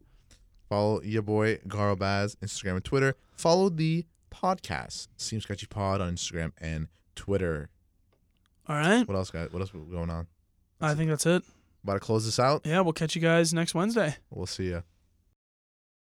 Follow 0.69 1.03
your 1.03 1.23
boy 1.23 1.57
Garo 1.69 1.99
Baz, 1.99 2.35
Instagram 2.37 2.77
and 2.77 2.85
Twitter. 2.85 3.15
Follow 3.37 3.69
the 3.69 4.07
podcast, 4.31 5.09
Seems 5.19 5.43
Sketchy 5.43 5.67
Pod 5.67 6.01
on 6.01 6.15
Instagram 6.15 6.53
and 6.59 6.89
Twitter. 7.15 7.69
All 8.67 8.77
right, 8.77 9.07
What 9.07 9.17
else, 9.17 9.31
guys? 9.31 9.53
What 9.53 9.61
else 9.61 9.71
going 9.71 10.09
on? 10.09 10.29
I 10.81 10.95
think 10.95 11.11
that's 11.11 11.27
it. 11.27 11.43
About 11.85 11.95
to 11.95 12.01
close 12.01 12.25
this 12.25 12.39
out. 12.39 12.63
Yeah, 12.65 12.81
we'll 12.81 12.93
catch 12.93 13.15
you 13.17 13.21
guys 13.21 13.53
next 13.53 13.75
Wednesday. 13.75 14.17
We'll 14.31 14.47
see 14.47 14.71
ya. 14.71 14.83